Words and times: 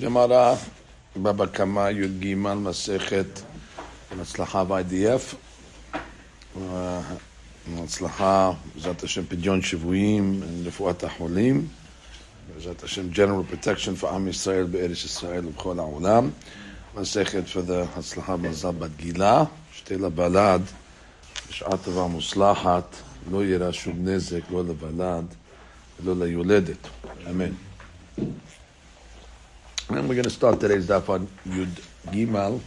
גמרא, 0.00 0.54
בבא 1.16 1.46
קמא 1.46 1.90
י"ג 1.90 2.34
מסכת 2.34 3.26
הצלחה 4.20 4.64
ב-IDF, 4.64 5.34
הצלחה 7.76 8.52
בעזרת 8.74 9.02
השם 9.02 9.22
פדיון 9.28 9.62
שבויים, 9.62 10.42
רפואת 10.64 11.04
החולים, 11.04 11.68
בעזרת 12.54 12.82
השם 12.82 13.12
general 13.12 13.54
protection 13.54 14.02
for 14.02 14.06
עם 14.06 14.28
ישראל 14.28 14.64
בארץ 14.64 15.04
ישראל 15.04 15.46
ובכל 15.46 15.78
העולם, 15.78 16.30
מסכת 16.94 17.42
הצלחה 17.96 18.36
במזל 18.36 18.70
בת 18.70 18.90
גילה, 18.96 19.44
שתי 19.72 19.96
לבלד, 19.96 20.62
בשעה 21.48 21.76
טובה 21.76 22.06
מוצלחת, 22.06 22.96
לא 23.30 23.44
יראה 23.44 23.72
שום 23.72 24.08
נזק, 24.08 24.40
לא 24.50 24.64
לבלד 24.64 25.24
ולא 26.04 26.26
ליולדת, 26.26 26.88
אמן. 27.30 27.50
And 29.90 30.08
we're 30.08 30.14
going 30.14 30.24
to 30.24 30.30
start 30.30 30.60
today's 30.60 30.86
daf 30.86 31.10
on 31.10 31.28
Yud 31.46 31.68
Gimal, 32.06 32.58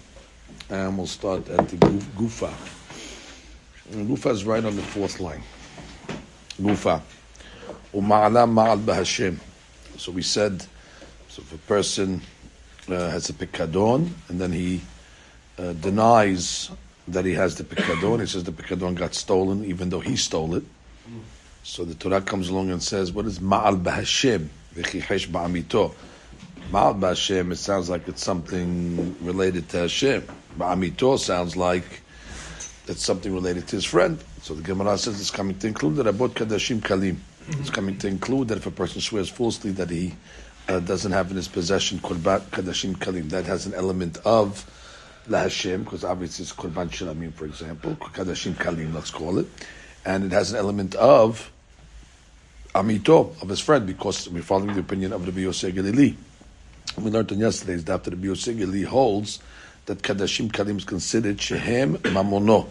and 0.69 0.95
we'll 0.95 1.07
start 1.07 1.49
at 1.49 1.67
the 1.67 1.77
Gufa. 1.77 2.53
Gufa 3.91 4.31
is 4.31 4.45
right 4.45 4.63
on 4.63 4.75
the 4.75 4.83
fourth 4.83 5.19
line. 5.19 5.41
Gufa. 6.61 7.01
Uma'ala 7.91 8.47
ma'al 8.47 8.79
b'Hashem. 8.83 9.39
So 9.97 10.11
we 10.11 10.21
said, 10.21 10.61
so 11.27 11.41
if 11.41 11.53
a 11.55 11.57
person 11.57 12.21
uh, 12.87 13.09
has 13.09 13.31
a 13.31 13.33
pikadon, 13.33 14.09
and 14.29 14.39
then 14.39 14.51
he 14.51 14.81
uh, 15.57 15.73
denies 15.73 16.69
that 17.07 17.25
he 17.25 17.33
has 17.33 17.55
the 17.55 17.63
pikadon, 17.63 18.19
he 18.19 18.27
says 18.27 18.43
the 18.43 18.51
pikadon 18.51 18.93
got 18.93 19.15
stolen, 19.15 19.65
even 19.65 19.89
though 19.89 20.01
he 20.01 20.15
stole 20.15 20.53
it. 20.53 20.63
So 21.63 21.83
the 21.83 21.95
Torah 21.95 22.21
comes 22.21 22.49
along 22.49 22.69
and 22.69 22.81
says, 22.81 23.11
what 23.11 23.25
is 23.25 23.39
ma'al 23.39 23.81
b'Hashem? 23.81 24.49
V'chichesh 24.75 25.27
ba'amito. 25.29 25.95
Ma'al 26.71 26.99
b'Hashem, 26.99 27.53
it 27.53 27.55
sounds 27.55 27.89
like 27.89 28.09
it's 28.09 28.21
something 28.21 29.15
related 29.21 29.69
to 29.69 29.79
Hashem. 29.79 30.23
Ba'amito 30.59 31.17
sounds 31.17 31.55
like 31.55 32.01
it's 32.87 33.05
something 33.05 33.33
related 33.33 33.69
to 33.69 33.77
his 33.77 33.85
friend. 33.85 34.21
So 34.41 34.53
the 34.53 34.63
Gemara 34.63 34.97
says 34.97 35.21
it's 35.21 35.31
coming 35.31 35.57
to 35.59 35.67
include 35.67 35.95
that 35.95 36.07
Abot 36.07 36.31
Kadashim 36.31 36.81
Kalim. 36.81 37.19
It's 37.59 37.69
coming 37.69 37.97
to 37.99 38.07
include 38.09 38.49
that 38.49 38.57
if 38.57 38.65
a 38.65 38.71
person 38.71 38.99
swears 38.99 39.29
falsely 39.29 39.71
that 39.71 39.89
he 39.89 40.13
uh, 40.67 40.81
doesn't 40.81 41.13
have 41.13 41.29
in 41.31 41.37
his 41.37 41.47
possession 41.47 41.99
Korban 41.99 42.41
Kadashim 42.41 42.97
Kalim, 42.97 43.29
that 43.29 43.45
has 43.45 43.65
an 43.65 43.73
element 43.73 44.17
of 44.25 44.69
La 45.29 45.43
Hashem, 45.43 45.85
because 45.85 46.03
obviously 46.03 46.43
it's 46.43 46.51
Korban 46.51 46.89
Shilamim, 46.89 47.31
for 47.31 47.45
example, 47.45 47.95
Kadashim 47.95 48.55
Kalim, 48.55 48.93
let's 48.93 49.09
call 49.09 49.39
it. 49.39 49.47
And 50.03 50.25
it 50.25 50.31
has 50.33 50.51
an 50.51 50.57
element 50.57 50.95
of 50.95 51.49
Amito, 52.75 53.41
of 53.41 53.47
his 53.47 53.61
friend, 53.61 53.87
because 53.87 54.27
we're 54.27 54.41
following 54.41 54.73
the 54.73 54.81
opinion 54.81 55.13
of 55.13 55.25
Rabbi 55.25 55.39
Yosef 55.39 55.73
Galili. 55.73 56.17
We 56.99 57.11
learned 57.11 57.31
on 57.31 57.39
yesterday's 57.39 57.83
that 57.85 57.93
after 57.93 58.09
Rabbi 58.09 58.25
Yosef 58.25 58.57
Galili 58.57 58.83
holds 58.83 59.39
that 59.85 60.01
Kadashim 60.01 60.51
Kalim 60.51 60.77
is 60.77 60.83
considered 60.83 61.39
Shehem 61.39 61.97
Mamono. 61.97 62.67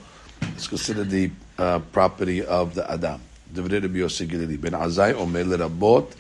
It's 0.55 0.67
considered 0.67 1.11
the 1.11 1.31
uh, 1.59 1.79
property 1.79 2.45
of 2.45 2.75
the 2.75 2.91
Adam. 2.91 3.21
Ben 3.53 3.65
Azai 3.65 5.15
Omer 5.15 5.45
Lerabot 5.45 6.11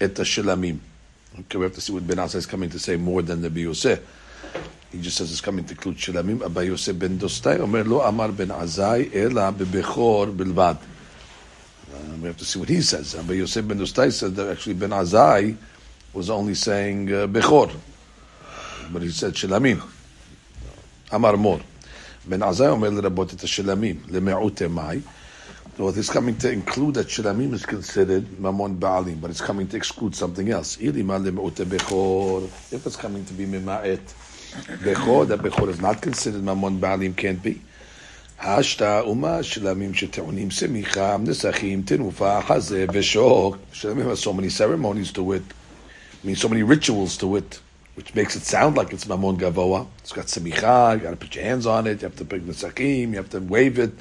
Et 0.00 0.12
Shilamim. 0.12 0.78
Okay, 1.38 1.56
we 1.56 1.62
have 1.62 1.74
to 1.74 1.80
see 1.80 1.92
what 1.92 2.04
Ben 2.04 2.16
Azai 2.16 2.34
is 2.36 2.46
coming 2.46 2.68
to 2.68 2.80
say 2.80 2.96
more 2.96 3.22
than 3.22 3.40
Rabbi 3.40 3.60
Yosef. 3.60 4.00
He 4.90 5.00
just 5.00 5.16
says 5.16 5.30
it's 5.30 5.40
coming 5.40 5.64
to 5.64 5.72
include 5.72 5.98
Shilamim. 5.98 6.44
Abba 6.44 6.66
Yosef 6.66 6.98
ben 6.98 7.16
Dostai 7.16 7.60
Omer 7.60 7.84
Lo 7.84 8.00
Amar 8.00 8.32
ben 8.32 8.48
Azai 8.48 9.14
Ela 9.14 9.52
Bebechor 9.52 10.34
Bilvad. 10.36 10.78
Uh, 11.94 12.16
we 12.20 12.26
have 12.26 12.36
to 12.38 12.44
see 12.44 12.58
what 12.58 12.68
he 12.68 12.82
says. 12.82 13.14
Abba 13.14 13.36
Yosef 13.36 13.66
ben 13.68 13.78
Dostai 13.78 14.12
said 14.12 14.34
that 14.34 14.50
actually 14.50 14.74
Ben 14.74 14.90
Azai 14.90 15.56
was 16.12 16.30
only 16.30 16.54
saying 16.54 17.12
uh, 17.12 17.26
Bechor. 17.26 17.74
But 18.92 19.02
he 19.02 19.10
said 19.10 19.34
Shilamim. 19.34 19.82
Amar 21.10 21.36
Mor. 21.36 21.60
Ben 22.26 22.40
Azai 22.40 22.66
Omer 22.68 22.90
Lerabot 22.90 23.32
Et 23.32 23.38
Shilamim. 23.38 23.96
Leme'ute 24.06 24.70
Mai. 24.70 25.02
So 25.76 25.88
it's 25.88 26.10
coming 26.10 26.36
to 26.36 26.52
include 26.52 26.94
that 26.94 27.06
Shilamim 27.06 27.54
is 27.54 27.64
considered 27.64 28.26
Mamon 28.26 28.78
Baalim, 28.78 29.22
but 29.22 29.30
it's 29.30 29.40
coming 29.40 29.66
to 29.68 29.76
exclude 29.78 30.14
something 30.14 30.50
else. 30.50 30.76
Irima 30.76 31.18
Leme'ute 31.18 31.64
Bechor, 31.64 32.44
If 32.70 32.86
it's 32.86 32.96
coming 32.96 33.24
to 33.24 33.32
be 33.32 33.46
Mima'et 33.46 34.00
Bechor, 34.84 35.28
that 35.28 35.40
Bechor 35.40 35.68
is 35.68 35.80
not 35.80 36.02
considered 36.02 36.42
Mamon 36.42 36.78
Baalim, 36.78 37.16
can't 37.16 37.42
be. 37.42 37.62
Hashta 38.38 39.06
Uma 39.06 39.38
Shilamim 39.40 39.94
Shetaunim 39.94 40.48
Semicha 40.48 41.18
Nisachim 41.24 41.84
Tinufa 41.84 42.42
Hazeh 42.42 42.86
Veshok. 42.88 43.56
Shilamim 43.72 44.04
has 44.04 44.20
so 44.20 44.34
many 44.34 44.50
ceremonies 44.50 45.10
to 45.12 45.32
it, 45.32 45.42
I 46.22 46.26
mean 46.26 46.36
so 46.36 46.48
many 46.48 46.62
rituals 46.62 47.16
to 47.18 47.36
it, 47.36 47.60
which 47.94 48.14
makes 48.14 48.36
it 48.36 48.42
sound 48.42 48.76
like 48.76 48.92
it's 48.92 49.06
Mamon 49.06 49.38
Gavoa. 49.38 49.86
It's 49.98 50.12
got 50.12 50.26
Semicha, 50.26 50.94
you 50.94 51.00
got 51.00 51.10
to 51.10 51.16
put 51.16 51.34
your 51.34 51.44
hands 51.44 51.66
on 51.66 51.86
it, 51.86 52.02
you 52.02 52.08
have 52.08 52.16
to 52.16 52.24
pick 52.24 52.42
Nisachim, 52.42 53.10
you 53.10 53.16
have 53.16 53.30
to 53.30 53.40
wave 53.40 53.78
it 53.78 53.92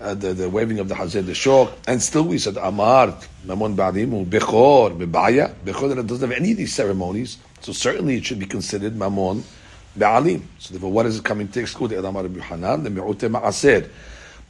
uh, 0.00 0.14
the, 0.14 0.32
the 0.32 0.48
waving 0.48 0.78
of 0.78 0.88
the 0.88 0.94
Hazeh, 0.94 1.24
the 1.24 1.32
Shok, 1.32 1.72
and 1.86 2.02
still 2.02 2.22
we 2.22 2.38
said 2.38 2.56
Amar, 2.56 3.08
Mamon 3.46 3.76
Ba'alim, 3.76 4.24
Bechor, 4.26 4.96
Bebaya, 4.96 5.52
Bechor 5.64 5.94
that 5.94 6.06
doesn't 6.06 6.30
have 6.30 6.38
any 6.38 6.52
of 6.52 6.56
these 6.56 6.72
ceremonies, 6.72 7.36
so 7.60 7.72
certainly 7.72 8.16
it 8.16 8.24
should 8.24 8.38
be 8.38 8.46
considered 8.46 8.94
Mamon 8.94 9.42
Ba'alim. 9.98 10.42
So 10.58 10.72
therefore, 10.72 10.92
what 10.92 11.06
is 11.06 11.18
it 11.18 11.24
coming 11.24 11.48
to 11.48 11.60
exclude? 11.60 11.92
Amar 11.92 12.26
Hanan, 12.28 12.84
the 12.84 12.90
Me'ute 12.90 13.28
Ma'aser. 13.30 13.88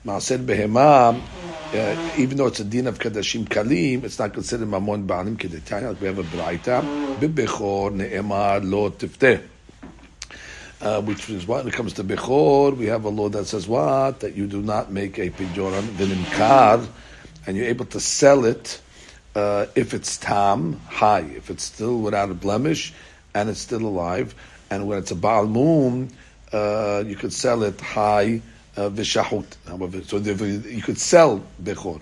Ma'aser 0.07 0.39
Behema, 0.39 1.21
uh, 1.73 2.13
even 2.19 2.37
though 2.37 2.47
it's 2.47 2.61
a 2.61 2.65
din 2.65 2.87
of 2.87 2.99
Kadashim 2.99 3.47
Kalim, 3.47 4.05
it's 4.05 4.19
not 4.19 4.33
considered 4.33 4.69
Mamon 4.69 5.07
Ba'alim 5.07 5.37
Kedetanya, 5.37 5.91
like 5.91 6.01
we 6.01 6.07
have 6.09 6.19
a 6.19 6.25
Braita, 6.25 6.83
Bebechor, 7.19 7.93
Ne'emar, 7.95 8.61
Lo 8.69 8.91
Tifteh. 8.91 9.43
Uh, 10.81 11.03
which 11.03 11.29
is 11.29 11.47
what 11.47 11.65
when 11.65 11.73
it 11.73 11.77
comes 11.77 11.93
to 11.93 12.03
Bechor, 12.03 12.75
we 12.75 12.87
have 12.87 13.05
a 13.05 13.11
law 13.11 13.29
that 13.29 13.45
says 13.45 13.69
what? 13.69 14.21
That 14.21 14.35
you 14.35 14.47
do 14.47 14.63
not 14.63 14.91
make 14.91 15.19
a 15.19 15.29
pijoran 15.29 15.83
vinimkar, 15.83 16.89
and 17.47 17.57
you're 17.57 17.67
able 17.67 17.85
to 17.85 18.01
sell 18.01 18.47
it 18.47 18.81
uh, 19.35 19.67
if 19.75 19.93
it's 19.95 20.17
tam, 20.17 20.81
high, 20.89 21.21
if 21.21 21.51
it's 21.51 21.65
still 21.65 21.99
without 21.99 22.31
a 22.31 22.35
blemish, 22.35 22.95
and 23.35 23.51
it's 23.51 23.61
still 23.61 23.87
alive, 23.87 24.35
and 24.71 24.89
when 24.89 24.99
it's 24.99 25.11
a 25.11 25.17
Baal 25.17 25.47
Moon, 25.47 26.11
uh, 26.53 27.05
you 27.07 27.15
could 27.15 27.33
sell 27.33 27.63
it 27.63 27.81
high, 27.81 28.41
Uh, 28.77 28.89
vishahut. 28.89 29.47
However, 29.67 30.03
so 30.03 30.19
you 30.19 30.83
could 30.83 30.99
sell 30.99 31.43
Bechor 31.63 32.01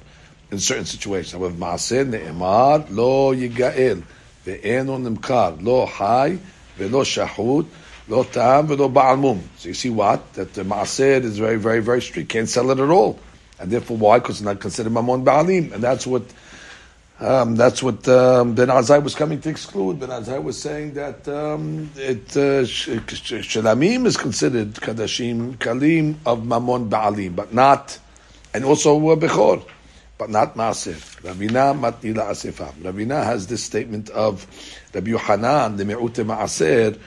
in 0.51 0.59
certain 0.59 0.85
situations. 0.85 1.33
However, 1.33 1.55
Maaseh 1.55 2.07
ne'emar 2.07 2.87
lo 2.91 3.35
yigael, 3.35 4.03
ve'eno 4.45 4.99
nimkar, 5.01 5.63
lo 5.63 5.87
high, 5.87 6.39
ve'lo 6.79 7.03
shahut, 7.05 7.67
Lo 8.09 8.25
tam 8.25 8.69
v'lo 8.69 8.91
ba'al 8.91 9.21
mum. 9.21 9.43
So 9.59 9.69
you 9.69 9.75
see 9.75 9.91
what? 9.91 10.33
That 10.33 10.55
the 10.55 10.63
ma'aser 10.63 11.23
is 11.23 11.39
very, 11.39 11.57
very, 11.57 11.81
very 11.81 12.01
strict. 12.01 12.31
Can't 12.31 12.49
sell 12.49 12.71
it 12.71 12.79
at 12.79 12.89
all. 12.89 13.19
And 13.61 13.71
therefore, 13.71 13.99
why? 13.99 14.19
Because 14.19 14.37
it's 14.37 14.45
not 14.45 14.61
considered 14.61 14.93
mamon 14.93 15.25
ba'alim. 15.25 15.73
And 15.73 15.83
that's 15.83 16.07
what, 16.07 16.23
um, 17.21 17.57
that's 17.57 17.83
what 17.83 18.07
um, 18.09 18.55
Ben 18.55 18.69
Azai 18.69 19.03
was 19.03 19.15
coming 19.15 19.41
to 19.41 19.49
exclude. 19.49 20.01
Ben 20.01 20.11
Azai 20.11 20.43
was 20.43 20.61
saying 20.61 20.95
that 20.95 21.27
um, 21.29 21.91
it 21.97 22.37
uh, 22.37 22.63
shalamim 22.63 24.07
is 24.07 24.17
considered 24.17 24.75
kadashim 24.75 25.57
kalim 25.59 26.17
of 26.25 26.41
mamon 26.41 26.89
ba'alim, 26.89 27.35
but 27.35 27.53
not, 27.53 27.99
and 28.55 28.65
also 28.65 28.97
uh, 29.11 29.17
bechor, 29.17 29.65
but 30.17 30.31
not 30.31 30.55
ma'aser. 30.55 30.97
Ravina 31.23 31.75
matnila 31.79 32.31
asefa. 32.31 32.73
Ravina 32.75 33.25
has 33.25 33.47
this 33.49 33.65
statement 33.65 34.11
of 34.11 34.47
Rabbi 34.95 35.11
Yohanan, 35.11 35.77
the 35.77 35.85
me'ute 35.85 36.25
ma'aser, 36.25 36.99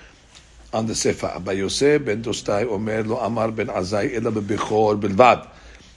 on 0.73 0.87
the 0.87 0.95
Sefer. 0.95 1.27
Abba 1.27 1.53
Yosef 1.53 2.05
ben 2.05 2.23
Dostai 2.23 2.69
Omer 2.69 3.03
lo 3.03 3.17
Amar 3.17 3.51
ben 3.51 3.67
Azai 3.67 4.15
ela 4.15 4.31
bebechor 4.31 4.99
bilvad. 4.99 5.47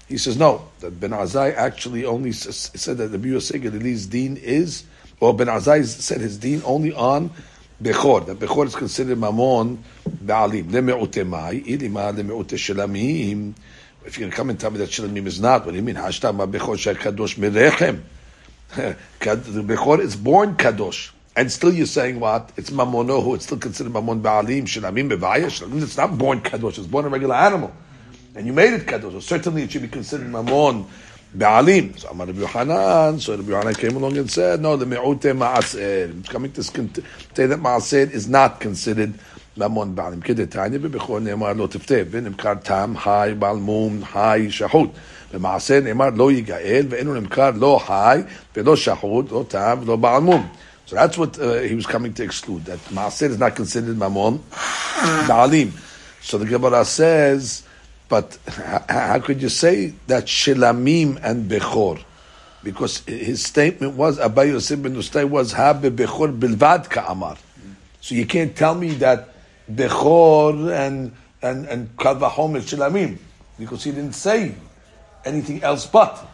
He 0.09 0.19
says 0.19 0.37
no, 0.37 0.69
that 0.81 1.01
Ben 1.01 1.11
Azai 1.11 1.55
actually 1.55 2.05
only 2.05 2.33
said 2.33 2.99
that 2.99 3.09
the 3.09 3.19
Yosef 3.19 3.63
Galili's 3.63 4.07
deen 4.07 4.37
is, 4.37 4.85
or 5.21 5.35
Ben 5.35 5.47
Azai 5.47 5.85
said 5.85 6.21
his 6.21 6.37
deen 6.39 6.63
only 6.65 6.93
on 6.93 7.31
Bechor. 7.83 8.27
That 8.27 8.39
Bechor 8.39 8.67
is 8.67 8.75
considered 8.75 9.19
mamon 9.19 9.79
ba'alim. 10.07 10.65
Leme'ute 10.65 11.25
ilima 11.65 12.15
leme'ute 12.15 12.57
shelamim. 12.57 13.55
If 14.05 14.19
you're 14.19 14.25
going 14.25 14.31
to 14.31 14.37
come 14.37 14.51
and 14.51 14.61
tell 14.61 14.71
me 14.71 14.79
that 14.79 14.91
shelamim 14.91 15.27
is 15.27 15.41
not, 15.41 15.65
what 15.65 15.73
do 15.73 15.79
you 15.79 15.83
mean? 15.83 15.97
Hashtam 15.97 16.37
bechor 16.51 16.77
shekadosh 16.77 17.37
mirechem. 17.39 18.03
The 19.21 19.63
Bechor 19.63 20.01
is 20.01 20.17
born 20.17 20.57
kadosh. 20.57 21.11
And 21.37 21.51
still 21.51 21.73
you're 21.73 21.87
saying 21.87 22.21
what? 22.21 22.53
It's 22.57 22.71
mamonohu, 22.71 23.37
it's 23.37 23.47
still 23.47 23.59
considered 23.59 23.93
mamon 23.93 24.21
ba'alim, 24.21 24.65
shilamim 24.65 25.11
bevaya, 25.11 25.47
shilamim, 25.47 25.83
it's 25.83 25.97
not 25.97 26.19
born 26.19 26.43
kadosh, 26.43 26.79
it's 26.79 26.87
born 26.87 27.07
a 27.07 27.09
regular 27.09 27.37
animal 27.37 27.73
And 28.36 28.46
you 28.48 28.54
made 28.54 28.74
it 28.74 28.86
kadosh, 28.86 29.12
so 29.14 29.20
certainly 29.20 29.64
it 29.64 29.72
should 29.72 29.82
be 29.82 29.88
considered 29.88 30.28
mamon 30.28 30.86
ba'alim. 31.36 31.98
So 32.00 32.10
Amar 32.10 32.28
Rabbi 32.28 32.40
Yohanan, 32.40 33.20
so 33.20 33.36
Rabbi 33.36 33.50
Yohanan 33.50 33.76
came 33.76 33.96
along 33.96 34.18
and 34.18 34.30
said, 34.30 34.62
no, 34.62 34.76
the 34.76 34.86
me'ute 34.86 35.34
ma'aser, 35.36 36.20
it's 36.20 36.30
coming 36.30 36.52
to 36.54 36.64
say 36.64 37.46
that 37.46 37.60
ma'aser 37.60 38.12
is 38.12 38.28
not 38.28 38.60
considered 38.60 39.14
mamon 39.58 39.96
ba'alim. 39.96 40.24
Kedetanya 40.24 40.80
bebechor 40.80 41.22
ne'emar 41.22 41.58
lo 41.58 41.68
tifteh, 41.68 42.06
v'nimkar 42.06 42.64
tam, 42.64 42.96
hai, 42.96 43.34
balmum, 43.34 44.02
hai, 44.04 44.48
shahut. 44.48 44.94
במעשה 45.34 45.80
נאמר 45.80 46.10
לא 46.16 46.32
יגאל 46.32 46.86
ואינו 46.90 47.14
נמכר 47.14 47.52
לא 47.56 47.82
חי 47.86 48.22
ולא 48.56 48.76
שחוט, 48.76 49.32
לא 49.32 49.46
טעם 49.48 49.80
ולא 49.84 49.96
בעל 49.96 50.22
מום. 50.22 50.48
So 50.88 50.96
that's 50.96 51.20
what 51.20 51.38
uh, 51.38 51.60
he 51.60 51.76
was 51.76 51.86
coming 51.86 52.14
to 52.14 52.24
exclude. 52.24 52.66
That 52.66 52.80
maaser 52.90 53.30
is 53.30 53.38
not 53.38 53.56
considered 53.56 53.96
mamon 53.96 54.40
ba'alim. 55.28 55.72
So 56.22 56.40
the 56.40 56.46
Gemara 56.46 56.84
says, 56.84 57.62
but 58.09 58.39
how 58.89 59.19
could 59.21 59.41
you 59.41 59.49
say 59.49 59.95
that 60.07 60.25
shilamim 60.25 61.19
and 61.23 61.51
bechor? 61.51 62.03
Because 62.63 62.99
his 63.01 63.45
statement 63.45 63.95
was 63.95 64.19
Abay 64.19 64.49
Yosef 64.49 64.83
ben 64.83 64.95
Ustay 64.95 65.29
was 65.29 65.53
habe 65.53 65.91
bechor 65.91 66.39
bilvad 66.39 66.91
ka'amar. 66.91 67.37
So 68.01 68.15
you 68.15 68.27
can't 68.27 68.55
tell 68.55 68.75
me 68.75 68.91
that 68.95 69.35
bechor 69.71 70.73
and 70.73 71.13
and 71.43 71.67
and 71.67 71.97
kalvahom 71.97 72.57
is 72.57 72.71
shilamim 72.71 73.19
because 73.59 73.85
he 73.85 73.91
didn't 73.91 74.15
say 74.15 74.55
anything 75.25 75.63
else 75.63 75.87
but. 75.87 76.31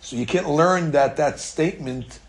So 0.00 0.16
you 0.16 0.26
can't 0.26 0.48
learn 0.48 0.92
that 0.92 1.16
that 1.16 1.40
statement 1.40 2.20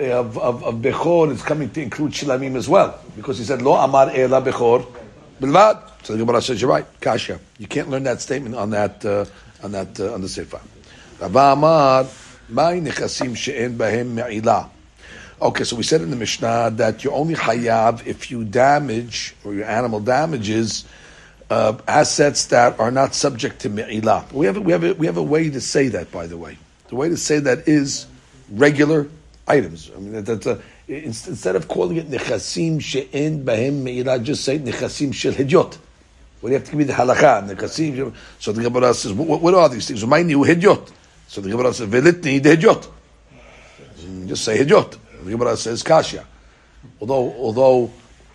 of, 0.00 0.38
of, 0.38 0.64
of 0.64 0.74
Bechor 0.76 1.30
is 1.30 1.42
coming 1.42 1.70
to 1.70 1.82
include 1.82 2.12
Shilamim 2.12 2.56
as 2.56 2.68
well. 2.68 2.98
Because 3.16 3.38
he 3.38 3.44
said, 3.44 3.62
Lo 3.62 3.74
Amar 3.74 4.10
Ela 4.10 4.42
Bechor 4.42 4.86
Bilvad. 5.40 6.04
So 6.04 6.12
the 6.12 6.18
Gemara 6.18 6.42
says, 6.42 6.60
you're 6.60 6.70
right, 6.70 6.86
Kasha. 7.00 7.40
You 7.58 7.66
can't 7.66 7.88
learn 7.88 8.04
that 8.04 8.20
statement 8.20 8.54
on 8.54 8.70
that, 8.70 9.04
uh, 9.04 9.24
on 9.62 9.72
that, 9.72 9.98
uh, 9.98 10.12
on 10.12 10.20
the 10.20 10.28
Sefer. 10.28 10.60
Rava 11.20 11.52
Amar, 11.52 12.06
Mai 12.48 12.80
Nechasim 12.80 13.36
She'en 13.36 13.78
Bahem. 13.78 14.70
Okay, 15.40 15.64
so 15.64 15.76
we 15.76 15.82
said 15.82 16.00
in 16.00 16.10
the 16.10 16.16
Mishnah 16.16 16.70
that 16.76 17.04
you 17.04 17.10
only 17.10 17.34
hayav 17.34 18.06
if 18.06 18.30
you 18.30 18.44
damage, 18.44 19.34
or 19.44 19.54
your 19.54 19.66
animal 19.66 20.00
damages, 20.00 20.84
uh, 21.50 21.76
assets 21.86 22.46
that 22.46 22.78
are 22.78 22.90
not 22.90 23.14
subject 23.14 23.60
to 23.60 23.70
me'ilah. 23.70 24.30
We 24.32 24.46
have, 24.46 24.56
a, 24.56 24.60
we, 24.60 24.72
have 24.72 24.98
we 24.98 25.06
have 25.06 25.16
a 25.16 25.22
way 25.22 25.50
to 25.50 25.60
say 25.60 25.88
that, 25.88 26.10
by 26.12 26.26
the 26.26 26.36
way. 26.36 26.56
The 26.88 26.96
way 26.96 27.08
to 27.08 27.16
say 27.16 27.40
that 27.40 27.68
is 27.68 28.06
regular 28.50 29.08
items. 29.46 29.90
I 29.94 29.98
mean, 29.98 30.12
that, 30.12 30.26
that's 30.26 30.46
a, 30.46 30.60
instead 30.86 31.56
of 31.56 31.68
calling 31.68 31.96
it 31.96 32.10
nechasim 32.10 32.80
she'en 32.80 33.44
bahem 33.44 33.82
me'ilah, 33.82 34.22
just 34.22 34.44
say 34.44 34.58
nechasim 34.58 35.12
shel 35.12 35.32
hidyot. 35.32 35.78
What 36.40 36.50
do 36.50 36.52
you 36.52 36.54
have 36.54 36.64
to 36.64 36.70
give 36.72 36.78
me 36.78 36.84
the 36.84 36.92
halakha? 36.92 37.48
Nechasim. 37.48 38.14
So 38.38 38.52
the 38.52 38.62
Gemara 38.62 38.92
says, 38.92 39.12
what, 39.12 39.40
what 39.40 39.54
are 39.54 39.68
these 39.68 39.88
things? 39.88 40.02
Remind 40.02 40.30
you 40.30 40.40
hidyot. 40.40 40.92
So 41.26 41.40
the 41.40 41.48
Gemara 41.48 41.72
says, 41.72 41.88
velitni 41.88 42.42
de 42.42 42.56
hidyot. 42.56 42.88
Just 44.26 44.44
say 44.44 44.58
hidyot. 44.58 44.98
The 45.24 45.30
Gemara 45.30 45.56
says 45.56 45.82
kasha. 45.82 46.26
Although, 47.00 47.32
although, 47.34 47.90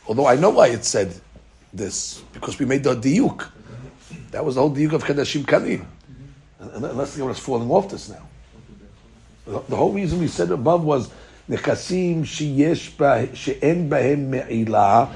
although 0.07 0.25
I 0.25 0.35
know 0.35 0.49
why 0.49 0.67
it 0.69 0.83
said 0.85 1.13
this 1.71 2.23
because 2.33 2.57
we 2.57 2.65
made 2.65 2.83
the 2.83 2.95
diuk. 2.95 3.47
That 4.31 4.43
was 4.43 4.55
the 4.55 4.61
whole 4.61 4.75
diuk 4.75 4.93
of 4.93 5.03
Kadashim 5.03 5.43
Kalim. 5.43 5.85
Unless 6.59 7.13
the 7.13 7.19
Gemara 7.19 7.33
is 7.33 7.39
falling 7.39 7.69
off 7.69 7.89
this 7.89 8.09
now. 8.09 8.27
The 9.45 9.75
whole 9.75 9.91
reason 9.91 10.19
we 10.19 10.27
said 10.27 10.51
above 10.51 10.83
was 10.83 11.09
Nechasim 11.49 12.21
sheyesh 12.21 13.35
she'en 13.35 13.89
bahem 13.89 14.29
me'ilah. 14.29 15.09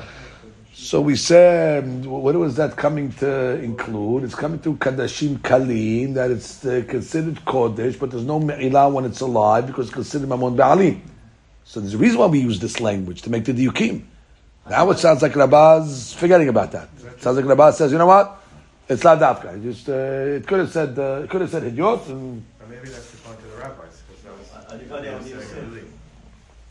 So 0.74 1.00
we 1.00 1.16
said, 1.16 2.06
what 2.06 2.34
was 2.36 2.56
that 2.56 2.76
coming 2.76 3.14
to 3.14 3.62
include? 3.62 4.24
It's 4.24 4.34
coming 4.34 4.60
to 4.62 4.74
Kadashim 4.76 5.38
Kalim, 5.38 6.16
that 6.16 6.32
it's 6.32 6.66
uh, 6.66 6.84
considered 6.88 7.36
Kodesh, 7.46 8.00
but 8.00 8.10
there's 8.10 8.26
no 8.26 8.40
Me'ilah 8.40 8.92
when 8.92 9.06
it's 9.06 9.22
alive 9.22 9.68
because 9.68 9.86
it's 9.86 9.94
considered 9.94 10.28
Mamon 10.28 10.56
Ba'alim. 10.56 11.00
So 11.64 11.80
there's 11.80 11.94
a 11.94 11.98
reason 11.98 12.20
why 12.20 12.26
we 12.26 12.40
use 12.40 12.60
this 12.60 12.82
language, 12.82 13.22
to 13.22 13.30
make 13.30 13.46
the 13.46 13.54
Diukim. 13.54 14.04
Now 14.68 14.90
it 14.90 14.98
sounds 14.98 15.22
like 15.22 15.34
Rabaz 15.34 16.16
forgetting 16.16 16.50
about 16.50 16.72
that. 16.72 16.90
It 17.06 17.22
sounds 17.22 17.38
like 17.38 17.46
Rabaz 17.46 17.76
says, 17.76 17.92
you 17.92 18.00
know 18.00 18.08
what? 18.08 18.44
It's 18.90 19.04
La 19.04 19.16
Davka. 19.16 19.62
Just, 19.62 19.88
uh, 19.88 19.94
it 19.94 20.48
could 20.48 20.60
have 20.60 20.72
said, 20.72 20.98
uh, 20.98 21.22
it 21.24 21.30
could 21.30 21.42
have 21.42 21.52
said 21.52 21.64
Hidyot. 21.64 22.08
And... 22.10 22.44
maybe 22.68 22.90
that's 22.90 23.12
the 23.12 23.18
point 23.18 23.38
of 23.38 23.52
the 23.52 23.58
rabbis. 23.58 23.94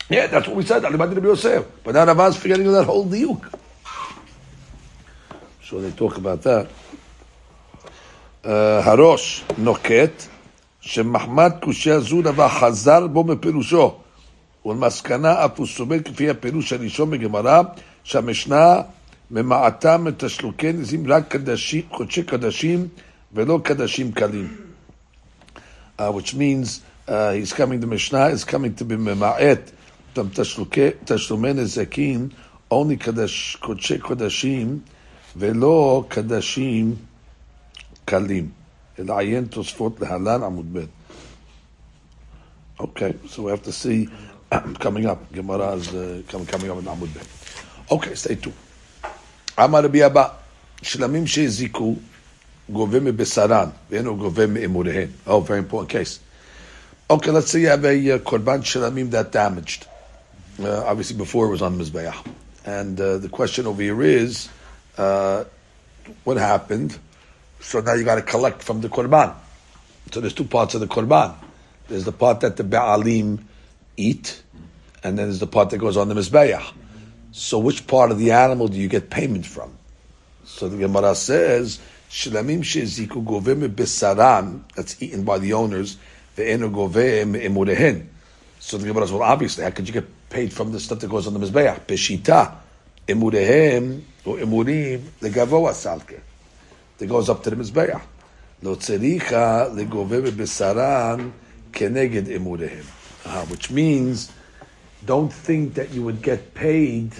Yeah, 0.09 0.27
that's 0.27 0.47
what 0.47 0.57
we 0.57 0.65
said. 0.65 0.83
Alibadi 0.83 1.15
Rabbi 1.15 1.27
Yosef. 1.27 1.65
But 1.83 1.95
now 1.95 2.05
Rabaz 2.05 2.37
forgetting 2.37 2.71
that 2.71 2.85
whole 2.85 3.05
diuk. 3.05 3.59
So 5.63 5.81
they 5.81 5.91
talk 5.91 6.17
about 6.17 6.41
that. 6.43 6.67
הראש 8.45 9.43
נוקט 9.57 10.23
שמחמד 10.81 11.51
קושייה 11.61 11.99
זו 11.99 12.21
דבר 12.21 12.49
חזר 12.49 13.07
בו 13.07 13.23
מפירושו 13.23 13.95
ולמסקנה 14.65 15.45
אף 15.45 15.59
הוא 15.59 15.67
סובר 15.67 15.99
כפי 15.99 16.29
הפירוש 16.29 16.73
הראשון 16.73 17.11
בגמרא 17.11 17.61
שהמשנה 18.03 18.81
ממעטה 19.31 19.97
מתשלוקי 19.97 20.73
נזים 20.73 21.11
רק 21.11 21.27
קדשים, 21.27 21.81
חודשי 21.91 22.23
קדשים 22.23 22.87
ולא 23.33 23.59
קדשים 23.63 24.11
קלים. 24.11 24.57
Uh, 25.99 26.11
which 26.11 26.35
means 26.35 26.81
uh, 27.07 27.31
he's 27.31 27.53
coming, 27.53 27.79
the 27.79 27.87
Mishnah 27.87 28.27
is 28.27 28.43
coming 28.43 28.73
to 28.75 28.83
be 28.83 28.97
ממעט 28.97 29.71
תשלומי 31.05 31.53
נזקים 31.53 32.29
only 32.73 32.97
קדש, 32.99 33.57
קודשי 33.59 33.97
קודשים 33.99 34.79
ולא 35.35 36.05
קדשים 36.07 36.95
קלים. 38.05 38.49
אלא 38.99 39.19
עיין 39.19 39.45
תוספות 39.45 39.99
להלן 39.99 40.43
עמוד 40.43 40.73
ב'. 40.73 40.85
Okay, 42.79 43.13
so 43.29 43.43
we 43.43 43.51
have 43.51 43.63
to 43.63 43.71
see 43.71 44.09
coming 44.79 45.05
up. 45.05 45.19
Is 45.31 45.93
uh, 45.93 46.21
coming, 46.27 46.69
up 46.69 46.77
Amud 46.77 47.13
Bey. 47.13 47.21
Okay, 47.91 48.15
stay 48.15 48.35
tuned. 48.35 48.53
אמר 49.59 49.83
רבי 49.83 50.05
אבא, 50.05 50.27
שלמים 50.81 51.27
שהזיקו 51.27 51.95
גובה 52.69 52.99
מבשרן, 52.99 53.69
ואינו 53.89 54.17
גובה 54.17 54.47
מאמוריהן. 54.47 55.07
Oh, 55.27 55.39
very 55.39 55.59
important 55.59 55.89
case. 55.89 56.19
Okay, 57.09 57.31
let's 57.31 57.53
uh, 57.55 58.17
korban 58.19 58.63
shalamim 58.63 59.11
that 59.11 59.31
damaged. 59.31 59.85
Uh, 60.59 60.83
obviously, 60.85 61.17
before 61.17 61.47
it 61.47 61.49
was 61.49 61.61
on 61.61 61.77
Mizbeah. 61.77 62.15
And 62.65 62.99
uh, 62.99 63.17
the 63.17 63.29
question 63.29 63.65
over 63.65 63.81
here 63.81 64.01
is, 64.01 64.49
uh, 64.97 65.45
what 66.23 66.37
happened? 66.37 66.97
So 67.59 67.79
now 67.79 67.93
you 67.93 68.03
got 68.03 68.15
to 68.15 68.21
collect 68.21 68.61
from 68.61 68.81
the 68.81 68.89
korban. 68.89 69.33
So 70.11 70.19
there's 70.21 70.33
two 70.33 70.43
parts 70.43 70.75
of 70.75 70.81
the 70.81 70.87
korban. 70.87 71.33
There's 71.87 72.05
the 72.05 72.11
part 72.11 72.41
that 72.41 72.57
the 72.57 72.63
Ba'alim 72.63 73.39
eat, 73.97 74.43
and 75.03 75.17
then 75.17 75.27
there's 75.27 75.39
the 75.39 75.47
part 75.47 75.71
that 75.71 75.79
goes 75.79 75.97
on 75.97 76.07
the 76.07 76.15
Mizbeah. 76.15 76.63
So 77.31 77.57
which 77.57 77.87
part 77.87 78.11
of 78.11 78.19
the 78.19 78.31
animal 78.31 78.67
do 78.67 78.77
you 78.77 78.87
get 78.87 79.09
payment 79.09 79.45
from? 79.45 79.75
So 80.45 80.69
the 80.69 80.77
Gemara 80.77 81.15
says, 81.15 81.79
Shilamim 82.09 82.59
sheziku 82.59 83.25
govim 83.25 83.67
besaran, 83.73 84.61
that's 84.75 85.01
eaten 85.01 85.23
by 85.23 85.39
the 85.39 85.53
owners, 85.53 85.97
emurehen. 86.37 88.07
So 88.59 88.77
the 88.77 88.87
Gemara 88.87 89.07
says, 89.07 89.13
well, 89.13 89.23
obviously, 89.23 89.63
how 89.63 89.71
could 89.71 89.87
you 89.87 89.93
get 89.93 90.22
paid 90.33 90.51
from 90.51 90.71
the 90.71 90.79
stuff 90.79 90.99
that 90.99 91.09
goes 91.09 91.27
on 91.27 91.33
the 91.35 91.39
Mizbeah? 91.39 91.79
Peshita, 91.81 92.55
emurehem, 93.07 94.01
or 94.25 94.37
emurim, 94.37 95.01
the 95.19 95.29
gavoa 95.29 95.71
salke. 95.71 96.19
That 96.97 97.05
goes 97.05 97.29
up 97.29 97.43
to 97.43 97.51
the 97.51 97.55
Mizbeah. 97.55 98.01
Lo 98.63 98.75
tzericha 98.75 99.71
legove 99.71 100.31
besaran 100.31 101.31
keneged 101.71 102.25
emurehem. 102.25 102.85
Uh, 103.25 103.45
which 103.45 103.69
means 103.69 104.31
don't 105.05 105.31
think 105.31 105.75
that 105.75 105.91
you 105.91 106.01
would 106.01 106.21
get 106.21 106.53
paid 106.55 107.13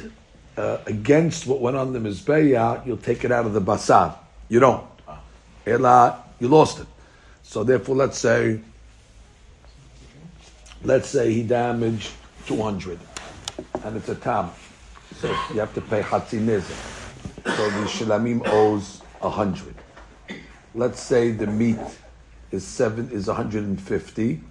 uh, 0.57 0.79
against 0.87 1.45
what 1.45 1.61
went 1.61 1.77
on 1.77 1.93
the 1.93 1.99
Mizbeah, 1.99 2.85
you'll 2.85 2.97
take 2.97 3.23
it 3.23 3.31
out 3.31 3.45
of 3.45 3.53
the 3.53 3.61
basar. 3.61 4.15
You 4.49 4.59
don't. 4.59 4.85
Ela, 5.65 6.23
you 6.39 6.47
lost 6.47 6.79
it. 6.79 6.87
So 7.43 7.63
therefore, 7.63 7.95
let's 7.95 8.17
say, 8.17 8.59
let's 10.83 11.09
say 11.09 11.31
he 11.31 11.43
damaged 11.43 12.11
200, 12.45 12.99
and 13.83 13.97
it's 13.97 14.09
a 14.09 14.15
tam. 14.15 14.49
So 15.19 15.29
you 15.53 15.59
have 15.59 15.73
to 15.75 15.81
pay 15.81 16.01
Hatzi 16.01 16.39
So 17.45 17.69
the 17.69 17.85
Shilamim 17.87 18.41
owes 18.47 19.01
a 19.21 19.29
100. 19.29 19.75
Let's 20.75 20.99
say 20.99 21.31
the 21.31 21.47
meat 21.47 21.77
is 22.51 22.65
seven 22.65 23.09
is 23.11 23.27
150 23.27 24.41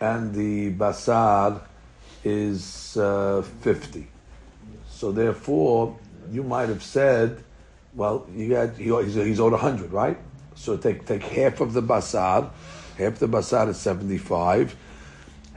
and 0.00 0.34
the 0.34 0.72
basar 0.72 1.60
is 2.24 2.96
uh, 2.96 3.42
50. 3.60 4.08
So 4.88 5.12
therefore, 5.12 5.96
you 6.30 6.42
might 6.42 6.68
have 6.68 6.82
said, 6.82 7.42
well, 7.94 8.26
you 8.34 8.48
got 8.48 8.76
he's, 8.76 9.14
he's 9.14 9.40
owed 9.40 9.52
100, 9.52 9.92
right? 9.92 10.18
So 10.54 10.76
take 10.76 11.06
take 11.06 11.22
half 11.22 11.60
of 11.60 11.72
the 11.72 11.82
basar, 11.82 12.50
half 12.98 13.16
the 13.16 13.28
basar 13.28 13.68
is 13.68 13.78
75, 13.78 14.76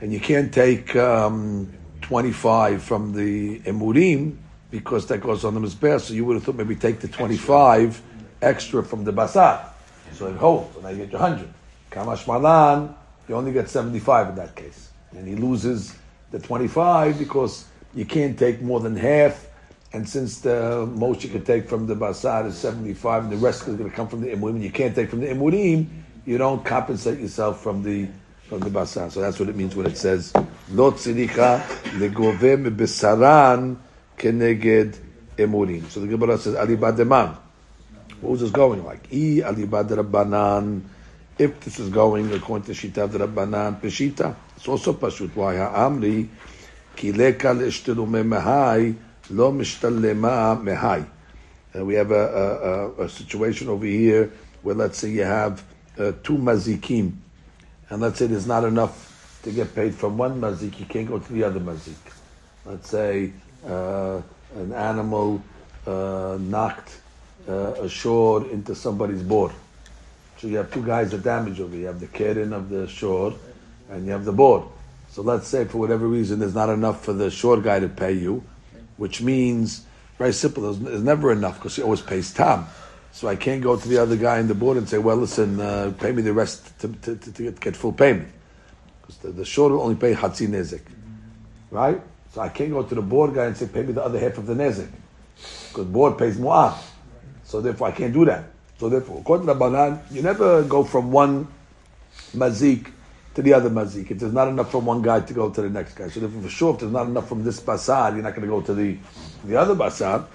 and 0.01 0.11
you 0.11 0.19
can't 0.19 0.53
take 0.53 0.95
um, 0.95 1.71
25 2.05 2.83
from 2.83 3.13
the 3.13 3.59
emurim 3.61 4.37
because 4.69 5.07
that 5.07 5.17
goes 5.21 5.43
on 5.43 5.55
the 5.55 5.59
mizbeah. 5.59 5.99
So 5.99 6.13
you 6.13 6.23
would 6.25 6.35
have 6.35 6.43
thought 6.43 6.55
maybe 6.55 6.75
take 6.75 6.99
the 6.99 7.07
25 7.07 7.99
extra 8.43 8.83
from 8.83 9.03
the 9.03 9.11
basar. 9.11 9.69
So 10.13 10.27
it 10.27 10.37
holds, 10.37 10.75
and 10.75 10.83
now 10.83 10.91
you 10.91 10.97
get 10.97 11.11
your 11.13 11.21
100. 11.21 11.51
Kamash 11.89 12.27
malan, 12.27 12.93
you 13.27 13.33
only 13.33 13.51
get 13.51 13.69
75 13.69 14.29
in 14.29 14.35
that 14.35 14.55
case. 14.55 14.91
And 15.13 15.27
he 15.27 15.35
loses 15.35 15.95
the 16.29 16.37
25 16.37 17.17
because 17.17 17.65
you 17.95 18.05
can't 18.05 18.37
take 18.37 18.61
more 18.61 18.79
than 18.79 18.95
half. 18.95 19.47
And 19.91 20.07
since 20.07 20.41
the 20.41 20.85
most 20.85 21.23
you 21.23 21.31
can 21.31 21.43
take 21.43 21.67
from 21.67 21.87
the 21.87 21.95
basar 21.95 22.45
is 22.45 22.55
75 22.55 23.23
and 23.23 23.31
the 23.31 23.37
rest 23.37 23.67
is 23.67 23.77
going 23.77 23.89
to 23.89 23.95
come 23.95 24.07
from 24.07 24.21
the 24.21 24.27
imurim, 24.27 24.61
you 24.61 24.69
can't 24.69 24.93
take 24.93 25.09
from 25.09 25.21
the 25.21 25.27
imurim, 25.27 25.87
you 26.23 26.37
don't 26.37 26.63
compensate 26.63 27.19
yourself 27.19 27.63
from 27.63 27.81
the 27.81 28.07
from 28.47 28.59
the 28.59 28.69
basar. 28.69 29.11
So 29.11 29.21
that's 29.21 29.39
what 29.39 29.49
it 29.49 29.55
means 29.55 29.75
when 29.75 29.87
it 29.87 29.97
says 29.97 30.33
lo 30.69 30.91
tziricha 30.91 31.61
legove 31.97 32.75
besaran 32.75 33.77
keneged 34.17 34.97
emurim. 35.37 35.89
So 35.89 35.99
the 36.01 36.07
Gemara 36.07 36.37
says 36.37 36.55
alibad 36.55 36.97
deman. 36.97 37.37
What 38.21 38.31
was 38.31 38.41
this 38.41 38.51
going 38.51 38.83
like? 38.83 39.07
I 39.11 39.41
alibad 39.43 39.89
rabbanan. 39.89 40.81
If 41.37 41.59
this 41.59 41.79
is 41.79 41.89
going 41.89 42.31
according 42.31 42.65
to 42.67 42.71
Shita 42.71 43.09
Rabbanan, 43.09 43.81
Peshita, 43.81 44.33
it's 44.55 44.69
also 44.69 44.93
Pashut. 44.93 45.35
Why? 45.35 45.57
Ha'amri, 45.57 46.29
ki 46.95 47.11
leka 47.11 47.47
le'ishtilume 47.47 48.23
mehai, 48.23 48.95
lo 49.31 49.51
mishtalema 49.51 50.57
mehai. 50.63 51.05
And 51.73 51.85
we 51.85 51.95
have 51.95 52.11
a, 52.11 52.15
a, 52.15 53.01
a, 53.01 53.03
a 53.03 53.09
situation 53.09 53.67
over 53.67 53.85
here 53.85 54.31
where 54.61 54.75
let's 54.75 54.97
say 54.97 55.09
you 55.09 55.23
have 55.23 55.61
uh, 55.99 56.13
two 56.23 56.37
mazikim, 56.37 57.11
and 57.89 58.01
let's 58.01 58.19
say 58.19 58.27
there's 58.27 58.47
not 58.47 58.63
enough 58.63 59.39
to 59.43 59.51
get 59.51 59.75
paid 59.75 59.93
from 59.93 60.17
one 60.17 60.41
mazik, 60.41 60.79
you 60.79 60.85
can't 60.85 61.07
go 61.07 61.19
to 61.19 61.33
the 61.33 61.43
other 61.43 61.59
mazik. 61.59 61.95
Let's 62.65 62.89
say 62.89 63.31
uh, 63.65 64.21
an 64.55 64.73
animal 64.73 65.41
uh, 65.85 66.37
knocked 66.39 66.99
uh, 67.47 67.73
ashore 67.81 68.49
into 68.49 68.73
somebody's 68.73 69.21
board. 69.21 69.51
So 70.37 70.47
you 70.47 70.57
have 70.57 70.71
two 70.71 70.83
guys 70.83 71.11
that 71.11 71.23
damage 71.23 71.59
over. 71.59 71.75
You 71.75 71.85
have 71.85 71.99
the 71.99 72.07
keren 72.07 72.53
of 72.53 72.69
the 72.69 72.87
shore, 72.87 73.33
and 73.89 74.05
you 74.05 74.11
have 74.11 74.25
the 74.25 74.33
board. 74.33 74.63
So 75.09 75.21
let's 75.21 75.47
say 75.47 75.65
for 75.65 75.77
whatever 75.77 76.07
reason 76.07 76.39
there's 76.39 76.55
not 76.55 76.69
enough 76.69 77.05
for 77.05 77.13
the 77.13 77.31
shore 77.31 77.61
guy 77.61 77.79
to 77.79 77.87
pay 77.87 78.13
you, 78.13 78.43
which 78.97 79.21
means 79.21 79.85
very 80.17 80.33
simple. 80.33 80.63
There's, 80.63 80.79
there's 80.79 81.03
never 81.03 81.31
enough 81.31 81.55
because 81.55 81.75
he 81.75 81.81
always 81.81 82.01
pays 82.01 82.33
tam. 82.33 82.65
So 83.15 83.29
I 83.29 83.37
can't 83.37 83.63
go 83.63 83.77
to 83.77 83.87
the 83.87 83.97
other 83.97 84.17
guy 84.17 84.39
in 84.39 84.49
the 84.49 84.53
board 84.53 84.75
and 84.75 84.89
say, 84.89 84.97
well, 84.97 85.15
listen, 85.15 85.57
uh, 85.57 85.93
pay 85.97 86.11
me 86.11 86.21
the 86.21 86.33
rest 86.33 86.77
to, 86.79 86.89
to, 86.89 87.15
to, 87.15 87.31
to 87.31 87.51
get, 87.53 87.73
full 87.73 87.93
payment. 87.93 88.27
Because 88.99 89.15
the, 89.19 89.29
the 89.29 89.45
shore 89.45 89.69
will 89.69 89.83
only 89.83 89.95
pay 89.95 90.13
hatzi 90.13 90.49
nezik. 90.49 90.81
Right? 91.71 92.01
So 92.33 92.41
I 92.41 92.49
can't 92.49 92.71
go 92.71 92.83
to 92.83 92.93
the 92.93 93.01
board 93.01 93.33
guy 93.33 93.45
and 93.45 93.55
say, 93.55 93.67
pay 93.67 93.83
me 93.83 93.93
the 93.93 94.03
other 94.03 94.19
half 94.19 94.37
of 94.37 94.47
the 94.47 94.53
nezik. 94.53 94.89
Because 95.69 95.85
board 95.85 96.17
pays 96.17 96.35
mu'ah. 96.35 96.77
So 97.45 97.61
therefore 97.61 97.87
I 97.87 97.91
can't 97.91 98.13
do 98.13 98.25
that. 98.25 98.43
So 98.79 98.89
therefore, 98.89 99.21
according 99.21 99.47
to 99.47 99.55
Banan, 99.55 100.01
you 100.11 100.21
never 100.21 100.63
go 100.63 100.83
from 100.83 101.13
one 101.13 101.47
mazik 102.35 102.91
to 103.35 103.41
the 103.41 103.53
other 103.53 103.69
mazik. 103.69 104.11
If 104.11 104.19
there's 104.19 104.33
not 104.33 104.49
enough 104.49 104.71
from 104.71 104.85
one 104.85 105.01
guy 105.01 105.21
to 105.21 105.33
go 105.33 105.49
to 105.49 105.61
the 105.61 105.69
next 105.69 105.93
guy. 105.93 106.09
So 106.09 106.19
therefore, 106.19 106.41
for 106.41 106.49
sure, 106.49 106.73
if 106.73 106.81
there's 106.81 106.91
not 106.91 107.07
enough 107.07 107.29
from 107.29 107.45
this 107.45 107.61
basar, 107.61 108.13
you're 108.13 108.23
not 108.23 108.35
going 108.35 108.45
to 108.45 108.53
go 108.53 108.59
to 108.59 108.73
the, 108.73 108.97
the 109.45 109.55
other 109.55 109.73
basar. 109.73 110.27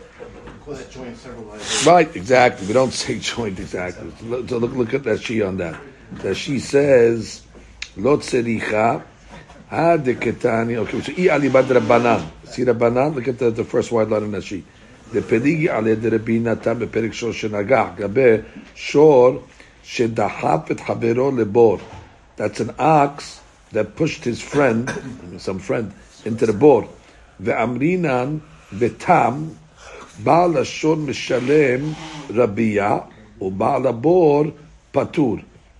Right, 1.85 2.15
exactly. 2.15 2.67
We 2.67 2.73
don't 2.73 2.91
say 2.91 3.19
joint 3.19 3.59
exactly. 3.59 4.11
So 4.47 4.57
look, 4.57 4.73
look 4.73 4.93
at 4.93 5.03
that 5.03 5.21
she 5.21 5.41
on 5.41 5.57
that. 5.57 5.79
That 6.23 6.35
she 6.35 6.59
says, 6.59 7.41
"Lo 7.97 8.17
tzericha 8.17 9.03
ha 9.69 9.97
deketani." 9.97 10.77
Okay, 10.77 11.01
so 11.01 11.11
i 11.11 11.27
alibad 11.37 11.65
rabbanan. 11.65 12.25
See 12.45 12.63
rabbanan. 12.63 13.15
Look 13.15 13.27
at 13.27 13.39
the, 13.39 13.51
the 13.51 13.63
first 13.63 13.91
wide 13.91 14.09
line 14.09 14.23
in 14.23 14.31
that 14.31 14.43
she. 14.43 14.63
דפליגי 15.13 15.69
על 15.69 15.87
ידי 15.87 16.09
רבי 16.09 16.39
נתן 16.39 16.79
בפרק 16.79 17.13
שור 17.13 17.31
שנגח, 17.31 17.85
לגבי 17.97 18.35
שור 18.75 19.43
שדחף 19.83 20.71
את 20.71 20.79
חברו 20.79 21.31
לבור. 21.31 21.77
That's 22.37 22.59
an 22.59 22.71
ox 22.79 23.39
that 23.71 23.95
pushed 23.95 24.23
his 24.25 24.41
friend, 24.41 24.91
some 25.37 25.59
friend, 25.59 25.91
into 26.25 26.45
the 26.45 26.53
בור. 26.53 26.83
ואמרינן 27.39 28.37
ותם, 28.77 29.33
בעל 30.23 30.57
השור 30.57 30.95
משלם 30.95 31.93
רבייה, 32.29 32.97
ובעל 33.41 33.87
הבור 33.87 34.43
פטור. 34.91 35.37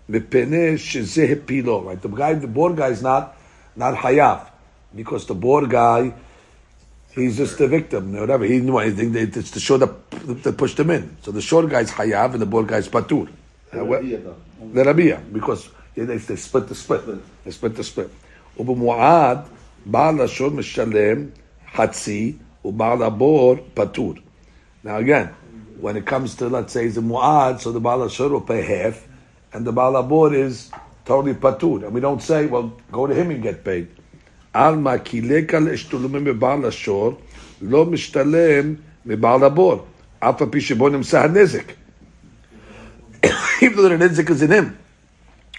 מפני 0.09 0.77
שזה 0.77 1.27
הפילו. 1.31 1.89
Right? 1.89 2.01
The 2.01 2.09
guy, 2.09 2.33
the 2.33 2.47
בור 2.47 2.69
guy 2.75 2.89
is 2.89 3.01
not, 3.01 3.35
not 3.77 3.97
חייב, 4.01 4.37
because 4.95 5.25
the 5.25 5.33
בור 5.33 5.61
guy 5.69 6.11
He's 7.15 7.37
just 7.37 7.57
the 7.57 7.69
victim, 7.69 8.11
whatever. 8.11 8.43
He 8.43 8.55
didn't 8.55 8.67
do 8.67 8.77
anything. 8.77 9.15
It's 9.15 9.51
the 9.51 9.61
short 9.61 9.79
that, 9.79 10.43
that 10.43 10.57
pushed 10.57 10.77
him 10.77 10.89
in. 10.89 11.15
So 11.21 11.31
the 11.31 11.41
short 11.41 11.69
guy's 11.69 11.89
hayav 11.89 12.33
and 12.33 12.41
the 12.41 12.45
board 12.45 12.67
guy's 12.67 12.89
patur. 12.89 13.29
The 13.71 14.83
rabia, 14.83 15.21
because 15.31 15.69
they, 15.95 16.03
they, 16.03 16.17
they 16.17 16.35
split 16.35 16.67
the 16.67 16.75
split. 16.75 17.03
They 17.45 17.51
split 17.51 17.75
the 17.75 17.83
split. 17.83 18.09
ובמועד, 18.59 19.39
בעל 19.85 20.21
השור 20.21 20.49
משלם 20.51 21.25
חצי, 21.75 22.33
ובעל 22.65 23.03
הבור 23.03 23.55
patur. 23.75 24.19
Now 24.82 24.96
again, 24.96 25.28
when 25.78 25.96
it 25.96 26.06
comes 26.06 26.36
to 26.36 26.48
let's 26.48 26.72
say 26.72 26.88
the 26.88 27.00
mu'ad, 27.02 27.60
so 27.60 27.72
the 27.72 27.80
bala 27.80 28.10
shur 28.10 28.28
will 28.28 28.40
pay 28.40 28.62
half, 28.62 29.06
and 29.52 29.66
the 29.66 29.72
bala 29.72 30.02
board 30.02 30.32
is 30.32 30.70
totally 31.04 31.34
patur, 31.34 31.84
and 31.84 31.92
we 31.92 32.00
don't 32.00 32.22
say, 32.22 32.46
well, 32.46 32.72
go 32.90 33.06
to 33.06 33.14
him 33.14 33.30
and 33.30 33.42
get 33.42 33.64
paid. 33.64 33.88
Alma 34.54 34.98
kileka 34.98 35.60
le'shtulumim 35.62 36.32
bebala 36.32 36.72
shur 36.72 37.16
lo 37.60 37.86
mishtalem 37.86 38.78
mebala 39.06 39.54
board. 39.54 39.80
Alpha 40.22 40.46
pishibonim 40.46 41.04
sahnezik. 41.04 41.76
Even 43.62 43.76
though 43.76 43.88
the 43.96 44.08
nizik 44.08 44.30
is 44.30 44.42
in 44.42 44.50
him. 44.50 44.78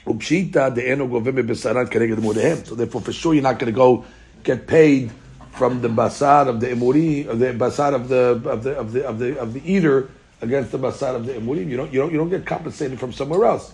Upshita 0.05 0.73
de 0.73 0.89
eno 0.89 1.07
govim 1.07 1.47
besaran 1.47 1.87
keneged 1.87 2.17
more 2.19 2.33
to 2.33 2.41
him. 2.41 2.65
So 2.65 2.75
therefore, 2.75 3.01
for 3.01 3.13
sure, 3.13 3.33
you're 3.33 3.43
not 3.43 3.59
going 3.59 3.71
to 3.71 3.75
go 3.75 4.03
get 4.43 4.67
paid 4.67 5.11
from 5.51 5.81
the 5.81 5.89
basar 5.89 6.47
of 6.47 6.59
the 6.59 6.67
emuri, 6.67 7.27
of 7.27 7.39
the 7.39 7.53
basar 7.53 7.93
of 7.93 8.07
the 8.07 8.41
of 8.49 8.63
the 8.63 8.71
of 8.77 8.91
the 8.93 9.07
of 9.07 9.19
the 9.19 9.39
of 9.39 9.53
the 9.53 9.61
eater 9.65 10.09
against 10.41 10.71
the 10.71 10.79
basar 10.79 11.15
of 11.15 11.25
the 11.25 11.33
emurim. 11.33 11.67
You 11.67 11.77
don't 11.77 11.93
you 11.93 11.99
don't 11.99 12.11
you 12.11 12.17
don't 12.17 12.29
get 12.29 12.45
compensated 12.45 12.99
from 12.99 13.13
somewhere 13.13 13.45
else. 13.45 13.73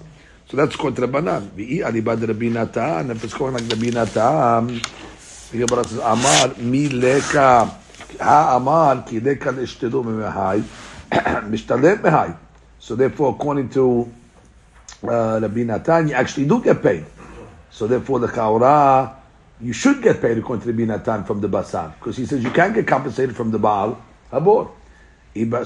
So 0.49 0.55
that's 0.55 0.75
called 0.75 0.95
Rabbanan. 0.95 1.49
V'i 1.49 1.79
alibad 1.83 2.25
Rabbi 2.25 2.47
Natan. 2.47 3.11
If 3.11 3.23
it's 3.23 3.33
going 3.33 3.53
like 3.53 3.67
Rabbi 3.69 3.89
Natan, 3.91 4.79
the 5.51 5.65
Gemara 5.65 5.83
says, 5.83 5.99
Amar 5.99 6.55
mi 6.57 6.87
leka 6.87 7.67
ha-amar 8.19 9.03
ki 9.03 9.19
leka 9.19 9.51
l'ishtelu 9.51 10.03
mehai 10.03 10.63
mishtalem 11.51 11.97
mehai. 11.99 12.37
So 12.79 12.95
therefore, 12.95 13.35
according 13.35 13.69
to 13.71 14.09
uh, 15.03 15.39
Rabbi 15.41 15.63
Natan, 15.63 16.07
you 16.07 16.13
actually 16.13 16.45
do 16.45 16.63
get 16.63 16.81
paid. 16.81 17.05
So 17.69 17.85
therefore, 17.85 18.19
the 18.19 18.27
kaura, 18.27 19.15
you 19.59 19.73
should 19.73 20.01
get 20.01 20.21
paid 20.21 20.37
according 20.37 20.63
to 20.63 20.71
Rabbi 20.71 20.85
Natan 20.85 21.23
from 21.23 21.41
the 21.41 21.49
basar, 21.49 21.93
because 21.97 22.17
he 22.17 22.25
says 22.25 22.43
you 22.43 22.51
can't 22.51 22.73
get 22.73 22.87
compensated 22.87 23.35
from 23.35 23.51
the 23.51 23.59
baal 23.59 24.01
habor. 24.31 24.69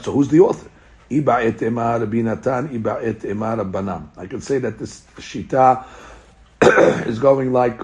So 0.01 0.12
who's 0.12 0.29
the 0.29 0.39
author? 0.41 0.69
Iba 1.10 1.43
et 1.45 1.57
emar 1.60 2.00
Rabbi 2.00 2.21
Natan, 2.21 2.69
iba 2.69 3.03
et 3.03 3.19
emar 3.19 3.57
Rabbanan. 3.57 4.10
I 4.17 4.27
can 4.27 4.41
say 4.41 4.60
that 4.60 4.79
this 4.79 5.01
shita 5.17 5.86
is 7.07 7.19
going 7.19 7.51
like 7.51 7.81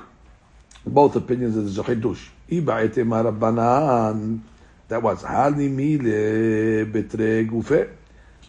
both 0.85 1.15
opinions 1.15 1.57
of 1.57 1.65
the 1.65 1.83
Zochidush. 1.83 2.29
Iba 2.49 2.85
et 2.85 2.95
emar 2.95 3.31
Rabbanan. 3.31 4.39
That 4.87 5.03
was 5.03 5.23
halni 5.23 5.69
mile 5.69 6.85
betre 6.85 7.49
gufe. 7.49 7.89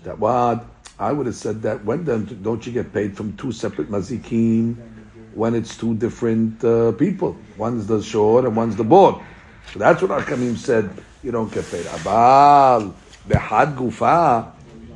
That 0.05 0.19
what 0.21 0.65
I 1.01 1.11
would 1.11 1.27
have 1.27 1.35
said 1.35 1.63
that 1.63 1.85
when 1.85 2.05
then 2.05 2.27
don't 2.43 2.65
you 2.65 2.73
get 2.73 2.93
paid 2.93 3.17
from 3.17 3.37
two 3.37 3.51
separate 3.51 3.91
mazikim 3.91 4.77
when 5.35 5.57
it's 5.57 5.77
two 5.77 5.97
different 5.97 6.63
uh, 6.65 6.93
people? 6.93 7.37
One's 7.59 7.87
the 7.87 8.03
shore 8.03 8.47
and 8.47 8.57
one's 8.57 8.77
the 8.77 8.85
board. 8.85 9.17
So 9.73 9.79
that's 9.79 10.01
what 10.01 10.13
Arkamim 10.13 10.57
said. 10.57 10.91
You 11.23 11.33
don't 11.33 11.53
get 11.53 11.69
paid. 11.71 11.85
Abal 11.87 12.95
behad 13.27 13.77
gufa 13.77 14.53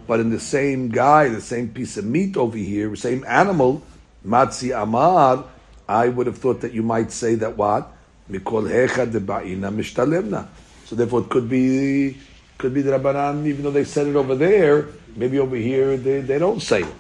but 0.07 0.21
in 0.21 0.31
the 0.31 0.41
same 0.41 0.89
guy, 0.89 1.29
the 1.29 1.41
same 1.41 1.69
piece 1.69 1.97
of 1.97 2.05
meat 2.05 2.37
over 2.37 2.57
here, 2.57 2.95
same 2.97 3.25
animal, 3.27 3.83
matzi 4.27 4.77
amar, 4.77 5.45
I 5.89 6.09
would 6.09 6.27
have 6.27 6.39
thought 6.39 6.61
that 6.63 6.73
you 6.73 6.83
might 6.83 7.13
say 7.13 7.35
that 7.37 7.57
what? 7.57 7.91
Mikol 8.31 8.69
hecha 8.69 9.11
de 9.11 9.21
ba'ina 9.21 9.73
mishtalemna. 9.73 10.49
So 10.87 10.97
therefore 10.97 11.21
it 11.23 11.29
could 11.31 11.49
be, 11.49 12.19
could 12.59 12.75
be 12.75 12.83
the 12.83 12.93
Rabbanan, 12.93 13.47
even 13.47 13.63
though 13.65 13.71
they 13.71 13.85
said 13.85 14.07
it 14.07 14.17
over 14.17 14.35
there, 14.35 14.89
maybe 15.17 15.39
over 15.39 15.57
here 15.57 15.97
they, 15.97 16.21
they 16.21 16.39
don't 16.39 16.61
say 16.61 16.83
it. 16.83 16.95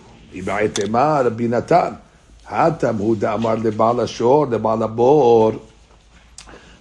Hatam 2.46 2.98
hu 2.98 3.16
da'amar 3.16 3.62
leba'al 3.62 4.02
ashor, 4.02 4.46
leba'al 4.46 4.88
abor. 4.88 5.60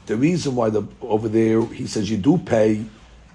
The 0.05 0.17
reason 0.17 0.55
why 0.55 0.69
the, 0.69 0.85
over 1.01 1.29
there 1.29 1.65
he 1.65 1.87
says 1.87 2.09
you 2.09 2.17
do 2.17 2.37
pay 2.37 2.83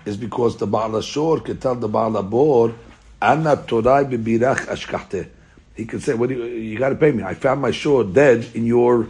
is 0.06 0.16
because 0.16 0.56
the 0.56 0.66
Baal 0.66 0.96
Ashur 0.96 1.40
can 1.40 1.58
tell 1.58 1.74
the 1.74 1.88
Baal 1.88 2.12
Abor, 2.12 2.74
Anna 3.20 3.56
Torai 3.56 4.08
bibirach 4.08 4.66
ashkachte. 4.66 5.28
He 5.74 5.84
can 5.84 6.00
say, 6.00 6.14
"What 6.14 6.30
you, 6.30 6.44
you 6.44 6.78
got 6.78 6.90
to 6.90 6.94
pay 6.94 7.12
me? 7.12 7.22
I 7.22 7.34
found 7.34 7.60
my 7.60 7.70
shore 7.70 8.04
dead 8.04 8.48
in 8.54 8.66
your 8.66 9.08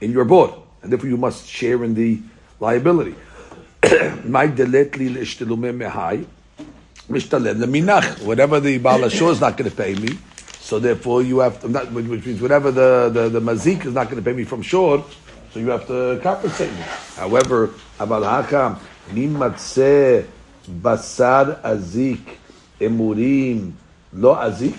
in 0.00 0.12
your 0.12 0.24
boat, 0.24 0.66
and 0.82 0.92
therefore 0.92 1.08
you 1.08 1.16
must 1.16 1.46
share 1.46 1.82
in 1.84 1.94
the 1.94 2.20
liability." 2.58 3.14
Whatever 3.82 4.52
the 8.60 8.78
Baal 8.78 9.04
Ashur 9.04 9.30
is 9.30 9.40
not 9.40 9.56
going 9.56 9.70
to 9.70 9.76
pay 9.76 9.94
me, 9.94 10.18
so 10.70 10.78
therefore 10.78 11.20
you 11.20 11.40
have 11.40 11.60
to, 11.60 11.68
not, 11.68 11.90
which 11.90 12.24
means 12.24 12.40
whatever 12.40 12.70
the, 12.70 13.10
the, 13.12 13.28
the 13.28 13.40
mazik 13.40 13.84
is 13.84 13.92
not 13.92 14.08
going 14.08 14.22
to 14.22 14.30
pay 14.30 14.36
me 14.36 14.44
from 14.44 14.62
shore, 14.62 15.04
so 15.52 15.58
you 15.58 15.68
have 15.68 15.84
to 15.88 16.20
compensate 16.22 16.70
me. 16.70 16.84
However, 17.16 17.70
abal 17.98 18.22
hakam 18.22 18.78
nimatze 19.08 20.28
basar 20.64 21.60
azik 21.62 22.36
emurim 22.78 23.72
lo 24.12 24.36
azik. 24.36 24.78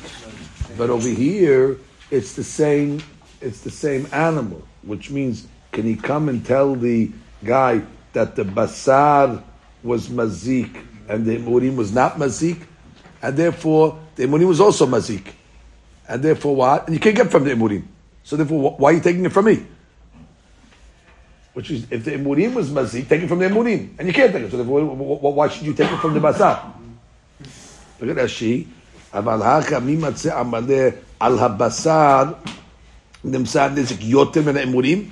But 0.77 0.89
over 0.89 1.10
here, 1.10 1.75
it's 2.10 2.36
the 2.36 2.43
same 2.45 3.03
it's 3.41 3.60
the 3.60 3.69
same 3.69 4.07
animal, 4.13 4.65
which 4.83 5.12
means 5.12 5.45
can 5.74 5.83
he 5.83 5.98
come 5.98 6.29
and 6.29 6.45
tell 6.45 6.74
the 6.74 7.12
guy 7.43 7.81
that 8.13 8.38
the 8.38 8.45
basar 8.45 9.43
was 9.83 10.07
mazik 10.07 10.86
and 11.10 11.25
the 11.25 11.36
emurim 11.36 11.75
was 11.75 11.91
not 11.91 12.15
mazik, 12.15 12.62
and 13.21 13.36
therefore 13.36 14.00
the 14.15 14.24
emurim 14.24 14.48
was 14.48 14.62
also 14.62 14.86
mazik, 14.86 15.33
and 16.08 16.24
therefore 16.24 16.55
what? 16.55 16.88
And 16.88 16.96
you 16.96 17.00
can't 17.00 17.15
get 17.15 17.31
from 17.31 17.43
the 17.43 17.51
Imurim. 17.51 17.84
So 18.24 18.36
therefore, 18.36 18.75
why 18.77 18.91
are 18.91 18.93
you 18.93 19.01
taking 19.01 19.25
it 19.25 19.31
from 19.31 19.46
me? 19.46 19.65
Which 21.53 21.72
is, 21.72 21.88
if 21.91 22.05
the 22.05 22.12
Imurim 22.12 22.53
was 22.53 22.70
Mazik, 22.70 23.10
take 23.10 23.24
it 23.24 23.27
from 23.27 23.39
the 23.39 23.46
Imurim. 23.46 23.96
And 24.00 24.08
you 24.08 24.13
can't 24.13 24.31
take 24.31 24.43
it. 24.43 24.51
So 24.51 24.58
therefore, 24.58 24.86
why 24.86 25.48
should 25.50 25.65
you 25.65 25.74
take 25.74 25.91
it 25.91 25.98
from 25.98 26.13
the 26.13 26.20
Basar? 26.20 26.74
Look 28.00 28.17
at 28.17 28.25
Rashi, 28.25 28.67
אבל 29.13 29.41
הכא 29.43 29.79
מי 29.79 29.96
מצא 29.96 30.39
עמלה 30.39 30.89
על 31.20 31.39
הבשר 31.39 32.24
נמצא 33.24 33.63
הנזק 33.63 33.96
יותר 34.01 34.41
מן 34.41 34.58
האמורים? 34.58 35.10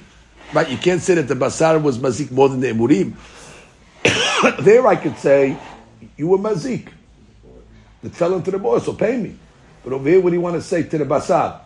But 0.53 0.71
you 0.71 0.77
can't 0.77 1.01
say 1.01 1.13
that 1.13 1.27
the 1.27 1.35
basar 1.35 1.77
was 1.77 1.99
mazik 1.99 2.31
more 2.31 2.49
than 2.49 2.59
the 2.59 2.73
emurim. 2.73 3.13
there 4.63 4.87
I 4.87 4.95
could 4.95 5.15
say, 5.19 5.55
you 6.17 6.27
were 6.27 6.39
mazik. 6.39 6.87
It 8.03 8.15
fell 8.15 8.33
into 8.33 8.49
the 8.49 8.57
boy, 8.57 8.79
so 8.79 8.93
pay 8.93 9.17
me. 9.17 9.35
But 9.83 9.93
over 9.93 10.09
here, 10.09 10.19
what 10.19 10.29
do 10.29 10.35
you 10.35 10.41
want 10.41 10.55
to 10.55 10.61
say 10.61 10.83
to 10.83 10.97
the 10.97 11.05
basad? 11.05 11.61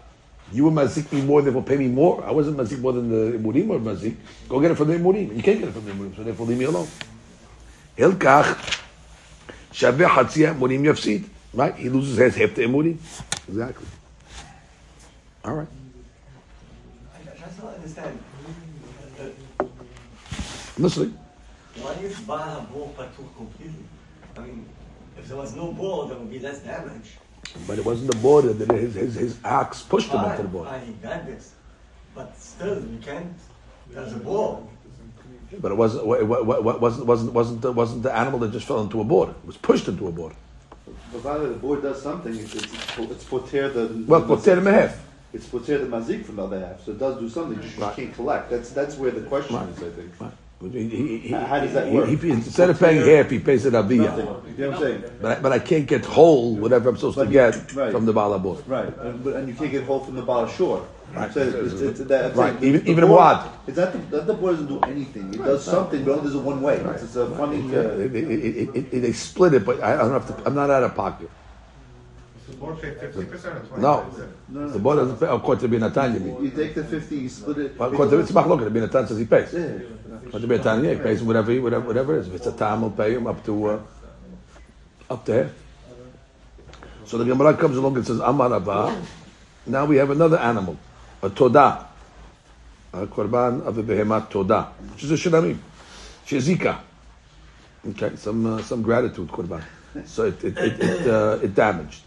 You 0.52 0.66
were 0.66 0.72
mazik 0.72 1.12
me 1.12 1.22
more, 1.22 1.42
therefore 1.42 1.64
pay 1.64 1.78
me 1.78 1.88
more. 1.88 2.24
I 2.24 2.32
wasn't 2.32 2.58
mazik 2.58 2.80
more 2.80 2.94
than 2.94 3.10
the 3.10 3.38
emurim 3.38 3.70
or 3.70 3.80
mazik. 3.80 4.16
Go 4.48 4.60
get 4.60 4.72
it 4.72 4.76
from 4.76 4.90
the 4.90 4.96
emurim. 4.96 5.36
You 5.36 5.42
can't 5.42 5.60
get 5.60 5.70
it 5.70 5.72
from 5.72 5.86
the 5.86 5.92
emurim, 5.92 6.16
so 6.16 6.24
therefore 6.24 6.46
leave 6.46 6.60
me 6.60 6.66
alone. 6.66 6.88
Ilkach 7.98 8.82
shaveh 9.72 10.08
hatzia 10.08 10.54
emurim 10.54 10.84
yafsid. 10.84 11.24
Right? 11.54 11.76
He 11.76 11.90
loses 11.90 12.18
his 12.18 12.36
half 12.36 12.54
the 12.54 12.64
emurim. 12.64 12.98
Exactly. 13.48 13.88
All 15.46 15.56
right. 15.56 15.68
I 17.16 17.76
understand. 17.76 18.20
Why 21.76 21.94
is 22.04 22.20
Baal 22.20 22.62
Bor 22.72 22.90
Patuch 22.98 23.36
completely? 23.36 23.86
I 24.38 24.40
mean, 24.42 24.66
if 25.18 25.28
there 25.28 25.38
was 25.38 25.56
no 25.56 25.72
ball, 25.72 26.08
there 26.08 26.18
would 26.18 26.30
be 26.30 26.40
less 26.40 26.60
damage. 26.60 27.18
But 27.68 27.78
it 27.78 27.86
wasn't 27.86 28.12
the 28.12 28.18
border 28.18 28.54
that 28.54 28.72
his, 28.72 28.96
his, 28.96 29.16
his 29.16 29.38
ox 29.46 29.82
pushed 29.84 30.10
him 30.10 30.24
into 30.24 30.44
the 30.44 30.50
I, 30.50 30.52
border. 30.52 30.70
I 30.70 30.82
got 31.02 31.26
this. 31.26 31.54
But 32.16 32.38
still, 32.38 32.80
you 32.86 33.00
can't. 33.04 33.34
There's 33.90 34.14
a 34.14 34.18
bore. 34.18 34.68
But 35.60 35.72
it 35.72 35.76
wasn't, 35.76 36.04
it 36.20 36.24
wa- 36.28 36.42
wa- 36.42 36.60
wa- 36.60 36.78
wasn't, 36.78 37.06
wasn't, 37.06 37.34
wasn't, 37.34 37.62
the, 37.62 37.72
wasn't 37.72 38.04
the 38.04 38.16
animal 38.16 38.40
that 38.40 38.52
just 38.52 38.66
fell 38.68 38.82
into 38.82 39.02
a 39.02 39.04
border. 39.04 39.32
It 39.34 39.46
was 39.46 39.58
pushed 39.58 39.88
into 39.88 40.08
a 40.08 40.12
border. 40.12 40.36
Provided 41.12 41.50
the 41.50 41.56
board 41.56 41.84
does 41.84 42.02
something, 42.02 42.36
it's, 42.36 42.56
it's, 42.56 42.74
it's 42.98 43.24
poter 43.24 43.70
the. 43.70 44.04
Well, 44.08 44.22
the 44.22 44.36
poter 44.36 44.62
mehef. 44.62 44.96
It's 45.32 45.46
poter 45.48 45.78
the 45.78 45.86
mazik 45.86 46.26
from 46.26 46.38
the 46.38 46.44
other 46.46 46.60
half, 46.60 46.84
so 46.84 46.92
it 46.92 47.00
does 47.00 47.20
do 47.20 47.30
something, 47.30 47.62
just 47.62 47.78
you 47.78 47.84
Right. 47.84 47.96
can't 47.96 48.14
collect. 48.16 48.50
That's, 48.50 48.72
that's 48.72 48.98
where 48.98 49.12
the 49.12 49.22
question 49.22 49.56
Right. 49.56 49.70
is, 49.70 49.78
I 49.78 49.90
think. 49.92 50.12
Right. 50.20 50.32
He, 50.72 51.18
he, 51.18 51.30
How 51.30 51.60
does 51.60 51.74
that 51.74 51.92
work? 51.92 52.08
he- 52.08 52.30
instead 52.30 52.70
of 52.70 52.80
paying 52.80 53.06
half, 53.06 53.30
he 53.30 53.40
pays 53.40 53.66
it 53.66 53.74
aviyah. 53.74 53.90
You 53.92 54.00
know 54.06 54.70
what 54.70 54.76
I'm 54.76 54.80
saying? 54.82 55.04
But 55.22 55.38
I, 55.38 55.42
but 55.42 55.52
I 55.52 55.60
can't 55.60 55.86
get 55.88 56.06
whole 56.06 56.56
whatever 56.56 56.90
I'm 56.90 56.96
supposed 56.96 57.18
to 57.18 57.26
But 57.26 57.28
you- 57.28 57.34
get 57.34 57.74
right. 57.74 57.92
from 57.92 58.06
the 58.06 58.14
balabor. 58.14 58.62
Right, 58.68 58.96
and, 59.00 59.24
but, 59.24 59.36
and 59.36 59.48
you 59.48 59.54
can't 59.56 59.72
get 59.72 59.84
hold 59.84 60.06
from 60.06 60.16
the 60.16 60.22
Baal 60.22 60.48
Shore. 60.48 60.86
Right. 61.14 61.32
So 61.34 61.42
it's, 61.42 61.74
it's, 61.74 61.82
it's, 61.82 62.00
that, 62.08 62.36
Right. 62.36 62.60
the- 62.60 62.66
Even- 62.68 62.84
the 62.86 62.92
even 62.92 63.10
wad. 63.10 63.50
It's 63.68 63.78
not 63.78 63.92
the, 63.92 63.98
that 64.18 64.26
the 64.28 64.34
board 64.34 64.54
doesn't 64.54 64.68
do 64.68 64.80
anything. 64.90 65.34
It 65.34 65.38
does 65.38 65.64
something, 65.64 66.04
but 66.06 66.12
only 66.12 66.24
does 66.24 66.36
it 66.36 66.40
one 66.42 66.62
way. 66.62 66.78
It's, 66.78 67.04
it's 67.04 67.16
a 67.16 67.30
funny. 67.36 67.60
Uh, 67.76 67.80
it, 68.00 68.16
it, 68.16 68.70
it, 68.76 69.02
they 69.02 69.12
split 69.14 69.54
it, 69.54 69.66
but 69.66 69.82
I 69.84 69.98
don't 69.98 70.12
have 70.12 70.28
to. 70.28 70.48
I'm 70.48 70.56
not 70.56 70.70
out 70.70 70.84
of 70.84 70.96
pocket. 70.96 71.30
The 72.48 72.54
board 72.58 72.82
paid 72.82 73.00
fifty 73.00 73.26
percent 73.26 73.58
or 73.58 73.60
twenty 73.62 73.82
No, 73.82 74.02
percent? 74.02 74.32
no, 74.50 74.68
the 74.70 74.78
no. 74.78 74.80
board 74.84 74.98
doesn't 74.98 75.20
pay. 75.20 75.28
According 75.28 75.70
to 75.72 75.78
Binatan, 75.78 76.14
you 76.16 76.20
mean? 76.20 76.44
You 76.44 76.50
take 76.52 76.76
the 76.76 76.84
fifty, 76.84 77.16
you 77.18 77.30
split 77.30 77.58
it. 77.58 77.78
Well, 77.80 77.90
According 77.92 78.12
to 78.12 78.20
it's 78.20 78.32
machloket. 78.32 78.70
Binatan 78.72 79.08
says 79.08 79.18
he 79.18 79.26
pays. 79.26 79.54
Yeah. 79.54 79.70
But 80.32 80.42
the 80.42 80.48
Binatan, 80.48 80.84
yeah, 80.84 80.94
he 80.94 81.00
pays 81.00 81.24
whatever, 81.24 81.52
he- 81.52 81.60
whatever, 81.60 81.86
whatever 81.88 82.16
it 82.18 82.20
is. 82.22 82.28
If 82.28 82.36
it's 82.36 82.48
a 82.48 82.52
tam, 82.52 82.80
he'll 82.82 82.90
pay 82.92 83.14
him 83.14 83.28
up 83.28 83.44
to 83.46 83.66
uh, 83.70 83.80
up 85.10 85.26
there. 85.26 85.50
So 87.06 87.18
the 87.18 87.26
Gemara 87.26 87.54
comes 87.56 87.78
along 87.78 87.96
and 87.98 88.06
says 88.08 88.20
Amar 88.20 88.54
Abba. 88.54 89.02
Now 89.68 89.86
we 89.86 89.98
have 89.98 90.10
another 90.10 90.38
animal, 90.38 90.78
a 91.22 91.30
toda, 91.30 91.88
a 92.94 93.08
korban 93.08 93.62
of 93.66 93.78
a 93.78 93.84
behemat 93.84 94.30
toda, 94.30 94.64
which 94.94 95.04
is 95.06 95.12
a 95.12 95.16
shinamim, 95.16 95.58
shezika. 96.26 96.80
Okay, 97.90 98.16
some 98.16 98.46
uh, 98.46 98.62
some 98.62 98.82
gratitude 98.82 99.28
korban. 99.30 99.62
So 100.06 100.26
it 100.26 100.44
it 100.44 100.58
it, 100.58 100.80
it, 100.82 101.08
uh, 101.08 101.40
it 101.42 101.54
damaged. 101.56 102.02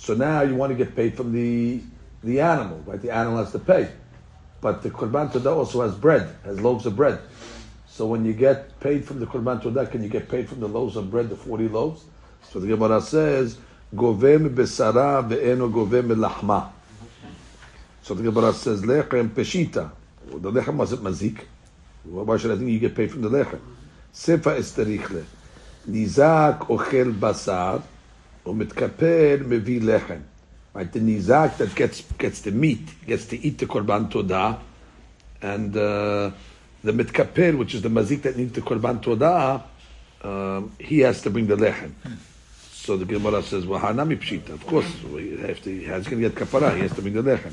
So 0.00 0.14
now 0.14 0.40
you 0.40 0.54
want 0.54 0.70
to 0.70 0.76
get 0.82 0.96
paid 0.96 1.14
from 1.14 1.30
the 1.30 1.82
the 2.24 2.40
animal, 2.40 2.78
right? 2.86 3.00
The 3.00 3.10
animal 3.10 3.44
has 3.44 3.52
to 3.52 3.58
pay, 3.58 3.90
but 4.62 4.82
the 4.82 4.88
korban 4.88 5.30
toda 5.30 5.50
also 5.50 5.82
has 5.82 5.94
bread, 5.94 6.34
has 6.44 6.58
loaves 6.58 6.86
of 6.86 6.96
bread. 6.96 7.20
So 7.86 8.06
when 8.06 8.24
you 8.24 8.32
get 8.32 8.80
paid 8.80 9.04
from 9.04 9.20
the 9.20 9.26
korban 9.26 9.62
toda, 9.62 9.86
can 9.86 10.02
you 10.02 10.08
get 10.08 10.30
paid 10.30 10.48
from 10.48 10.60
the 10.60 10.68
loaves 10.68 10.96
of 10.96 11.10
bread, 11.10 11.28
the 11.28 11.36
forty 11.36 11.68
loaves? 11.68 12.04
So 12.50 12.60
the 12.60 12.68
Gemara 12.68 13.02
says, 13.02 13.58
"Govem 13.94 14.54
besara 14.54 15.22
ve'eno 15.28 15.70
govem 15.70 16.14
lahma." 16.16 16.70
So 18.00 18.14
the 18.14 18.22
Gemara 18.22 18.54
says, 18.54 18.80
"Lechem 18.80 19.28
peshita." 19.28 19.90
The 20.30 20.50
lechem 20.50 20.76
wasn't 20.76 21.02
mazik. 21.02 21.44
Why 22.04 22.38
should 22.38 22.52
I 22.52 22.56
think 22.56 22.70
you 22.70 22.78
get 22.78 22.94
paid 22.94 23.10
from 23.10 23.20
the 23.20 23.28
lechem? 23.28 23.60
Sefa 24.14 24.56
esterichle. 24.56 25.24
Nizak 25.86 26.68
ochel 26.68 27.12
basar, 27.12 27.82
u'mitkapel 28.44 29.44
mevi 29.44 29.80
lechem. 29.80 30.22
Right, 30.72 30.92
the 30.92 31.00
nizak 31.00 31.56
that 31.56 31.74
gets 31.74 32.02
gets 32.16 32.42
the 32.42 32.52
meat, 32.52 33.04
gets 33.06 33.26
to 33.26 33.36
eat 33.44 33.58
the 33.58 33.66
korban 33.66 34.08
toda, 34.08 34.60
and 35.42 35.76
uh, 35.76 36.30
the 36.84 36.92
mitkapel, 36.92 37.58
which 37.58 37.74
is 37.74 37.82
the 37.82 37.88
mazik 37.88 38.22
that 38.22 38.36
needs 38.36 38.52
the 38.52 38.60
korban 38.60 39.02
toda, 39.02 39.64
um, 40.22 40.72
he 40.78 41.00
has 41.00 41.22
to 41.22 41.30
bring 41.30 41.46
the 41.46 41.56
lechem. 41.56 41.92
So 42.72 42.96
the 42.96 43.04
Gemara 43.04 43.42
says, 43.42 43.66
well, 43.66 43.80
hanami 43.80 44.18
pshita. 44.18 44.50
Of 44.50 44.66
course, 44.66 45.02
we 45.02 45.36
have 45.38 45.62
to, 45.62 45.80
get 45.80 46.34
kapara. 46.34 46.74
He 46.74 46.82
has 46.82 46.94
to 46.94 47.02
bring 47.02 47.14
the 47.14 47.22
lechem. 47.22 47.52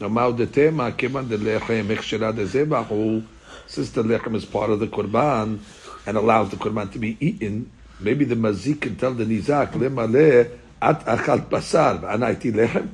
Now, 0.00 0.08
ma'u 0.08 0.36
de 0.36 0.46
tema, 0.46 0.92
kivan 0.92 1.28
de 1.28 1.38
lechem, 1.38 1.86
ekshera 1.86 2.34
de 2.34 2.44
zebahu, 2.44 3.24
since 3.66 3.90
the 3.90 4.02
lechem 4.02 4.34
is 4.34 4.44
part 4.44 4.70
of 4.70 4.80
the 4.80 4.86
korban 4.86 5.58
and 6.06 6.16
allows 6.16 6.50
the 6.50 6.56
korban 6.56 6.92
to 6.92 6.98
be 6.98 7.16
eaten, 7.20 7.70
maybe 8.00 8.24
the 8.24 8.34
mazik 8.34 8.80
can 8.80 8.96
tell 8.96 9.14
the 9.14 9.24
nizak, 9.24 9.72
lemale 9.72 10.50
at 10.80 11.04
achal 11.06 11.40
basar, 11.48 12.00
v'anaiti 12.00 12.52
lechem. 12.52 12.88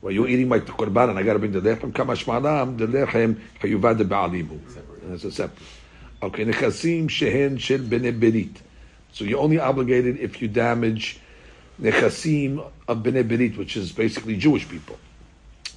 Well, 0.00 0.12
you're 0.12 0.28
eating 0.28 0.48
my 0.48 0.60
korban 0.60 1.10
and 1.10 1.18
I 1.18 1.22
got 1.22 1.32
to 1.32 1.38
bring 1.38 1.52
the 1.52 1.60
lechem. 1.60 1.92
Kama 1.94 2.12
shmalam, 2.14 2.76
the 2.78 2.86
lechem, 2.86 3.38
chayuvad 3.60 3.98
de 3.98 4.04
ba'alimu. 4.04 4.58
That's 5.04 5.24
a 5.24 5.30
separate. 5.32 5.66
Okay, 6.22 6.44
nechasim 6.44 7.08
shehen 7.08 7.58
shel 7.58 7.78
bene 7.78 8.12
berit. 8.12 8.56
So 9.12 9.24
you're 9.24 9.40
only 9.40 9.58
obligated 9.58 10.18
if 10.18 10.40
you 10.42 10.48
damage 10.48 11.20
nechasim 11.80 12.60
of 12.88 13.02
bene 13.02 13.24
berit, 13.24 13.56
which 13.56 13.76
is 13.76 13.92
basically 13.92 14.36
Jewish 14.36 14.68
people. 14.68 14.98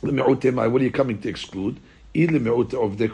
What 0.02 0.46
are 0.46 0.84
you 0.84 0.92
coming 0.92 1.20
to 1.22 1.30
exclude? 1.30 1.78
Of 2.16 2.98
de 2.98 3.08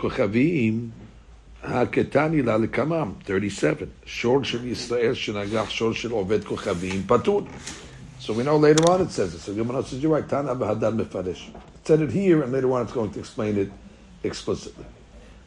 kochavim, 1.66 1.88
haketani 1.92 2.46
la 2.46 3.16
37. 3.26 3.92
Shor 4.06 4.44
shel 4.44 4.62
Yisrael 4.62 5.12
shenagach 5.12 5.70
shor 5.70 5.94
shel 5.94 6.12
oved 6.12 6.42
kochavim 6.42 7.04
patur. 7.04 7.48
So 8.20 8.34
we 8.34 8.44
know 8.44 8.58
later 8.58 8.90
on 8.90 9.02
it 9.02 9.12
says 9.12 9.34
it. 9.34 9.40
So 9.40 9.54
Gemara 9.54 9.84
says, 9.84 10.02
you're 10.02 10.12
right, 10.12 10.28
Tana 10.28 10.56
b'hadar 10.56 10.96
mefarish. 10.98 11.50
It 11.50 11.88
said 11.88 12.02
it 12.02 12.12
here, 12.12 12.42
and 12.44 12.52
later 12.52 12.72
on 12.72 12.84
it's 12.84 12.94
going 12.94 13.12
to 13.12 13.20
explain 13.20 13.58
it 13.58 13.72
explicitly. 14.24 14.86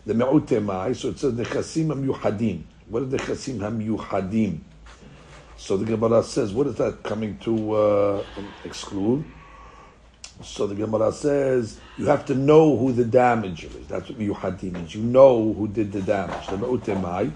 The 0.07 0.14
me'utemai, 0.14 0.94
so 0.94 1.09
it 1.09 1.18
says 1.18 1.33
nechasim 1.33 1.88
hamyuhadim. 1.88 2.62
What 2.88 3.11
the 3.11 3.18
nechasim 3.18 3.59
hamyuhadim? 3.59 4.61
So 5.57 5.76
the 5.76 5.85
Gemara 5.85 6.22
says, 6.22 6.52
what 6.52 6.68
is 6.68 6.76
that 6.76 7.02
coming 7.02 7.37
to 7.38 7.72
uh, 7.72 8.24
exclude? 8.64 9.24
So 10.42 10.66
the 10.66 10.74
Gemara 10.74 11.12
says, 11.12 11.81
you 11.96 12.07
have 12.07 12.24
to 12.27 12.35
know 12.35 12.77
who 12.77 12.92
the 12.92 13.05
damager 13.05 13.74
is. 13.81 13.87
That's 13.88 14.09
what 14.09 14.18
yuhadim 14.18 14.72
means. 14.72 14.94
You 14.94 15.03
know 15.03 15.53
who 15.53 15.66
did 15.66 15.92
the 15.92 16.01
damage. 16.03 16.46
The 16.46 16.57
me'ute 16.57 17.01
mai. 17.01 17.31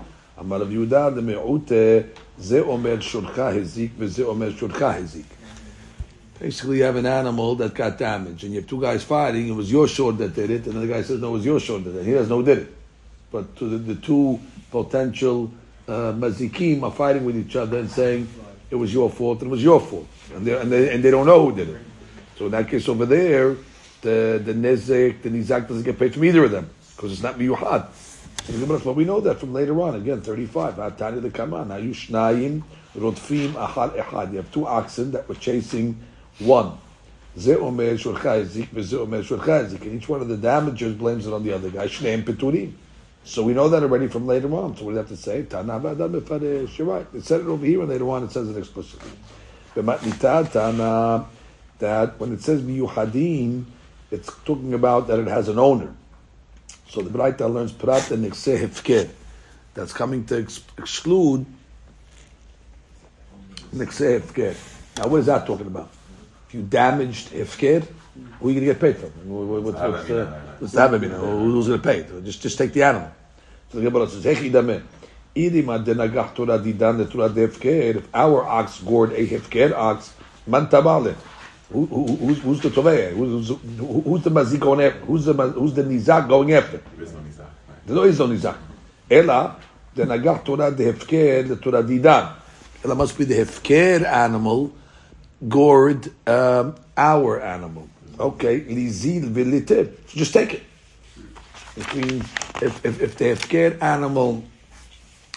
Basically, 6.40 6.78
you 6.78 6.82
have 6.84 6.96
an 6.96 7.06
animal 7.06 7.54
that 7.56 7.74
got 7.74 7.98
damaged, 7.98 8.44
and 8.44 8.52
you 8.54 8.60
have 8.60 8.68
two 8.68 8.80
guys 8.80 9.04
fighting. 9.04 9.48
It 9.48 9.52
was 9.52 9.70
your 9.70 9.86
sword 9.86 10.18
that 10.18 10.34
did 10.34 10.50
it, 10.50 10.66
and 10.66 10.80
the 10.80 10.86
guy 10.86 11.02
says, 11.02 11.20
"No, 11.20 11.28
it 11.28 11.32
was 11.32 11.44
your 11.44 11.60
sword 11.60 11.84
that 11.84 11.92
did 11.92 12.02
it." 12.02 12.06
He 12.06 12.12
doesn't 12.14 12.30
know 12.30 12.38
who 12.38 12.44
did 12.44 12.58
it. 12.58 12.74
But 13.30 13.54
the, 13.56 13.66
the 13.66 13.94
two 13.96 14.40
potential 14.70 15.52
uh, 15.86 16.12
mazikim 16.12 16.82
are 16.82 16.90
fighting 16.90 17.24
with 17.24 17.36
each 17.36 17.54
other 17.54 17.78
and 17.78 17.90
saying, 17.90 18.26
"It 18.70 18.76
was 18.76 18.92
your 18.92 19.10
fault, 19.10 19.42
it 19.42 19.48
was 19.48 19.62
your 19.62 19.80
fault," 19.80 20.08
and 20.34 20.48
and 20.48 20.72
they, 20.72 20.94
and 20.94 21.04
they 21.04 21.10
don't 21.10 21.26
know 21.26 21.50
who 21.50 21.54
did 21.54 21.68
it. 21.68 21.91
So 22.42 22.46
in 22.46 22.52
that 22.52 22.68
case 22.68 22.88
over 22.88 23.06
there, 23.06 23.54
the 24.00 24.42
the 24.44 24.52
nezek, 24.52 25.22
the 25.22 25.28
nizak 25.28 25.68
doesn't 25.68 25.84
get 25.84 25.96
paid 25.96 26.12
from 26.12 26.24
either 26.24 26.42
of 26.42 26.50
them 26.50 26.68
because 26.96 27.12
it's 27.12 27.22
not 27.22 27.38
miyuhad. 27.38 27.86
But 28.84 28.96
we 28.96 29.04
know 29.04 29.20
that 29.20 29.38
from 29.38 29.52
later 29.52 29.80
on. 29.80 29.94
Again, 29.94 30.22
thirty-five. 30.22 30.74
Atani 30.74 31.22
the 31.22 31.30
kaman. 31.30 31.68
Ayushnayim 31.68 32.64
rodfim 32.98 33.52
achal 33.52 33.96
echad. 33.96 34.32
You 34.32 34.38
have 34.38 34.50
two 34.50 34.66
oxen 34.66 35.12
that 35.12 35.28
were 35.28 35.36
chasing 35.36 36.02
one. 36.40 36.78
Ze 37.38 37.54
omer 37.54 37.96
shul 37.96 38.14
chazik, 38.14 38.66
v'ze 38.70 38.94
omer 38.98 39.22
shul 39.22 39.38
chazik. 39.38 39.80
And 39.82 40.02
each 40.02 40.08
one 40.08 40.20
of 40.20 40.26
the 40.26 40.36
damagers 40.36 40.98
blames 40.98 41.28
it 41.28 41.32
on 41.32 41.44
the 41.44 41.52
other 41.52 41.70
guy. 41.70 41.86
Shneim 41.86 42.24
peturim. 42.24 42.72
So 43.22 43.44
we 43.44 43.54
know 43.54 43.68
that 43.68 43.84
already 43.84 44.08
from 44.08 44.26
later 44.26 44.52
on. 44.52 44.76
So 44.76 44.86
we 44.86 44.96
have 44.96 45.06
to 45.06 45.16
say, 45.16 45.44
Tana. 45.44 45.78
You're 45.80 46.86
right. 46.88 47.06
It 47.14 47.24
said 47.24 47.42
it 47.42 47.46
over 47.46 47.64
here, 47.64 47.82
and 47.82 47.88
later 47.88 48.10
on 48.10 48.24
it 48.24 48.32
says 48.32 48.48
it 48.48 48.56
explicitly. 48.58 49.12
That 51.82 52.20
when 52.20 52.32
it 52.32 52.40
says 52.42 52.62
miyuhadim, 52.62 53.64
it's 54.12 54.32
talking 54.44 54.72
about 54.72 55.08
that 55.08 55.18
it 55.18 55.26
has 55.26 55.48
an 55.48 55.58
owner. 55.58 55.92
So 56.88 57.02
the 57.02 57.10
Braita 57.10 57.52
learns 57.52 57.72
prat 57.72 58.08
and 58.12 58.24
hefker. 58.24 59.10
That's 59.74 59.92
coming 59.92 60.24
to 60.26 60.42
ex- 60.42 60.62
exclude 60.78 61.44
nixeh 63.74 64.20
hefker. 64.20 64.54
Now, 64.98 65.08
what 65.08 65.18
is 65.20 65.26
that 65.26 65.44
talking 65.44 65.66
about? 65.66 65.90
If 66.46 66.54
you 66.54 66.62
damaged 66.62 67.30
hefker, 67.30 67.84
who 68.38 68.48
are 68.48 68.52
you 68.52 68.60
going 68.60 68.66
to 68.68 68.74
get 68.74 68.80
paid 68.80 68.96
from? 68.98 69.10
What- 69.28 69.62
What's, 69.64 69.78
uh, 69.80 69.90
what's? 70.60 70.72
Who's 71.18 71.66
going 71.66 71.80
to 71.80 71.84
pay? 71.84 72.06
Just, 72.22 72.42
just 72.42 72.58
take 72.58 72.72
the 72.72 72.84
animal. 72.84 73.10
So 73.72 73.80
the 73.80 73.90
Gemara 73.90 74.06
says, 74.08 74.24
"Hechi 74.24 74.52
dameh." 74.52 74.82
If 75.34 75.54
our 78.14 78.44
ox 78.44 78.78
gored 78.80 79.12
a 79.14 79.26
hefker 79.26 79.72
ox, 79.74 80.12
man. 80.46 80.68
Who, 81.72 81.86
who, 81.86 82.16
who's, 82.16 82.38
who's 82.40 82.60
the 82.60 82.68
toveh? 82.68 83.12
Who's, 83.14 83.48
who's, 83.48 83.58
who's 83.78 84.22
the 84.22 84.30
mazik 84.30 84.60
going 84.60 84.82
after? 84.82 84.98
Who's 85.00 85.24
the, 85.24 85.32
who's 85.32 85.72
the 85.72 85.82
nizak 85.82 86.28
going 86.28 86.52
after? 86.52 86.82
There 87.86 87.96
no 87.96 88.02
is 88.02 88.18
no 88.18 88.28
nizak. 88.28 88.56
Ela, 89.10 89.56
the 89.94 90.04
nagach 90.04 90.44
Torah 90.44 90.70
the 90.70 90.84
hefker, 90.84 91.48
the 91.48 91.56
Torah 91.56 91.82
didan. 91.82 92.34
Ela 92.84 92.94
must 92.94 93.16
be 93.16 93.24
the 93.24 93.36
hefker 93.36 94.04
animal 94.04 94.72
gored 95.48 96.12
um, 96.28 96.74
our 96.96 97.40
animal. 97.40 97.88
Okay, 98.20 98.60
lizil 98.60 99.32
v'litiv. 99.32 99.92
So 100.08 100.18
just 100.18 100.34
take 100.34 100.54
it. 100.54 100.62
If 101.74 101.94
we, 101.94 102.02
if, 102.66 102.84
if, 102.84 103.00
if 103.00 103.16
the 103.16 103.24
hefker 103.24 103.82
animal, 103.82 104.44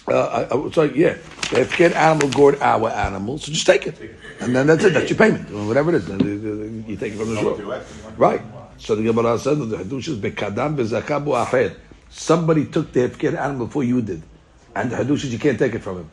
uh, 0.07 0.11
uh, 0.11 0.71
sorry, 0.71 0.99
yeah, 0.99 1.15
the 1.49 1.57
hefker 1.65 1.93
animal 1.93 2.29
gored 2.29 2.59
our 2.61 2.89
animal, 2.89 3.37
so 3.37 3.51
just 3.51 3.65
take 3.65 3.87
it. 3.87 3.97
And 4.39 4.55
then 4.55 4.67
that's 4.67 4.83
it, 4.83 4.93
that's 4.93 5.09
your 5.09 5.17
payment, 5.17 5.49
whatever 5.51 5.91
it 5.91 5.95
is. 5.95 6.05
Then 6.07 6.21
uh, 6.21 6.25
you- 6.25 6.81
uh, 6.85 6.89
You 6.89 6.97
take 6.97 7.13
it 7.13 7.17
from 7.17 7.33
the 7.33 7.41
shore. 7.41 7.83
Right. 8.17 8.41
So 8.77 8.95
the 8.95 9.03
Gemara 9.03 9.39
says 9.39 9.57
that 9.57 9.65
the 9.65 9.77
Hadush 9.77 10.07
is 10.09 10.17
Bekadam 10.17 10.75
Bezakabu 10.75 11.33
Aher. 11.33 11.75
Somebody 12.09 12.65
took 12.65 12.91
the 12.91 13.07
hefker 13.07 13.37
animal 13.37 13.67
before 13.67 13.83
you 13.83 14.01
did. 14.01 14.21
And 14.75 14.91
the 14.91 14.97
Hadush 14.97 15.23
is 15.25 15.31
you 15.33 15.39
can't 15.39 15.57
take 15.57 15.73
it 15.73 15.79
from 15.79 15.99
him. 15.99 16.09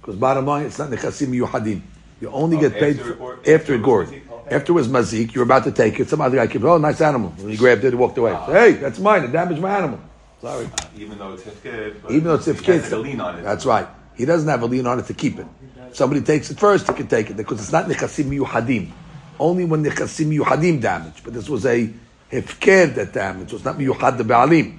Because 0.00 0.16
bottom 0.16 0.46
line, 0.46 0.66
it's 0.66 0.78
not 0.78 0.90
Nechasim 0.90 1.28
Yuhadim. 1.38 1.80
You 2.20 2.30
only 2.30 2.56
Oh, 2.56 2.60
get 2.60 2.72
paid 2.74 2.98
after 2.98 3.04
for, 3.04 3.12
it 3.12 3.18
gored- 3.18 3.38
after 3.38 3.54
after 3.54 3.74
it 3.74 3.82
gored. 3.82 4.06
was 4.08 4.14
mazik, 4.16 4.30
okay. 4.32 4.54
After 4.56 4.72
it 4.72 4.74
was 4.74 4.88
mazik, 4.88 5.34
you're 5.34 5.44
about 5.44 5.64
to 5.64 5.72
take 5.72 6.00
it. 6.00 6.08
Some 6.08 6.20
other 6.20 6.36
guy 6.36 6.46
came, 6.48 6.64
oh, 6.66 6.76
nice 6.78 7.00
animal. 7.00 7.32
And 7.38 7.50
he 7.50 7.56
grabbed 7.56 7.84
it 7.84 7.88
and 7.88 7.98
walked 7.98 8.18
away. 8.18 8.32
So, 8.32 8.52
hey, 8.52 8.72
that's 8.72 8.98
mine. 8.98 9.24
It 9.24 9.32
damaged 9.32 9.60
my 9.60 9.76
animal. 9.78 10.00
Sorry. 10.42 10.68
Even 10.98 11.18
though 11.18 11.32
it's 11.34 11.44
hefked, 11.44 12.02
but 12.02 12.10
Even 12.10 12.24
though 12.24 12.34
it's 12.34 12.44
he 12.46 12.50
if 12.52 12.62
kids, 12.62 12.84
has 12.84 12.92
a 12.92 12.98
lien 12.98 13.20
on 13.20 13.38
it. 13.38 13.42
That's 13.42 13.64
right. 13.64 13.86
He 14.20 14.26
doesn't 14.26 14.50
have 14.50 14.60
a 14.60 14.66
lien 14.66 14.86
on 14.86 14.98
it 14.98 15.06
to 15.06 15.14
keep 15.14 15.38
it. 15.38 15.46
If 15.88 15.96
somebody 15.96 16.20
takes 16.20 16.50
it 16.50 16.58
first, 16.58 16.86
he 16.86 16.92
can 16.92 17.06
take 17.06 17.30
it 17.30 17.38
because 17.38 17.58
it's 17.58 17.72
not 17.72 17.86
nechasim 17.86 18.28
yuhadim. 18.38 18.90
Only 19.38 19.64
when 19.64 19.82
nechasim 19.82 20.38
yuhadim 20.38 20.78
damage. 20.78 21.24
But 21.24 21.32
this 21.32 21.48
was 21.48 21.64
a 21.64 21.90
hefker 22.30 22.94
that 22.96 23.14
damaged. 23.14 23.48
So 23.48 23.56
it's 23.56 23.64
not 23.64 23.78
miyuhad 23.78 24.18
the 24.18 24.24
baalim. 24.24 24.76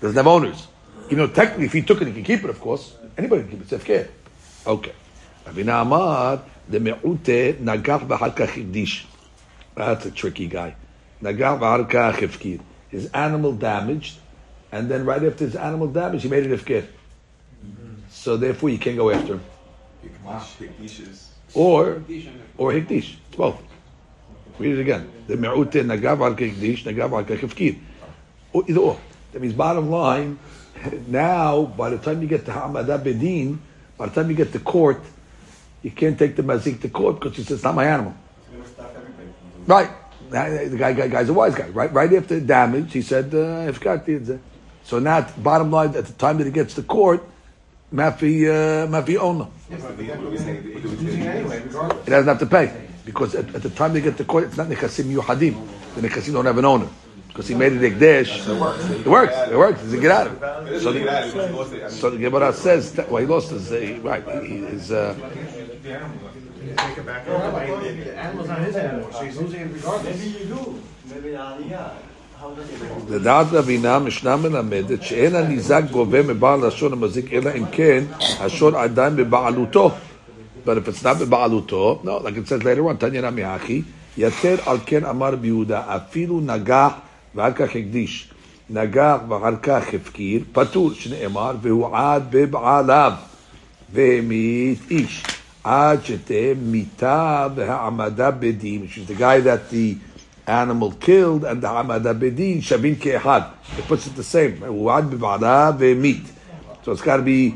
Doesn't 0.00 0.16
have 0.16 0.26
owners. 0.26 0.66
You 1.08 1.16
know, 1.16 1.28
technically, 1.28 1.66
if 1.66 1.72
he 1.72 1.82
took 1.82 2.02
it, 2.02 2.08
he 2.08 2.14
can 2.14 2.24
keep 2.24 2.42
it. 2.42 2.50
Of 2.50 2.58
course, 2.58 2.96
anybody 3.16 3.42
can 3.42 3.50
keep 3.52 3.60
it. 3.60 3.72
It's 3.72 3.84
hefker. 3.84 4.08
Okay. 4.66 4.92
Rabina 5.46 5.82
Amar 5.82 6.42
the 6.68 6.80
me'ute 6.80 7.60
nagach 7.60 8.08
v'halka 8.08 8.48
chigdish. 8.48 9.04
That's 9.76 10.04
a 10.04 10.10
tricky 10.10 10.48
guy. 10.48 10.74
Nagach 11.22 11.60
v'halka 11.60 12.12
hefkir. 12.12 12.60
His 12.88 13.06
animal 13.12 13.52
damaged, 13.52 14.18
and 14.72 14.90
then 14.90 15.04
right 15.04 15.22
after 15.22 15.44
his 15.44 15.54
animal 15.54 15.86
damage, 15.86 16.22
he 16.22 16.28
made 16.28 16.44
it 16.44 16.60
hefker. 16.60 16.88
So 18.10 18.36
therefore, 18.36 18.68
you 18.68 18.78
can't 18.78 18.96
go 18.96 19.10
after 19.10 19.34
him. 19.34 19.44
Or, 21.54 22.02
or 22.58 22.72
hikdish. 22.72 23.16
It's 23.28 23.36
both. 23.36 23.62
Read 24.58 24.78
it 24.78 24.80
again. 24.80 25.10
The 25.26 25.36
me'ute 25.36 25.84
nagav 25.84 26.20
al 26.20 26.34
hikdish, 26.34 26.84
nagav 26.84 27.12
al 27.12 27.24
kefkir. 27.24 27.78
Or 28.52 28.64
Either 28.68 28.80
or. 28.80 29.00
That 29.32 29.40
means 29.40 29.54
bottom 29.54 29.90
line, 29.90 30.38
now, 31.06 31.64
by 31.64 31.90
the 31.90 31.98
time 31.98 32.20
you 32.20 32.28
get 32.28 32.44
to 32.46 32.52
Hamadah 32.52 33.02
Bedin, 33.02 33.58
by 33.96 34.06
the 34.06 34.14
time 34.14 34.28
you 34.28 34.36
get 34.36 34.52
to 34.52 34.58
court, 34.58 35.02
you 35.82 35.90
can't 35.90 36.18
take 36.18 36.36
the 36.36 36.42
mazik 36.42 36.80
to 36.82 36.88
court 36.88 37.20
because 37.20 37.36
he 37.36 37.42
says, 37.42 37.58
it's 37.58 37.64
not 37.64 37.74
my 37.74 37.86
animal. 37.86 38.14
Right. 39.66 39.90
The 40.30 40.76
guy, 40.78 40.92
guy, 40.92 41.08
guy's 41.08 41.28
a 41.28 41.32
wise 41.32 41.54
guy. 41.54 41.68
Right, 41.68 41.92
right 41.92 42.12
after 42.12 42.40
damage, 42.40 42.92
he 42.92 43.02
said, 43.02 43.34
uh, 43.34 43.68
"If 43.68 43.80
got 43.80 44.06
the 44.06 44.38
So 44.84 44.98
now, 44.98 45.22
bottom 45.38 45.70
line, 45.70 45.96
at 45.96 46.06
the 46.06 46.12
time 46.12 46.38
that 46.38 46.44
he 46.44 46.52
gets 46.52 46.74
to 46.74 46.82
court, 46.82 47.22
mafi, 47.92 48.46
uh, 48.46 48.86
mafi 48.86 49.16
owner. 49.16 49.46
Yes, 49.70 49.82
but 49.82 49.96
then 49.98 50.24
we're 50.24 50.32
using 50.32 50.74
we're 50.74 50.80
using 50.80 51.22
it 51.22 51.26
anyway, 51.26 51.62
regardless. 51.64 52.04
He 52.04 52.10
doesn't 52.10 52.28
have 52.28 52.38
to 52.38 52.46
pay 52.46 52.88
because 53.04 53.34
at, 53.34 53.54
at 53.54 53.62
the 53.62 53.70
time 53.70 53.92
they 53.92 54.00
get 54.00 54.16
to 54.16 54.24
court, 54.24 54.44
it's 54.44 54.56
not 54.56 54.68
nekasim 54.68 55.12
yuhadim. 55.14 55.68
The 55.94 56.08
nekasim 56.08 56.32
don't 56.32 56.46
have 56.46 56.58
an 56.58 56.64
owner 56.64 56.88
because 57.28 57.48
he 57.48 57.54
made 57.54 57.72
it 57.72 57.80
ekdesh. 57.80 58.48
It 58.48 58.60
works. 58.60 58.84
It 58.90 59.06
works. 59.06 59.36
It 59.50 59.56
works. 59.56 59.80
He 59.80 59.84
doesn't 59.86 60.00
get 60.00 60.10
out 60.10 60.26
of 60.26 60.42
it. 60.68 60.80
So 60.80 60.92
the, 60.92 61.88
so 61.90 62.10
the 62.10 62.18
Gemara 62.18 62.52
says 62.52 62.92
that, 62.94 63.10
well, 63.10 63.20
he 63.20 63.26
lost 63.26 63.50
his 63.50 63.70
uh, 63.70 63.98
right. 64.02 64.24
He, 64.44 64.58
his, 64.58 64.90
uh, 64.90 65.14
The 65.82 65.94
animal, 65.94 66.18
you 66.62 66.74
take 66.76 66.98
it 66.98 67.06
back. 67.06 67.24
The 67.24 68.18
animal's 68.18 68.48
not 68.48 68.58
his 68.58 68.76
animal, 68.76 69.12
so 69.12 69.24
he's 69.24 69.36
losing 69.38 69.60
it 69.60 69.72
regardless. 69.72 70.18
Maybe 70.18 70.38
you 70.38 70.44
do. 70.46 70.82
Maybe 71.08 71.30
the 71.30 71.36
aliyah. 71.36 72.09
לדעת 73.08 73.46
רבינה 73.52 73.98
משנה 73.98 74.36
מלמדת 74.36 75.02
שאין 75.02 75.34
הניזק 75.34 75.82
גובה 75.90 76.22
מבעל 76.22 76.66
לשון 76.66 76.92
המזיק 76.92 77.32
אלא 77.32 77.50
אם 77.58 77.64
כן 77.72 78.04
השור 78.40 78.78
עדיין 78.78 79.16
בבעלותו. 79.16 79.90
But 80.66 80.70
if 80.70 80.88
it's 80.88 81.02
not 81.02 81.18
בבעלותו, 81.20 82.02
no, 82.04 82.08
like 82.08 82.36
it 82.36 82.48
says 82.48 82.62
later 82.62 82.90
on, 82.90 82.94
תניא 82.98 83.20
נמי 83.20 83.56
אחי, 83.56 83.82
יתר 84.18 84.56
על 84.66 84.76
כן 84.86 85.04
אמר 85.04 85.36
ביהודה, 85.36 85.82
אפילו 85.96 86.40
נגח 86.40 86.92
ואחר 87.34 87.52
כך 87.52 87.76
הקדיש. 87.76 88.30
נגח 88.70 89.16
ואחר 89.28 89.56
כך 89.62 89.94
הפקיר, 89.94 90.42
פטור, 90.52 90.92
שנאמר, 90.94 91.52
והוא 91.62 91.96
עד 91.96 92.22
בבעליו, 92.30 93.12
והמית 93.92 94.78
איש. 94.90 95.22
עד 95.64 96.04
שתהיה 96.04 96.54
מיתה 96.62 97.46
והעמדה 97.54 98.30
בדין, 98.30 98.86
the 99.06 99.20
guy 99.20 99.40
that 99.44 99.72
the 99.72 99.94
animal 100.50 100.92
killed 100.92 101.44
and 101.44 101.62
the 101.62 101.68
Hamad 101.68 102.02
shabin 102.02 102.58
Shavin 102.58 102.96
Ke'ehad. 102.96 103.52
It 103.78 103.84
puts 103.86 104.06
it 104.06 104.16
the 104.16 104.22
same. 104.22 104.60
Wad 104.60 105.04
Bivada 105.10 105.96
meat, 105.96 106.24
So 106.82 106.92
it's 106.92 107.02
got 107.02 107.18
to 107.18 107.22
be 107.22 107.54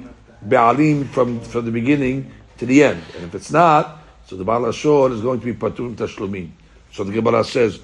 Be'alim 0.49 1.09
from, 1.09 1.41
from 1.41 1.65
the 1.65 1.71
beginning 1.71 2.33
to 2.59 2.67
the 2.67 2.85
end. 2.85 3.03
And 3.17 3.25
if 3.25 3.35
it's 3.35 3.51
not, 3.51 3.99
so 4.27 4.37
the 4.37 4.45
Baal 4.45 4.71
shor 4.73 5.11
is 5.13 5.21
going 5.21 5.41
to 5.41 5.47
be 5.47 5.55
Patum 5.55 5.97
Tashlumin. 5.97 6.51
So 6.93 7.05
the 7.05 7.13
Gemara 7.13 7.45
says, 7.45 7.81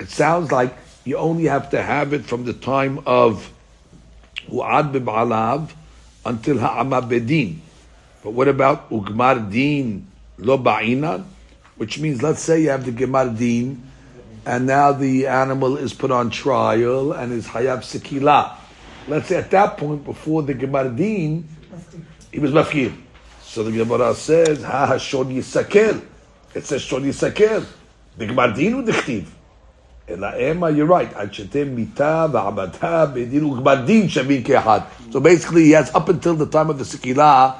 it 0.00 0.08
sounds 0.08 0.50
like 0.50 0.74
you 1.04 1.16
only 1.16 1.44
have 1.44 1.70
to 1.70 1.82
have 1.82 2.12
it 2.12 2.24
from 2.24 2.44
the 2.44 2.54
time 2.54 3.00
of 3.06 3.52
U'ad 4.48 4.92
Bib'alav 4.92 5.70
until 6.24 6.58
Ha'ama 6.58 7.02
Bedin. 7.02 7.58
But 8.22 8.30
what 8.30 8.48
about 8.48 8.90
Ugmar 8.90 9.50
Din 9.50 10.06
Lo 10.38 10.56
Ba'inan? 10.56 11.24
Which 11.76 11.98
means, 11.98 12.22
let's 12.22 12.40
say 12.40 12.62
you 12.62 12.70
have 12.70 12.84
the 12.84 12.92
Gemar 12.92 13.36
Din 13.36 13.90
and 14.46 14.66
now 14.66 14.92
the 14.92 15.26
animal 15.26 15.76
is 15.76 15.94
put 15.94 16.10
on 16.10 16.30
trial 16.30 17.12
and 17.12 17.32
is 17.32 17.46
hayab 17.46 17.78
sekila. 17.78 18.56
Let's 19.08 19.28
say 19.28 19.36
at 19.36 19.50
that 19.50 19.76
point, 19.76 20.04
before 20.04 20.42
the 20.42 20.54
Gemardin, 20.54 21.44
he 22.32 22.38
was 22.38 22.50
mafkir. 22.52 22.94
So 23.42 23.62
the 23.62 23.72
Gemara 23.72 24.14
says, 24.14 24.62
ha 24.62 24.88
hashon 24.92 25.34
yisakel. 25.34 26.02
It 26.54 26.64
says 26.64 26.82
shon 26.82 27.02
yisakel. 27.02 27.66
The 28.16 28.26
Gemardin 28.26 28.84
udechtiv. 28.84 29.26
Ela 30.06 30.38
ema, 30.38 30.70
you're 30.70 30.86
right. 30.86 31.10
Achetem 31.12 31.74
mita 31.74 32.28
v'amata 32.30 33.12
bedinu 33.12 33.62
Gemardin 33.62 34.04
shavin 34.04 34.44
kehad. 34.44 34.86
So 35.12 35.20
basically, 35.20 35.64
he 35.64 35.70
has 35.72 35.94
up 35.94 36.08
until 36.08 36.34
the 36.34 36.46
time 36.46 36.70
of 36.70 36.78
the 36.78 36.84
sekila 36.84 37.56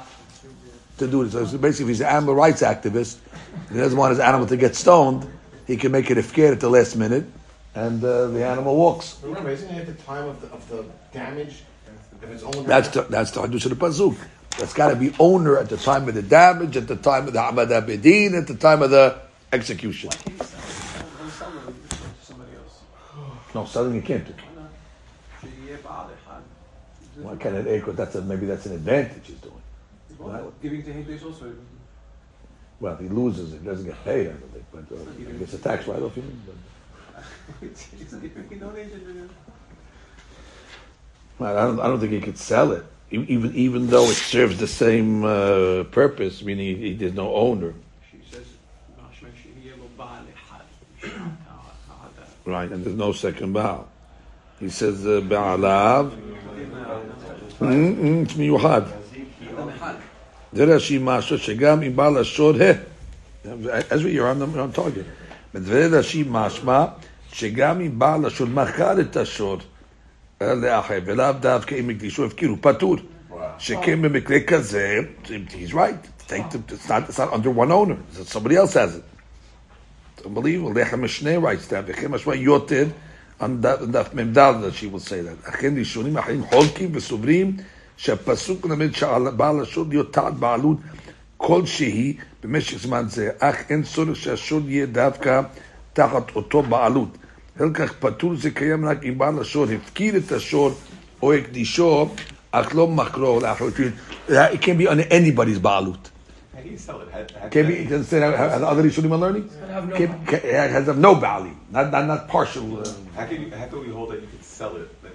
to 0.97 1.07
do 1.07 1.25
this. 1.25 1.51
So 1.51 1.57
basically, 1.57 1.85
if 1.85 1.89
he's 1.89 2.01
an 2.01 2.07
animal 2.07 2.35
rights 2.35 2.61
activist, 2.61 3.17
he 3.71 3.77
doesn't 3.77 3.97
want 3.97 4.11
his 4.11 4.19
animal 4.19 4.47
to 4.47 4.57
get 4.57 4.75
stoned 4.75 5.27
he 5.67 5.77
can 5.77 5.91
make 5.91 6.09
it 6.11 6.17
ifkir 6.17 6.51
at 6.51 6.59
the 6.59 6.69
last 6.69 6.95
minute, 6.95 7.25
and 7.73 8.03
uh, 8.03 8.27
the 8.27 8.45
animal 8.45 8.75
walks. 8.75 9.17
Remember, 9.23 9.49
isn't 9.49 9.69
it 9.69 9.87
at 9.87 9.87
the 9.87 10.03
time 10.03 10.27
of 10.27 10.41
the, 10.41 10.47
of 10.47 10.69
the 10.69 10.85
damage? 11.13 11.63
If 12.21 12.29
it's 12.29 12.43
only. 12.43 12.63
That's 12.63 12.89
the, 12.89 13.03
that's 13.03 13.31
the 13.31 13.41
Hadush 13.41 13.65
of 13.65 13.77
the 13.77 13.85
Pasuk. 13.85 14.17
That's 14.57 14.73
got 14.73 14.89
to 14.89 14.95
be 14.95 15.13
owner 15.19 15.57
at 15.57 15.69
the 15.69 15.77
time 15.77 16.07
of 16.07 16.15
the 16.15 16.21
damage, 16.21 16.77
at 16.77 16.87
the 16.87 16.95
time 16.95 17.27
of 17.27 17.33
the 17.33 17.39
Hamada 17.39 17.85
Bedin, 17.85 18.39
at 18.39 18.47
the 18.47 18.55
time 18.55 18.81
of 18.81 18.89
the 18.89 19.19
execution. 19.51 20.09
No, 23.53 23.65
selling 23.65 23.95
you 23.95 24.01
can't 24.01 24.25
do. 24.25 24.33
Why 27.21 27.35
can't 27.37 27.55
it? 27.55 27.65
Because 27.65 27.95
that's 27.95 28.15
a, 28.15 28.21
maybe 28.21 28.45
that's 28.45 28.65
an 28.65 28.73
advantage 28.73 29.27
he's 29.27 29.37
doing. 29.37 29.61
Giving 30.61 30.83
to 30.83 30.91
Hekdesh 30.91 31.25
also. 31.25 31.53
Well, 32.79 32.95
he 32.97 33.07
loses 33.07 33.53
it, 33.53 33.61
he 33.61 33.65
doesn't 33.65 33.85
get 33.85 34.03
paid 34.03 34.27
out 34.27 34.33
of 34.33 34.55
it, 34.55 34.63
but 34.71 34.83
uh, 34.91 34.97
he 35.17 35.25
gets 35.37 35.53
a 35.53 35.57
tax 35.57 35.87
write 35.87 36.01
off, 36.01 36.15
you 36.17 36.23
mean? 36.23 36.41
But, 41.39 41.55
I, 41.57 41.65
don't, 41.65 41.79
I 41.79 41.87
don't 41.87 41.99
think 41.99 42.11
he 42.11 42.21
could 42.21 42.37
sell 42.37 42.73
it, 42.73 42.83
even, 43.11 43.55
even 43.55 43.87
though 43.87 44.05
it 44.05 44.15
serves 44.15 44.57
the 44.57 44.67
same 44.67 45.23
uh, 45.23 45.85
purpose, 45.85 46.43
meaning 46.43 46.77
he, 46.77 46.89
he, 46.89 46.93
there's 46.93 47.13
no 47.13 47.33
owner. 47.33 47.73
right, 52.45 52.71
and 52.71 52.83
there's 52.83 52.95
no 52.95 53.11
second 53.11 53.53
bow. 53.53 53.87
He 54.59 54.69
says, 54.69 55.05
uh, 55.05 55.21
Ba'alav. 55.21 56.11
Hmm, 57.57 57.93
hmm, 57.93 58.23
it's 58.23 58.33
miyuhad. 58.33 58.91
זה 60.55 60.63
רש"י 60.63 60.99
משהו 61.01 61.37
שגם 61.37 61.83
אם 61.83 61.95
בעל 61.95 62.17
השוד, 62.17 62.55
Ezra, 63.45 64.09
you're 64.09 64.25
on, 64.25 64.39
the, 64.39 64.47
you're 64.47 64.63
on 64.63 64.75
target. 64.75 65.05
בדברי 65.53 65.87
רש"י 65.87 66.23
משמע 66.29 66.85
שגם 67.31 67.81
אם 67.81 67.99
בעל 67.99 68.25
השוד 68.25 68.49
מכר 68.53 69.01
את 69.01 69.17
השוד 69.17 69.63
אה, 70.41 70.53
לאחר, 70.53 70.99
ולאו 71.05 71.33
דווקא 71.39 71.75
אם 71.75 71.89
הקדישו 71.89 72.25
הפקירו, 72.25 72.55
פטור. 72.61 72.95
שכן 73.57 74.01
במקרה 74.01 74.39
כזה, 74.39 74.99
he's 75.25 75.73
right, 75.73 76.29
it's, 76.29 76.89
not, 76.89 77.09
it's 77.09 77.19
not 77.19 77.33
under 77.33 77.49
one 77.49 77.71
owner, 77.71 77.97
somebody 78.25 78.55
else 78.55 78.73
has 78.73 78.95
it. 78.95 79.03
Unbelievable. 80.25 80.73
Lechem 80.73 81.01
Mishneh 81.01 81.41
writes 81.41 81.67
that. 81.67 81.83
וכן 81.85 82.11
משמע 82.11 82.35
יותר, 82.35 82.85
on 83.39 83.61
דף 83.91 84.13
מ"ד 84.13 84.37
that 84.37 84.73
she 84.73 84.87
will 84.87 84.99
say 84.99 85.21
that. 85.21 85.49
אכן 85.49 85.77
ראשונים 85.77 86.17
אחרים 86.17 86.43
חולקים 86.43 86.89
וסוברים 86.93 87.57
שהפסוק 87.97 88.65
מלמד 88.65 88.95
שעל 88.95 89.29
בעל 89.29 89.61
השוד 89.61 89.95
תחת 90.11 90.33
בעלות 90.33 90.77
כלשהי 91.37 92.17
במשך 92.43 92.77
זמן 92.77 93.05
זה, 93.07 93.29
אך 93.39 93.55
אין 93.69 93.83
צורך 93.83 94.15
שהשוד 94.15 94.69
יהיה 94.69 94.85
דווקא 94.85 95.41
תחת 95.93 96.35
אותו 96.35 96.61
בעלות. 96.61 97.17
לכך 97.59 97.93
פטור 97.99 98.35
זה 98.35 98.51
קיים 98.51 98.85
רק 98.85 99.03
אם 99.03 99.17
בעל 99.17 99.39
השוד 99.41 99.69
הפקיר 99.71 100.17
את 100.17 100.31
השוד 100.31 100.73
או 101.21 101.33
הקדישו, 101.33 102.09
אך 102.51 102.75
לא 102.75 102.87
מכרו 102.87 103.39
לאחר. 103.39 103.65
It 104.27 104.61
can 104.61 104.77
be 104.77 104.87
on 104.87 105.11
anybody's 105.11 105.59
בעלות. 105.61 106.11
Can 106.65 106.71
you 106.71 106.77
sell 106.77 107.01
it? 107.01 107.09
How, 107.11 107.19
how 107.39 107.49
Can 107.49 107.65
can 107.65 107.67
be, 107.67 107.85
can 107.85 108.03
say 108.03 108.19
the 108.19 108.67
other 108.71 108.83
Rishonim 108.83 109.11
are 109.11 109.17
learning? 109.17 109.49
Can, 109.97 110.25
can, 110.25 110.39
it 110.43 110.71
has 110.71 110.87
no 110.97 111.13
value, 111.13 111.55
not, 111.69 111.91
not, 111.91 112.05
not 112.07 112.27
partial. 112.27 112.79
Uh, 112.79 112.85
how 113.15 113.25
can 113.25 113.41
you, 113.41 113.51
how 113.51 113.67
can 113.67 113.79
we 113.81 113.89
hold 113.89 114.11
that 114.11 114.21
you 114.21 114.27
could 114.27 114.43
sell 114.43 114.75
it? 114.77 114.89
Then, 115.03 115.11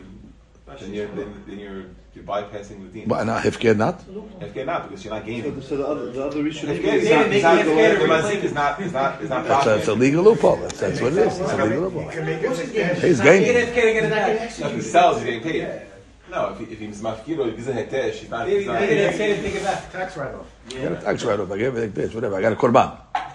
then 0.78 0.94
you're 0.94 1.08
then, 1.08 1.42
then 1.48 1.58
you're 1.58 1.84
you're 2.14 2.24
bypassing 2.24 2.82
the 2.82 2.88
dean. 3.00 3.08
but 3.08 3.24
not 3.24 3.42
Hefker 3.42 3.76
not? 3.76 4.00
FK 4.40 4.66
not 4.66 4.88
because 4.88 5.04
you're 5.04 5.14
not 5.14 5.24
gaining. 5.24 5.62
So 5.62 5.76
the 5.76 5.86
other, 5.86 6.10
the 6.10 6.26
other 6.26 6.46
issue. 6.46 6.66
FK 6.66 6.84
is 6.84 7.10
not, 7.10 7.32
is 7.32 7.42
not, 7.42 7.64
the 7.64 7.70
mazik 7.70 8.42
is 8.42 8.52
not 8.52 8.80
is 8.80 8.92
not 8.92 9.22
is 9.22 9.30
not 9.30 9.46
That's 9.46 9.66
a, 9.66 9.76
it's 9.78 9.88
a 9.88 9.94
legal 9.94 10.24
loophole. 10.24 10.56
That's, 10.56 10.80
that's 10.80 11.00
what 11.00 11.12
it 11.12 11.18
is. 11.18 11.38
It's 11.38 11.52
a 11.52 11.64
legal 11.64 11.82
loophole. 11.82 12.04
You 12.04 12.10
can 12.10 12.24
make 12.26 12.42
it 12.42 12.58
extend. 12.58 12.98
He's 12.98 13.20
gaining. 13.20 13.48
If 13.48 14.74
he 14.74 14.80
sells, 14.80 15.16
he's 15.18 15.24
getting 15.24 15.42
paid. 15.42 15.82
No, 16.30 16.56
if 16.60 16.70
if 16.70 16.78
he's 16.78 17.00
mafkiro, 17.00 17.48
if 17.48 17.56
he's 17.56 17.68
a 17.68 17.72
hetesh, 17.72 18.12
he's 18.12 18.30
not. 18.30 18.48
He's 18.48 18.66
not 18.66 19.92
Tax 19.92 20.16
write-off. 20.16 20.46
I 20.68 20.82
got 20.82 20.92
a 20.92 20.96
tax 20.96 21.24
write-off. 21.24 21.50
I 21.50 21.58
gave 21.58 21.66
everything 21.68 21.92
this, 21.92 22.14
whatever. 22.14 22.36
I 22.36 22.40
got 22.40 22.52
a 22.52 22.56
korban. 22.56 22.96
I 23.14 23.32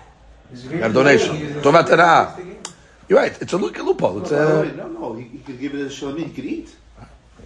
got 0.78 0.92
a 0.92 0.94
donation. 0.94 1.36
Tovat 1.62 2.66
You're 3.10 3.20
right. 3.20 3.42
It's 3.42 3.52
a 3.52 3.58
legal 3.58 3.86
loophole. 3.86 4.22
It's 4.22 4.32
No, 4.32 4.62
wait, 4.62 4.72
a. 4.72 4.78
no, 4.78 4.88
no, 4.88 5.14
he, 5.14 5.24
he 5.24 5.40
could 5.40 5.60
give 5.60 5.76
it 5.76 5.82
as 5.86 5.94
shalom, 5.94 6.18
he 6.18 6.30
could 6.30 6.46
eat. 6.46 6.76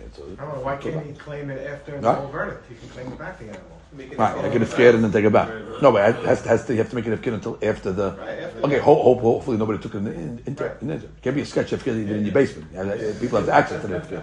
It's 0.09 0.19
a- 0.19 0.41
I 0.41 0.45
don't 0.45 0.55
know, 0.55 0.61
why 0.61 0.75
can't 0.77 1.05
he 1.05 1.13
claim 1.13 1.49
it 1.49 1.65
after 1.67 1.91
the 1.93 2.01
No. 2.01 2.13
whole 2.13 2.27
verdict? 2.27 2.65
He 2.69 2.75
can 2.75 2.89
claim 2.89 3.07
it 3.07 3.19
back 3.19 3.39
the 3.39 3.45
animal. 3.45 3.75
Right, 3.91 4.45
I 4.45 4.49
can 4.49 4.61
Hefker 4.61 4.93
and 4.93 5.03
then 5.03 5.11
take 5.11 5.25
it 5.25 5.33
back. 5.33 5.49
No, 5.81 5.91
but 5.91 6.07
it 6.09 6.15
has, 6.25 6.41
has 6.45 6.65
to, 6.65 6.73
you 6.73 6.77
have 6.79 6.89
to 6.91 6.95
make 6.95 7.07
it 7.07 7.21
Hefker 7.21 7.33
until 7.33 7.57
after 7.63 7.91
the. 7.91 8.09
after 8.11 8.59
Okay, 8.65 8.77
ho- 8.77 9.01
hope, 9.01 9.19
hopefully 9.21 9.57
nobody 9.57 9.79
took 9.79 9.95
it 9.95 9.97
in, 9.97 10.07
in, 10.07 10.43
in, 10.45 10.57
in, 10.81 10.89
It 10.91 11.09
can't 11.23 11.35
be 11.35 11.41
a 11.41 11.45
sketch 11.45 11.71
Hefker 11.71 11.85
that 11.85 11.97
you 11.97 12.05
did 12.05 12.17
in 12.17 12.25
your 12.25 12.33
basement. 12.33 12.67
You 12.71 12.77
have- 12.77 12.89
uh, 12.89 13.19
People 13.19 13.39
have 13.39 13.49
access 13.49 13.81
to 13.81 13.87
the 13.87 13.99
Hefker. 13.99 14.21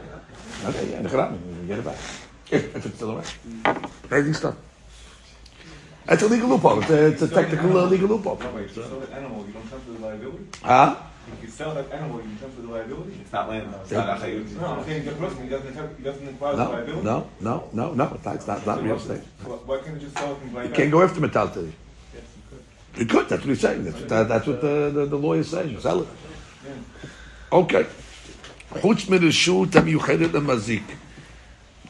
Okay, 0.67 0.91
yeah, 0.93 1.03
you 1.03 1.67
get 1.67 1.79
it 1.81 1.85
back. 1.85 1.97
If, 2.49 2.77
if 2.77 2.87
it's 2.87 2.95
still 2.95 3.13
around. 3.13 3.91
Crazy 4.09 4.33
stuff. 4.33 4.55
That's 6.07 6.23
a 6.23 6.29
legal 6.29 6.49
loophole. 6.49 6.81
It's 6.83 6.91
a, 6.91 7.07
it's 7.07 7.23
a 7.23 7.29
technical 7.29 7.77
uh, 7.77 7.87
legal 7.87 8.09
loophole. 8.09 8.37
No, 8.39 8.51
wait, 8.53 8.67
if 8.67 8.77
you 8.77 8.83
sell 8.85 9.01
that 9.01 9.11
animal, 9.11 9.45
you 9.45 9.53
don't 9.53 9.69
transfer 9.69 9.91
the 9.91 9.99
liability. 9.99 10.45
Huh? 10.63 10.97
If 11.34 11.44
you 11.44 11.50
sell 11.50 11.74
that 11.76 11.92
animal, 11.92 12.18
you 12.22 12.36
transfer 12.40 12.62
the 12.62 12.68
liability. 12.68 13.14
It's 13.22 13.32
not 13.32 13.50
land. 13.50 13.74
It's 13.82 13.92
not 13.92 14.20
achayut. 14.20 14.60
No, 14.60 14.68
I'm 14.68 14.84
saying 14.86 15.06
the 15.06 15.12
person 15.14 15.44
he 15.44 15.50
doesn't 15.50 15.74
have, 15.76 15.98
he 15.98 16.04
doesn't 16.04 16.28
acquire 16.28 16.56
the 16.56 16.64
No, 16.66 16.70
liability. 16.72 17.02
no, 17.04 17.30
no, 17.40 17.70
no, 17.74 17.94
no. 17.94 18.06
It's 18.16 18.26
not, 18.26 18.36
it's 18.36 18.48
not, 18.48 18.66
not 18.66 18.84
real 18.84 18.96
estate. 18.98 19.22
So 19.44 19.50
why 19.66 19.78
can't 19.80 19.94
you 19.96 20.08
just 20.08 20.18
sell 20.18 20.32
it 20.34 20.38
and 20.42 20.54
buy 20.54 20.64
You 20.64 20.70
it 20.70 20.74
can't 20.76 20.92
back? 20.92 20.92
go 20.92 21.02
after 21.04 21.22
Metaltari. 21.22 21.72
You 22.98 23.06
could, 23.06 23.30
that's 23.30 23.42
what 23.42 23.50
he's 23.50 23.62
saying. 23.62 23.86
That's 23.86 24.00
what, 24.00 24.10
that, 24.10 24.28
that's 24.28 24.48
what 24.48 24.60
the, 24.62 24.92
the, 24.94 25.06
the 25.06 25.16
lawyer 25.18 25.40
is 25.40 25.50
saying. 25.50 25.80
Sell 25.80 26.02
it. 26.02 26.08
Okay. 27.52 27.86
חוץ 28.82 29.10
מרשות 29.10 29.76
המיוחדת 29.76 30.34
למזיק. 30.34 30.84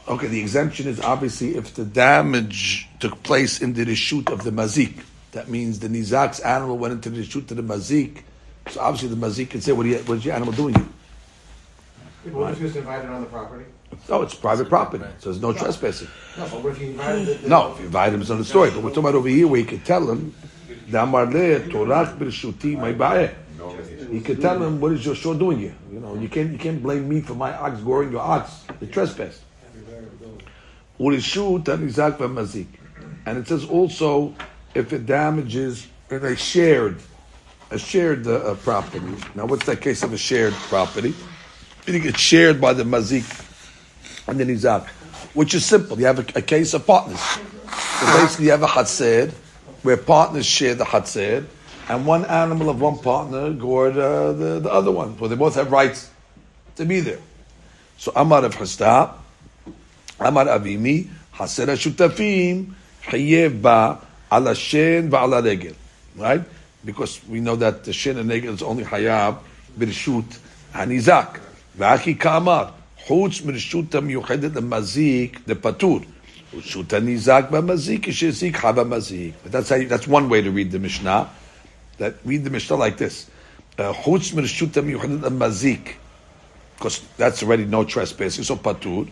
Okay, 0.08 0.26
the 0.26 0.40
exemption 0.40 0.88
is 0.88 0.98
obviously 1.00 1.54
if 1.56 1.74
the 1.74 1.84
damage 1.84 2.88
took 2.98 3.22
place 3.22 3.60
in 3.62 3.72
the 3.74 3.84
reshut 3.84 4.30
of 4.32 4.42
the 4.42 4.50
mazik. 4.50 4.94
That 5.30 5.48
means 5.48 5.78
the 5.78 5.88
nizak's 5.88 6.40
animal 6.40 6.76
went 6.76 6.92
into 6.94 7.08
the 7.10 7.22
reshut 7.22 7.50
of 7.52 7.56
the 7.56 7.62
mazik. 7.62 8.22
so 8.69 8.81
obviously 8.81 9.09
the 9.09 9.15
mazik 9.15 9.49
can 9.49 9.61
say, 9.61 9.71
what, 9.71 9.85
you, 9.85 9.97
what 9.99 10.17
is 10.17 10.25
your 10.25 10.35
animal 10.35 10.53
doing 10.53 10.75
here? 10.75 10.85
If 12.25 12.57
he 12.57 12.63
was 12.63 12.75
invited 12.75 13.09
on 13.09 13.21
the 13.21 13.27
property? 13.27 13.65
No, 14.09 14.21
it's 14.21 14.35
private 14.35 14.67
property, 14.67 15.05
so 15.19 15.29
there's 15.29 15.41
no 15.41 15.53
trespassing. 15.53 16.09
No, 16.37 16.47
but 16.61 16.69
if 16.69 16.77
he 16.77 16.87
invited 16.87 17.39
the? 17.39 17.49
No, 17.49 17.71
if 17.71 17.79
you 17.79 17.85
invite 17.85 18.13
him, 18.13 18.21
it's 18.21 18.29
another 18.29 18.45
story. 18.45 18.69
But 18.69 18.83
we're 18.83 18.89
talking 18.89 19.03
about 19.03 19.15
over 19.15 19.29
here 19.29 19.47
where 19.47 19.61
you 19.61 19.65
could 19.65 19.85
tell 19.85 20.09
him, 20.09 20.35
"Damar 20.91 21.25
le 21.25 21.61
torach 21.61 22.17
b'rshuti 22.17 22.77
my 22.77 22.93
ba'eh." 22.93 23.33
He 24.11 24.19
could 24.19 24.41
tell 24.41 24.61
him, 24.61 24.81
"What 24.81 24.91
is 24.91 25.05
your 25.05 25.15
shore 25.15 25.35
doing 25.35 25.59
here?" 25.59 25.75
You 25.91 25.99
know, 26.01 26.15
you 26.15 26.27
can't 26.27 26.51
you 26.51 26.57
can't 26.57 26.83
blame 26.83 27.07
me 27.07 27.21
for 27.21 27.33
my 27.33 27.55
ox 27.57 27.79
goring 27.79 28.11
your 28.11 28.21
ox. 28.21 28.65
The 28.79 28.87
trespass. 28.87 29.41
Urishut 30.99 31.63
anizak 31.63 32.17
v'mazik, 32.17 32.67
and 33.25 33.37
it 33.37 33.47
says 33.47 33.63
also 33.65 34.33
if 34.75 34.91
it 34.91 35.05
damages 35.05 35.87
in 36.09 36.25
a 36.25 36.35
shared 36.35 36.97
a 37.69 37.77
shared 37.77 38.27
uh, 38.27 38.35
uh, 38.35 38.55
property. 38.55 39.05
Now, 39.35 39.45
what's 39.45 39.65
that 39.65 39.81
case 39.81 40.03
of 40.03 40.13
a 40.13 40.17
shared 40.17 40.53
property? 40.53 41.13
Meaning 41.85 42.05
it's 42.05 42.19
shared 42.19 42.59
by 42.59 42.73
the 42.73 42.83
mazik 42.83 43.25
and 44.27 44.39
the 44.39 44.45
nizak, 44.45 44.87
which 45.33 45.53
is 45.53 45.65
simple. 45.65 45.99
You 45.99 46.05
have 46.05 46.19
a, 46.19 46.39
a 46.39 46.41
case 46.41 46.73
of 46.73 46.85
partners. 46.85 47.19
So 47.19 48.05
basically, 48.17 48.45
you 48.45 48.51
have 48.51 48.63
a 48.63 48.67
hatzed 48.67 49.31
where 49.83 49.97
partners 49.97 50.45
share 50.45 50.75
the 50.75 50.85
hatzed, 50.85 51.45
and 51.89 52.05
one 52.05 52.25
animal 52.25 52.69
of 52.69 52.81
one 52.81 52.97
partner 52.99 53.51
gored 53.53 53.97
uh, 53.97 54.33
the, 54.33 54.59
the 54.59 54.71
other 54.71 54.91
one. 54.91 55.17
So 55.17 55.27
they 55.27 55.35
both 55.35 55.55
have 55.55 55.71
rights 55.71 56.09
to 56.75 56.85
be 56.85 56.99
there. 56.99 57.19
So 57.97 58.11
Amar 58.15 58.45
of 58.45 58.53
Hasta, 58.55 59.11
Amar 60.19 60.45
Avimi, 60.45 61.07
Haser 61.33 61.67
Shutafim, 61.75 62.73
Chayev 63.03 63.61
Ba, 63.61 63.99
Ala 64.31 64.53
Shen 64.55 65.09
Va'ala 65.09 65.43
Regel. 65.43 65.73
Right? 66.15 66.41
Because 66.85 67.25
we 67.27 67.39
know 67.39 67.55
that 67.55 67.83
the 67.83 67.93
Shen 67.93 68.17
and 68.17 68.31
is 68.31 68.61
only 68.61 68.83
Hayab, 68.83 69.39
Birshut, 69.77 70.37
Hanizak. 70.73 71.39
V'aki 71.77 72.19
Kamar, 72.19 72.73
Chutz 73.05 73.41
Mirshut 73.41 73.87
HaMiyuchedet 73.89 74.51
Mazik, 74.51 75.43
the 75.45 75.55
Patur. 75.55 76.05
But 79.43 79.51
that's, 79.51 79.69
how 79.69 79.83
that's 79.83 80.07
one 80.07 80.29
way 80.29 80.41
to 80.41 80.49
read 80.49 80.71
the 80.71 80.79
Mishnah. 80.79 81.29
That 81.97 82.15
read 82.23 82.43
the 82.43 82.49
Mishnah 82.49 82.75
like 82.77 82.97
this. 82.97 83.29
Chutz 83.77 84.33
Mirshut 84.33 84.69
HaMiyuchedet 84.69 85.37
Mazik 85.37 85.95
because 86.77 86.99
that's 87.17 87.41
already 87.41 87.65
no 87.65 87.83
trespassing, 87.83 88.43
so 88.43 88.55
patur. 88.55 89.09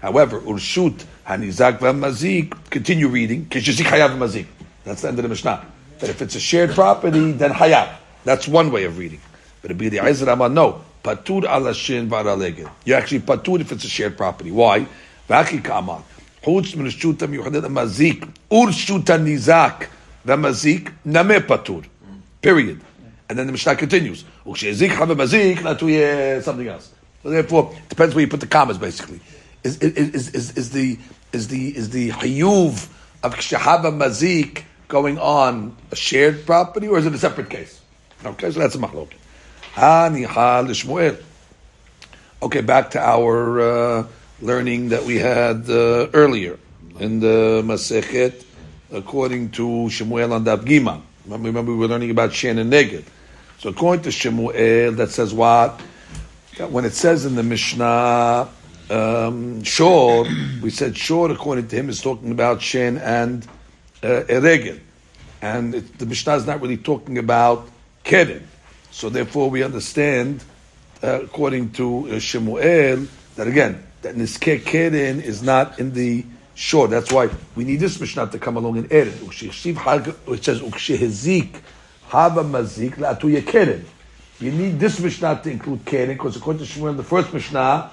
However, 0.00 0.40
urshut 0.40 1.04
hanizak 1.26 1.78
v'mazik, 1.78 2.70
continue 2.70 3.08
reading, 3.08 3.46
kishizik 3.46 3.86
hayav 3.86 4.16
mazik. 4.16 4.46
That's 4.84 5.02
the 5.02 5.08
end 5.08 5.18
of 5.18 5.24
the 5.24 5.28
Mishnah. 5.28 5.66
But 6.00 6.08
if 6.08 6.22
it's 6.22 6.34
a 6.34 6.40
shared 6.40 6.70
property, 6.70 7.32
then 7.32 7.52
hayav. 7.52 7.94
That's 8.24 8.48
one 8.48 8.72
way 8.72 8.84
of 8.84 8.98
reading. 8.98 9.20
But 9.62 9.78
the 9.78 9.98
Ezer 9.98 10.28
Amar, 10.30 10.48
no. 10.48 10.82
Patur 11.04 11.44
ala 11.44 11.74
shin 11.74 12.08
v'ara 12.08 12.70
You're 12.84 12.98
actually 12.98 13.20
patur 13.20 13.60
if 13.60 13.72
it's 13.72 13.84
a 13.84 13.88
shared 13.88 14.16
property. 14.16 14.50
Why? 14.50 14.86
V'aki 15.28 15.62
ka'amar. 15.62 16.02
Chutz 16.42 16.74
min 16.76 16.86
urshut 16.86 17.18
ha'miyuchadet 17.18 17.66
mazik, 17.66 18.28
urshut 18.50 19.04
hanizak 19.04 19.88
v'mazik, 20.26 20.92
name 21.04 21.40
patur. 21.42 21.84
Period. 22.42 22.80
And 23.28 23.38
then 23.38 23.46
the 23.46 23.52
Mishnah 23.52 23.76
continues. 23.76 24.24
Ukshezik 24.44 24.88
have 24.88 25.08
mazik, 25.10 25.62
not 25.62 25.78
to 25.78 26.42
something 26.42 26.66
else. 26.66 26.92
So 27.22 27.30
therefore, 27.30 27.72
it 27.76 27.88
depends 27.88 28.14
where 28.14 28.22
you 28.22 28.28
put 28.28 28.40
the 28.40 28.46
commas. 28.46 28.76
Basically, 28.76 29.20
is 29.62 29.78
is 29.78 30.34
is, 30.34 30.56
is 30.56 30.70
the 30.70 30.98
is 31.32 31.48
the 31.48 31.76
is 31.76 31.90
the 31.90 32.10
hayuv 32.10 32.88
of 33.22 33.34
kshahava 33.34 33.92
mazik 33.92 34.64
going 34.90 35.18
on 35.18 35.74
a 35.90 35.96
shared 35.96 36.44
property 36.44 36.88
or 36.88 36.98
is 36.98 37.06
it 37.06 37.14
a 37.14 37.18
separate 37.18 37.48
case? 37.48 37.80
Okay, 38.26 38.50
so 38.50 38.60
that's 38.60 38.74
a 38.74 38.78
machlok. 38.78 39.08
Okay, 42.42 42.60
back 42.60 42.90
to 42.90 43.00
our 43.00 43.60
uh, 43.60 44.06
learning 44.42 44.90
that 44.90 45.04
we 45.04 45.16
had 45.16 45.70
uh, 45.70 46.08
earlier 46.12 46.58
in 46.98 47.20
the 47.20 47.62
Masechet 47.64 48.44
according 48.92 49.50
to 49.52 49.88
Shemuel 49.88 50.34
and 50.34 50.44
Dab 50.44 50.66
Gima. 50.66 51.00
Remember, 51.24 51.46
remember 51.46 51.72
we 51.72 51.78
were 51.78 51.88
learning 51.88 52.10
about 52.10 52.32
Shen 52.32 52.58
and 52.58 52.72
Neged. 52.72 53.04
So 53.58 53.70
according 53.70 54.02
to 54.04 54.10
Shemuel, 54.10 54.92
that 54.92 55.10
says 55.10 55.32
what? 55.32 55.80
That 56.58 56.72
when 56.72 56.84
it 56.84 56.94
says 56.94 57.24
in 57.24 57.36
the 57.36 57.44
Mishnah, 57.44 58.48
um, 58.90 59.62
Shor, 59.62 60.26
we 60.60 60.70
said 60.70 60.96
Shor, 60.96 61.30
according 61.30 61.68
to 61.68 61.76
him, 61.76 61.88
is 61.88 62.02
talking 62.02 62.32
about 62.32 62.60
Shen 62.60 62.98
and 62.98 63.46
uh. 64.02 64.76
And 65.42 65.74
it, 65.74 65.98
the 65.98 66.06
Mishnah 66.06 66.34
is 66.34 66.46
not 66.46 66.60
really 66.60 66.76
talking 66.76 67.18
about 67.18 67.68
Keren. 68.04 68.46
So 68.90 69.08
therefore 69.08 69.48
we 69.50 69.62
understand, 69.62 70.44
uh, 71.02 71.22
according 71.22 71.72
to 71.72 72.10
uh, 72.10 72.18
Shemuel, 72.18 73.06
that 73.36 73.46
again, 73.46 73.82
that 74.02 74.16
Niske 74.16 74.64
Keren 74.64 75.20
is 75.20 75.42
not 75.42 75.78
in 75.78 75.92
the 75.92 76.24
Shor. 76.54 76.88
That's 76.88 77.10
why 77.10 77.30
we 77.56 77.64
need 77.64 77.80
this 77.80 77.98
Mishnah 77.98 78.28
to 78.28 78.38
come 78.38 78.56
along 78.58 78.76
and 78.78 78.92
add 78.92 79.06
it. 79.06 79.14
It 79.22 80.44
says, 80.44 80.60
Ukshihezik 80.60 81.60
Hava 82.08 82.42
Mazik 82.42 82.96
La'atu 82.96 83.46
Keren. 83.46 83.86
You 84.40 84.52
need 84.52 84.78
this 84.78 85.00
Mishnah 85.00 85.40
to 85.42 85.50
include 85.50 85.84
Keren, 85.86 86.08
because 86.08 86.36
according 86.36 86.60
to 86.60 86.66
Shemuel, 86.66 86.94
the 86.94 87.02
first 87.02 87.32
Mishnah 87.32 87.90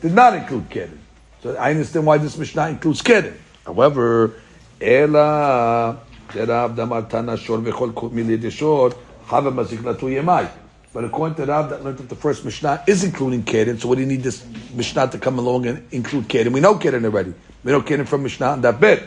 did 0.00 0.12
not 0.12 0.34
include 0.34 0.70
Keren. 0.70 1.00
So 1.42 1.56
I 1.56 1.70
understand 1.70 2.06
why 2.06 2.18
this 2.18 2.36
Mishnah 2.38 2.68
includes 2.68 3.02
Keren. 3.02 3.36
However, 3.64 4.34
Ela 4.81 5.97
Rav 6.35 6.75
Damar 6.75 7.03
Tana 7.03 7.37
Shor 7.37 7.59
V'chol 7.59 8.11
Milid 8.11 8.51
Shor 8.51 8.93
Hava 9.25 9.51
Mazik 9.51 9.79
Latu 9.79 10.09
Yemai. 10.09 10.49
But 10.93 11.03
according 11.05 11.35
to 11.35 11.45
Rav, 11.45 11.69
that 11.69 11.83
learned 11.83 11.97
that 11.99 12.09
the 12.09 12.15
first 12.15 12.43
Mishnah 12.43 12.83
is 12.87 13.03
including 13.03 13.43
Keren, 13.43 13.77
so 13.77 13.87
what 13.87 13.95
do 13.95 14.01
you 14.01 14.07
need 14.07 14.23
this 14.23 14.43
Mishnah 14.73 15.09
to 15.09 15.17
come 15.19 15.37
along 15.37 15.67
and 15.67 15.85
include 15.91 16.27
Keren? 16.27 16.51
We 16.51 16.61
know 16.61 16.75
Keren 16.77 17.05
already. 17.05 17.33
We 17.63 17.71
know 17.71 17.81
Keren 17.81 18.05
from 18.05 18.23
Mishnah 18.23 18.53
and 18.53 18.63
that 18.63 18.79
bit. 18.79 19.03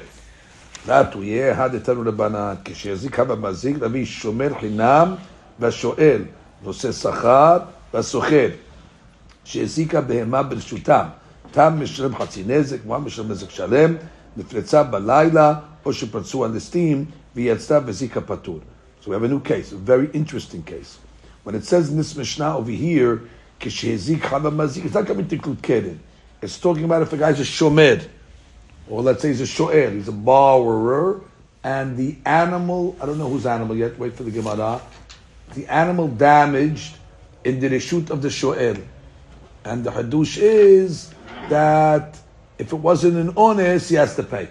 Latu 0.86 1.24
Yeh 1.24 1.52
Had 1.52 1.72
Etanu 1.72 2.04
Rabbanan 2.04 2.62
Kishezik 2.62 3.14
Hava 3.16 3.36
Mazik 3.36 3.78
Lavi 3.78 4.04
Shomer 4.04 4.50
Chinam 4.50 5.18
והשואל 5.58 6.22
נושא 6.62 6.92
שכר 6.92 7.58
והסוחר 7.94 8.48
שהזיקה 9.44 10.00
בהמה 10.00 10.42
ברשותם 10.42 11.06
תם 11.50 11.74
משלם 11.80 12.16
חצי 12.16 12.42
נזק, 12.46 12.76
מה 12.86 12.98
משלם 12.98 13.30
נזק 13.30 13.50
שלם, 13.50 13.94
נפרצה 14.37 14.83
בלילה, 14.83 15.53
או 15.85 15.93
שפרצו 15.93 16.45
על 16.45 16.51
פטור. 18.25 18.59
So 19.01 19.09
we 19.09 19.13
have 19.13 19.23
a 19.23 19.27
new 19.27 19.39
case, 19.39 19.71
a 19.71 19.75
very 19.75 20.09
interesting 20.13 20.63
case. 20.63 20.97
When 21.43 21.55
it 21.55 21.65
says 21.65 21.89
in 21.89 21.97
this 21.97 22.15
Mishnah 22.15 22.57
over 22.57 22.71
here, 22.71 23.21
כשהזיק 23.59 24.25
חלה 24.25 24.49
מזיק, 24.49 24.85
it's 24.85 24.93
not 24.93 25.07
coming 25.07 25.27
to 25.27 25.35
include. 25.35 25.99
It's 26.41 26.59
talking 26.59 26.83
about 26.83 27.01
if 27.01 27.13
a 27.13 27.17
guy 27.17 27.29
is 27.29 27.39
a 27.39 27.43
shomer, 27.43 28.07
or 28.89 29.01
let's 29.01 29.21
say 29.21 29.29
he's 29.29 29.41
a 29.41 29.47
shoel, 29.47 29.91
he's 29.91 30.07
a 30.07 30.11
borrower, 30.11 31.21
and 31.63 31.97
the 31.97 32.15
animal, 32.25 32.95
I 33.01 33.05
don't 33.05 33.17
know 33.17 33.29
whose 33.29 33.45
animal 33.45 33.75
yet, 33.75 33.97
wait 33.97 34.13
for 34.13 34.23
the 34.23 34.31
Gemara, 34.31 34.81
the 35.55 35.65
animal 35.67 36.07
damaged 36.07 36.97
in 37.43 37.59
the 37.59 37.69
reshut 37.69 38.09
of 38.09 38.21
the 38.21 38.29
shoel. 38.29 38.77
And 39.65 39.83
the 39.83 39.91
hadush 39.91 40.37
is 40.37 41.11
that 41.49 42.17
if 42.57 42.73
it 42.73 42.77
wasn't 42.77 43.17
an 43.17 43.33
honest, 43.37 43.89
he 43.89 43.95
has 43.95 44.15
to 44.15 44.23
pay. 44.23 44.49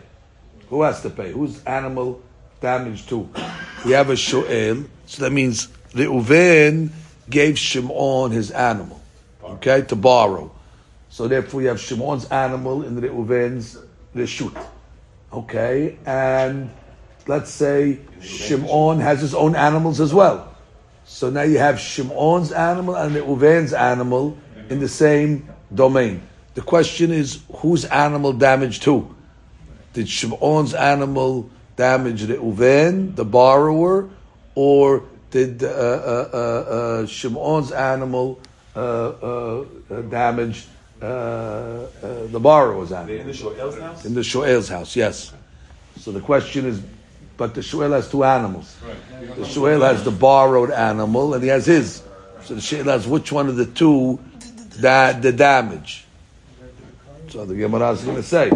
Who 0.68 0.82
has 0.82 1.02
to 1.02 1.10
pay? 1.10 1.32
Whose 1.32 1.62
animal 1.64 2.22
damaged 2.60 3.08
to? 3.10 3.28
We 3.84 3.92
have 3.92 4.10
a 4.10 4.16
shoel, 4.16 4.84
so 5.06 5.22
that 5.22 5.32
means 5.32 5.68
Reuven 5.92 6.90
gave 7.28 7.58
Shimon 7.58 8.30
his 8.30 8.50
animal, 8.50 9.00
okay, 9.42 9.82
to 9.82 9.96
borrow. 9.96 10.52
So 11.08 11.28
therefore, 11.28 11.62
you 11.62 11.68
have 11.68 11.80
Shimon's 11.80 12.26
animal 12.26 12.82
in 12.82 13.00
Reuven's 13.00 13.78
reshut, 14.14 14.56
okay, 15.32 15.98
and 16.04 16.70
let's 17.26 17.50
say 17.50 18.00
Shimon 18.20 19.00
has 19.00 19.20
his 19.20 19.34
own 19.34 19.56
animals 19.56 20.00
as 20.00 20.12
well. 20.12 20.54
So 21.04 21.30
now 21.30 21.42
you 21.42 21.58
have 21.58 21.78
Shimon's 21.78 22.52
animal 22.52 22.96
and 22.96 23.14
Reuven's 23.14 23.72
animal 23.72 24.36
in 24.68 24.80
the 24.80 24.88
same 24.88 25.48
domain. 25.72 26.22
The 26.56 26.62
question 26.62 27.12
is, 27.12 27.42
whose 27.56 27.84
animal 27.84 28.32
damaged 28.32 28.82
who? 28.84 29.14
Did 29.92 30.08
Shimon's 30.08 30.72
animal 30.72 31.50
damage 31.76 32.22
the 32.22 32.36
Reuven, 32.36 33.14
the 33.14 33.26
borrower, 33.26 34.08
or 34.54 35.04
did 35.30 35.62
uh, 35.62 35.66
uh, 35.66 35.70
uh, 35.70 36.36
uh, 36.36 37.06
Shimon's 37.06 37.72
animal 37.72 38.40
uh, 38.74 38.78
uh, 38.80 39.64
damage 40.08 40.64
uh, 41.02 41.04
uh, 41.04 41.86
the 42.28 42.40
borrower's 42.40 42.90
In 42.90 42.96
animal? 42.96 43.26
the 43.26 43.34
Shoel's 43.34 43.78
house? 43.78 44.04
In 44.06 44.14
the 44.14 44.24
Shoel's 44.24 44.68
house, 44.70 44.96
yes. 44.96 45.34
So 45.98 46.10
the 46.10 46.20
question 46.22 46.64
is, 46.64 46.80
but 47.36 47.54
the 47.54 47.60
Shoel 47.60 47.92
has 47.92 48.10
two 48.10 48.24
animals. 48.24 48.74
The 49.36 49.44
Shoel 49.44 49.82
has 49.82 50.04
the 50.04 50.10
borrowed 50.10 50.70
animal, 50.70 51.34
and 51.34 51.42
he 51.42 51.50
has 51.50 51.66
his. 51.66 52.02
So 52.44 52.54
the 52.54 52.62
Shoel 52.62 52.84
has 52.84 53.06
which 53.06 53.30
one 53.30 53.50
of 53.50 53.56
the 53.56 53.66
two 53.66 54.18
that 54.78 55.20
the 55.20 55.32
damage. 55.32 56.05
So 57.29 57.45
the 57.45 57.55
Gemara 57.55 57.91
is 57.91 58.03
going 58.03 58.17
to 58.17 58.23
say, 58.23 58.51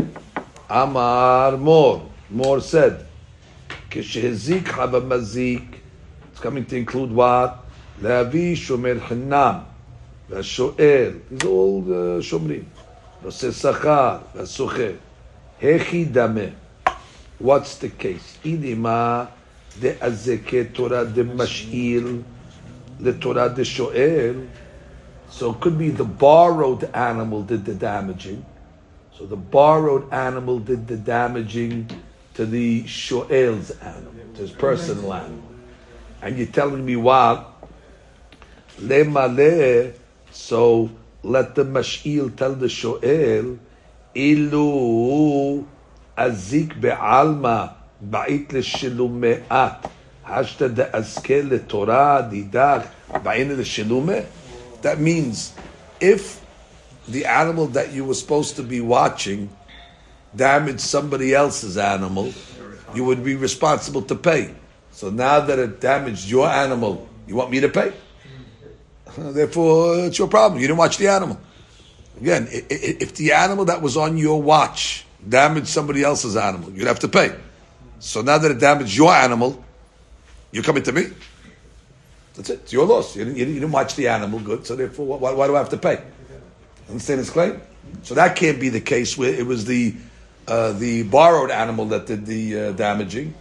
Amar 0.70 1.58
Mor. 1.58 2.10
Mor 2.30 2.60
said, 2.60 3.06
Kishezik 3.90 4.64
haba 4.64 5.02
mazik. 5.02 5.76
It's 6.32 6.40
coming 6.42 6.66
to 6.66 6.76
include 6.76 7.12
what? 7.12 7.66
Levi 8.02 8.56
shomer 8.56 9.00
chinam. 9.00 9.66
והשואל, 10.30 11.20
these 11.30 11.44
are 11.44 11.48
all 11.48 11.84
uh, 11.88 12.22
שומרים. 12.22 12.64
נושא 13.24 13.52
שכר, 13.52 14.18
והסוחר. 14.36 14.94
הכי 15.62 16.06
דמה. 16.06 16.42
What's 17.42 17.78
the 17.78 17.90
case? 18.00 18.38
הנה 18.46 19.26
דאזקי 19.80 20.64
תורה 20.64 21.04
דמשאיל 21.04 22.22
לתורה 23.00 23.48
דשואל. 23.48 24.36
So 25.32 25.52
it 25.52 25.60
could 25.60 25.78
be 25.78 25.90
the 25.90 26.06
borrowed 26.06 26.86
animal 26.94 27.42
did 27.44 27.66
the 27.66 27.74
damaging. 27.74 28.46
So 29.21 29.27
the 29.27 29.37
borrowed 29.37 30.11
animal 30.15 30.61
did 30.61 30.89
the 30.89 30.97
damaging 30.97 31.91
to 32.33 32.47
the 32.47 32.87
shoel's 32.87 33.71
animal, 33.71 34.15
to 34.37 34.41
his 34.41 34.51
personal 34.51 35.13
animal. 35.13 35.45
And 36.23 36.39
you're 36.39 36.47
telling 36.47 36.87
me 36.87 36.97
what? 36.97 37.47
Le 38.79 39.05
male, 39.05 39.93
so 40.31 40.89
let 41.23 41.55
the 41.55 41.67
mash'il 41.67 42.35
tell 42.35 42.55
the 42.55 42.71
shoel, 42.71 43.59
ilu 44.15 45.67
azik 46.17 46.81
be'alma 46.81 47.75
ba'it 48.03 48.51
l'shilume'at, 48.51 49.91
hashta 50.25 50.75
de'azke 50.75 51.47
le'torah 51.47 52.25
didach 52.33 52.89
ba'in 53.23 53.55
l'shilume. 53.55 54.25
That 54.81 54.99
means 54.99 55.53
if 56.01 56.43
the 57.09 57.25
animal 57.25 57.67
that 57.69 57.93
you 57.93 58.05
were 58.05 58.15
supposed 58.15 58.57
to 58.57 58.63
be 58.63 58.81
watching 58.81 59.51
damaged 60.35 60.81
somebody 60.81 61.35
else's 61.35 61.77
animal, 61.77 62.33
you 62.95 63.05
would 63.05 63.25
be 63.25 63.35
responsible 63.35 64.03
to 64.03 64.15
pay. 64.15 64.55
So 64.93 65.11
now 65.11 65.41
that 65.41 65.59
it 65.59 65.81
damaged 65.81 66.29
your 66.29 66.47
animal, 66.47 67.09
you 67.27 67.37
want 67.37 67.51
me 67.51 67.61
to 67.61 67.69
pay? 67.69 67.93
Therefore, 69.17 70.07
it's 70.07 70.19
your 70.19 70.29
problem. 70.29 70.61
You 70.61 70.67
didn't 70.67 70.79
watch 70.79 70.99
the 70.99 71.09
animal. 71.09 71.41
Again, 72.21 72.49
if 72.51 73.15
the 73.15 73.33
animal 73.33 73.65
that 73.67 73.81
was 73.81 73.97
on 73.97 74.19
your 74.19 74.43
watch 74.43 75.07
damaged 75.27 75.69
somebody 75.69 76.03
else's 76.03 76.37
animal, 76.37 76.71
you'd 76.73 76.87
have 76.87 76.99
to 77.01 77.09
pay. 77.09 77.35
So 77.99 78.21
now 78.21 78.39
that 78.39 78.51
it 78.51 78.59
damaged 78.59 78.97
your 78.97 79.13
animal, 79.13 79.63
you're 80.53 80.65
coming 80.65 80.83
to 80.83 80.93
me. 80.93 81.05
That's 82.35 82.51
it. 82.51 82.61
It's 82.61 82.73
your 82.73 82.87
loss. 82.87 83.17
You 83.17 83.25
didn't, 83.25 83.39
you 83.39 83.47
didn't 83.47 83.73
watch 83.73 83.95
the 83.95 84.09
animal 84.09 84.41
good, 84.41 84.67
so 84.67 84.77
therefore, 84.77 85.19
why, 85.19 85.33
why 85.33 85.47
do 85.47 85.55
I 85.55 85.59
have 85.59 85.69
to 85.71 85.77
pay? 85.77 86.03
Understand 86.91 87.21
his 87.21 87.31
claim? 87.31 87.61
So 88.03 88.15
that 88.15 88.37
can't 88.37 88.61
be 88.61 88.69
the 88.69 88.81
case 88.81 89.17
where 89.17 89.33
it 89.33 89.47
was 89.47 89.65
the 89.65 89.95
uh, 90.49 90.73
the 90.73 91.05
borrowed 91.05 91.51
animal 91.51 91.87
that 91.87 92.07
did 92.07 92.27
the 92.27 92.59
uh, 92.59 92.73
damaging. 92.73 93.35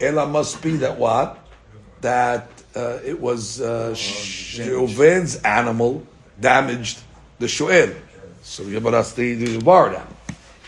Ela 0.00 0.26
must 0.26 0.62
be 0.62 0.76
that 0.76 0.98
what? 0.98 1.38
That 2.02 2.48
uh, 2.76 2.98
it 3.04 3.18
was 3.18 3.60
uh, 3.60 3.96
animal 5.44 6.06
damaged 6.38 7.00
the 7.38 7.46
Shoel. 7.46 7.94
So 8.42 8.64
Gemara 8.64 9.04
the, 9.16 9.34
the 9.34 9.58
borrowed 9.60 9.94
animal. 9.94 10.16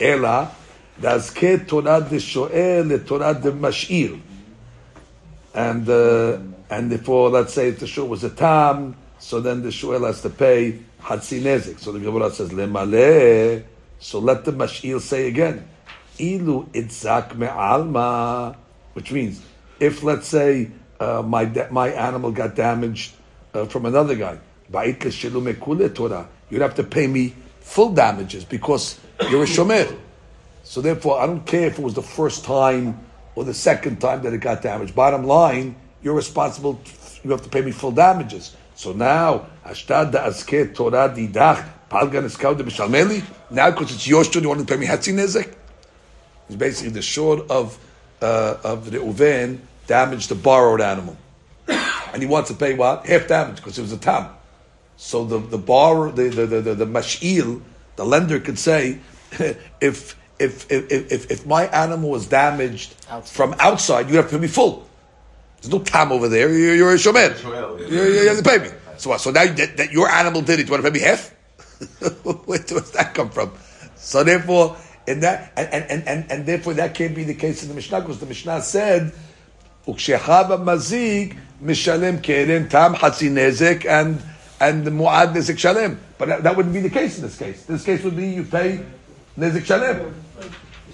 Ela, 0.00 0.52
dazke 1.00 1.66
Torah 1.66 2.00
de 2.00 2.16
Shoel 2.16 2.88
le 2.88 2.98
Torah 2.98 3.34
de 3.34 3.52
Mash'il. 3.52 4.20
And 5.54 5.88
uh, 5.88 6.38
and 6.70 6.90
therefore, 6.90 7.28
let's 7.28 7.52
say 7.52 7.68
if 7.68 7.80
the 7.80 7.86
shul 7.86 8.08
was 8.08 8.24
a 8.24 8.30
tam, 8.30 8.96
so 9.18 9.40
then 9.40 9.62
the 9.62 9.70
shul 9.70 10.02
has 10.04 10.22
to 10.22 10.30
pay 10.30 10.78
hatzi 11.02 11.40
nezik. 11.40 11.78
So 11.78 11.92
the 11.92 12.00
Gemara 12.00 12.30
says 12.30 12.50
lemale. 12.50 13.64
So 13.98 14.18
let 14.18 14.44
the 14.44 14.52
mashil 14.52 15.00
say 15.00 15.28
again, 15.28 15.68
ilu 16.18 16.66
itzak 16.72 17.36
me'alma, 17.36 18.56
which 18.94 19.12
means 19.12 19.40
if 19.78 20.02
let's 20.02 20.28
say 20.28 20.70
uh, 21.00 21.22
my 21.22 21.44
my 21.70 21.88
animal 21.90 22.32
got 22.32 22.54
damaged 22.54 23.14
uh, 23.54 23.64
from 23.66 23.86
another 23.86 24.14
guy, 24.14 24.38
you'd 26.50 26.62
have 26.62 26.74
to 26.74 26.84
pay 26.84 27.06
me 27.06 27.34
full 27.60 27.92
damages 27.92 28.44
because 28.44 28.98
you're 29.30 29.44
a 29.44 29.46
shomer. 29.46 29.96
So 30.64 30.80
therefore, 30.80 31.20
I 31.20 31.26
don't 31.26 31.44
care 31.44 31.66
if 31.66 31.78
it 31.78 31.82
was 31.82 31.94
the 31.94 32.02
first 32.02 32.44
time 32.44 32.98
or 33.34 33.44
the 33.44 33.54
second 33.54 34.00
time 34.00 34.22
that 34.22 34.32
it 34.32 34.38
got 34.38 34.62
damaged. 34.62 34.94
Bottom 34.94 35.24
line, 35.24 35.74
you're 36.02 36.14
responsible. 36.14 36.80
You 37.22 37.30
have 37.30 37.42
to 37.42 37.48
pay 37.48 37.60
me 37.60 37.72
full 37.72 37.92
damages. 37.92 38.56
So 38.74 38.92
now, 38.92 39.46
ashtad 39.64 40.12
da 40.12 40.26
azke 40.26 40.74
Torah 40.74 41.08
didach 41.08 41.68
palgan 41.90 42.24
eskau 42.24 42.56
de 42.56 42.64
b'shalmeli. 42.64 43.22
Now, 43.50 43.70
because 43.70 43.94
it's 43.94 44.06
your 44.06 44.24
shul, 44.24 44.42
you 44.42 44.48
want 44.48 44.60
to 44.60 44.66
pay 44.66 44.78
me 44.78 44.86
hatzi 44.86 45.12
nezek. 45.12 45.54
It's 46.48 46.56
basically 46.56 46.92
the 46.92 47.02
short 47.02 47.50
of 47.50 47.78
uh, 48.20 48.56
of 48.64 48.90
the 48.90 48.98
uven 48.98 49.58
damaged 49.86 50.28
the 50.28 50.34
borrowed 50.34 50.80
animal, 50.80 51.16
and 51.68 52.22
he 52.22 52.26
wants 52.26 52.50
to 52.50 52.56
pay 52.56 52.74
what 52.74 53.06
half 53.06 53.28
damage 53.28 53.56
because 53.56 53.78
it 53.78 53.82
was 53.82 53.92
a 53.92 53.98
tam. 53.98 54.28
So 54.96 55.24
the 55.24 55.38
the 55.38 55.58
borrower, 55.58 56.10
the 56.10 56.28
the 56.28 56.46
the, 56.46 56.60
the, 56.60 56.74
the 56.74 56.86
mash'il, 56.86 57.60
the 57.96 58.04
lender 58.04 58.40
could 58.40 58.58
say, 58.58 58.98
if 59.80 60.16
if 60.38 60.70
if 60.70 60.90
if, 61.12 61.30
if 61.30 61.46
my 61.46 61.66
animal 61.66 62.10
was 62.10 62.26
damaged 62.26 62.94
from 63.24 63.54
outside, 63.58 64.08
you 64.08 64.16
have 64.16 64.26
to 64.30 64.36
pay 64.36 64.40
me 64.40 64.48
full. 64.48 64.88
There's 65.62 65.72
no 65.72 65.78
tam 65.78 66.10
over 66.10 66.28
there. 66.28 66.52
You're, 66.52 66.74
you're 66.74 66.92
a 66.92 66.96
shomer. 66.96 67.40
You, 67.88 68.02
you 68.02 68.28
have 68.28 68.38
to 68.38 68.42
pay 68.42 68.58
me. 68.58 68.68
So 68.96 69.10
what? 69.10 69.20
So 69.20 69.30
now 69.30 69.46
that, 69.46 69.76
that 69.76 69.92
your 69.92 70.10
animal 70.10 70.42
did 70.42 70.58
it, 70.58 70.66
you 70.66 70.72
want 70.72 70.84
to 70.84 70.90
pay 70.90 70.98
me 70.98 71.04
half? 71.04 71.28
Where 72.46 72.58
does 72.58 72.90
that 72.92 73.14
come 73.14 73.30
from? 73.30 73.52
So 73.94 74.24
therefore, 74.24 74.76
in 75.06 75.20
that 75.20 75.52
and 75.56 75.68
and, 75.72 76.08
and, 76.08 76.32
and, 76.32 76.46
therefore 76.46 76.74
that 76.74 76.96
can't 76.96 77.14
be 77.14 77.22
the 77.22 77.34
case 77.34 77.62
in 77.62 77.68
the 77.68 77.74
Mishnah 77.76 78.00
because 78.00 78.18
the 78.18 78.26
Mishnah 78.26 78.60
said, 78.62 79.12
"Ukshechava 79.86 80.58
mazik 80.58 81.36
mishalem 81.62 82.20
keren 82.20 82.68
tam 82.68 82.94
hatzi 82.96 83.30
nezek 83.30 83.86
and 83.86 84.20
and 84.60 84.84
the 84.84 84.90
muad 84.90 85.32
nezek 85.32 85.58
shalem." 85.58 86.00
But 86.18 86.28
that, 86.28 86.42
that 86.42 86.56
wouldn't 86.56 86.74
be 86.74 86.80
the 86.80 86.90
case 86.90 87.18
in 87.18 87.22
this 87.22 87.38
case. 87.38 87.64
This 87.64 87.84
case 87.84 88.02
would 88.02 88.16
be 88.16 88.28
you 88.28 88.42
pay 88.42 88.84
nezek 89.38 89.64
shalem. 89.64 90.12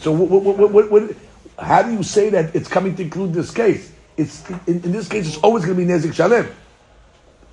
So 0.01 0.13
what, 0.13 0.43
what, 0.43 0.57
what, 0.59 0.71
what, 0.71 0.91
what, 0.91 1.17
how 1.59 1.83
do 1.83 1.93
you 1.93 2.03
say 2.03 2.29
that 2.31 2.55
it's 2.55 2.69
coming 2.69 2.95
to 2.97 3.03
include 3.03 3.33
this 3.33 3.51
case? 3.51 3.93
It's 4.19 4.47
in, 4.51 4.83
in 4.83 4.93
this 4.93 5.09
case, 5.09 5.27
it's 5.29 5.39
always 5.39 5.65
going 5.65 5.79
to 5.79 5.87
be 5.87 5.91
nezik 5.91 6.13
shalem. 6.13 6.49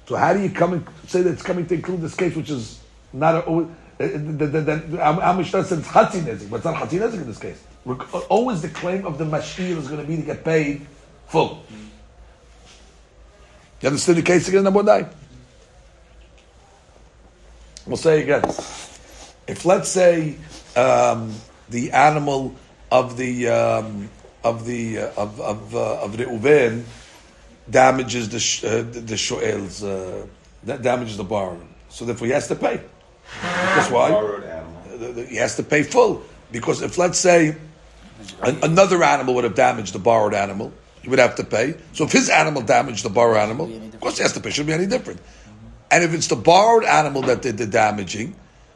So 0.08 0.16
how 0.16 0.34
do 0.34 0.42
you 0.42 0.50
come 0.50 0.74
and 0.74 0.86
say 1.08 1.22
that 1.22 1.32
it's 1.32 1.44
coming 1.44 1.66
to 1.68 1.76
include 1.76 2.02
this 2.02 2.16
case, 2.16 2.36
which 2.36 2.50
is 2.50 2.80
not 3.14 3.36
a, 3.36 3.50
uh, 3.50 3.68
the, 3.98 5.00
our 5.00 5.34
Mishnah 5.36 5.64
says 5.64 5.80
it's 5.80 5.88
nezik, 5.88 6.50
but 6.50 6.58
it's 6.58 6.66
not 6.66 6.76
hatzi 6.76 7.00
nezik 7.00 7.14
in 7.14 7.28
this 7.28 7.40
case. 7.40 7.64
We're, 7.86 7.96
always 8.30 8.62
the 8.62 8.70
claim 8.70 9.06
of 9.06 9.18
the 9.18 9.26
mashil 9.26 9.78
is 9.78 9.88
going 9.88 10.02
to 10.02 10.08
be 10.08 10.18
to 10.18 10.24
get 10.24 10.44
paid 10.44 10.86
full. 11.28 11.64
You 13.82 13.90
understand 13.90 14.18
the 14.18 14.24
case 14.24 14.48
again, 14.48 14.64
number 14.64 14.82
nine? 14.82 15.08
We'll 17.86 17.98
say 17.98 18.24
again. 18.24 18.44
If 19.48 19.64
let's 19.66 19.90
say 19.90 20.38
um, 20.76 21.32
the 21.70 21.92
animal 21.92 22.56
of 22.92 23.16
the 23.18 23.50
um, 23.50 24.10
of 24.46 24.66
the 24.66 25.00
uh, 25.00 25.12
of 25.24 25.42
of 25.42 25.76
uh, 25.76 26.04
of 26.06 26.12
Reuven 26.16 26.84
damages 27.70 28.30
the 28.30 28.40
sh- 28.40 28.64
uh, 28.64 28.84
the, 28.84 29.02
the 29.02 29.18
shoel's 29.18 29.84
uh, 29.84 30.26
that 30.64 30.82
damages 30.82 31.18
the 31.18 31.24
barn, 31.24 31.68
so 31.90 32.06
therefore 32.06 32.28
he 32.28 32.34
has 32.34 32.48
to 32.48 32.56
pay. 32.56 32.80
That's 33.42 33.90
why 33.92 34.12
Borrowed 34.12 34.44
animal. 34.44 34.82
the- 35.02 35.12
the- 35.14 35.26
he 35.26 35.38
has 35.38 35.56
to 35.58 35.64
pay 35.64 35.84
full. 35.84 36.22
Because 36.52 36.82
if 36.84 36.98
let's 36.98 37.18
say 37.20 37.56
an, 38.44 38.56
another 38.64 39.04
animal 39.04 39.34
would 39.36 39.44
have 39.44 39.56
damaged 39.56 39.94
the 39.94 40.00
borrowed 40.00 40.34
animal, 40.36 40.72
he 41.02 41.10
would 41.10 41.20
have 41.20 41.36
to 41.36 41.44
pay. 41.44 41.74
So 41.94 42.06
if 42.06 42.12
his 42.12 42.30
animal 42.30 42.62
damaged 42.62 43.04
the 43.04 43.10
borrowed 43.10 43.38
animal, 43.38 43.66
of 43.94 44.00
course 44.00 44.18
he 44.18 44.24
has 44.24 44.34
to 44.34 44.40
pay. 44.40 44.52
Shouldn't 44.52 44.68
be 44.68 44.74
any 44.74 44.86
different. 44.86 45.20
And 45.92 46.04
if 46.04 46.14
it's 46.14 46.28
the 46.28 46.36
borrowed 46.38 46.84
animal 46.86 47.24
that 47.24 47.42
did 47.42 47.58
the 47.58 47.66
damaging, 47.66 48.36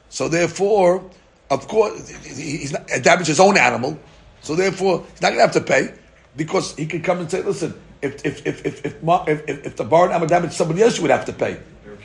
so 0.09 0.27
therefore, 0.27 1.03
of 1.51 1.67
course, 1.67 2.09
he- 2.25 2.57
he's 2.57 2.73
not, 2.73 2.87
damaged 3.03 3.27
his 3.27 3.39
own 3.39 3.55
animal. 3.57 3.97
So 4.41 4.55
therefore, 4.55 5.05
he's 5.11 5.21
not 5.21 5.29
going 5.29 5.39
to 5.39 5.41
have 5.41 5.51
to 5.53 5.61
pay 5.61 5.93
because 6.35 6.75
he 6.75 6.85
could 6.85 7.03
come 7.03 7.19
and 7.19 7.29
say, 7.29 7.41
"Listen, 7.41 7.79
if 8.01 8.25
if 8.25 8.45
if 8.45 8.65
if 8.65 8.85
if, 8.85 9.03
if, 9.03 9.49
if, 9.49 9.65
if 9.65 9.75
the 9.75 9.83
borrowed 9.83 10.11
animal 10.11 10.27
damaged 10.27 10.53
somebody 10.53 10.81
else, 10.81 10.97
you 10.97 11.03
would 11.03 11.11
have 11.11 11.25
to 11.25 11.33
pay." 11.33 11.59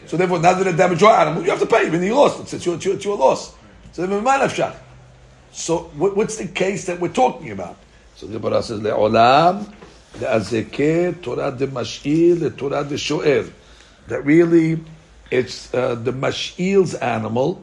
So 0.07 0.17
therefore, 0.17 0.39
now 0.41 0.53
that 0.55 0.67
it 0.67 0.77
damaged 0.77 1.01
your 1.01 1.13
animal, 1.13 1.43
you 1.43 1.51
have 1.51 1.61
to 1.61 1.67
pay. 1.67 1.87
Even 1.87 2.03
you 2.03 2.15
lost 2.15 2.41
it, 2.41 2.55
it's 2.55 2.67
your, 2.67 2.75
it's 2.75 2.85
your, 2.85 2.95
it's 2.95 3.05
your 3.05 3.17
loss. 3.17 3.55
So 3.93 4.07
then, 4.07 4.25
manafshach. 4.25 4.77
So 5.53 5.91
what, 5.95 6.17
what's 6.17 6.37
the 6.37 6.49
case 6.49 6.87
that 6.87 7.01
we're 7.01 7.13
talking 7.13 7.51
about? 7.53 7.77
So 8.17 8.27
the 8.27 8.39
Gemara 8.39 8.63
says, 8.63 8.81
"Le'olam 8.81 9.73
le'azekeh 10.19 11.23
Torah 11.23 11.53
de 11.53 11.67
mash'il 11.69 12.41
le 12.41 12.51
Torah 12.51 12.85
de 12.85 12.97
sho'el." 12.97 13.51
That 14.09 14.25
really, 14.25 14.81
it's 15.31 15.73
uh, 15.73 15.95
the 15.95 16.13
mash'il's 16.13 16.95
animal 16.95 17.63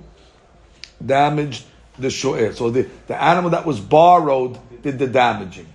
damaged 1.05 1.65
the 2.01 2.09
sho'el. 2.09 2.53
So 2.53 2.69
the, 2.69 2.87
the 3.07 3.21
animal 3.21 3.51
that 3.51 3.65
was 3.65 3.79
borrowed 3.79 4.57
did 4.81 4.99
the 4.99 5.07
damaging. 5.07 5.67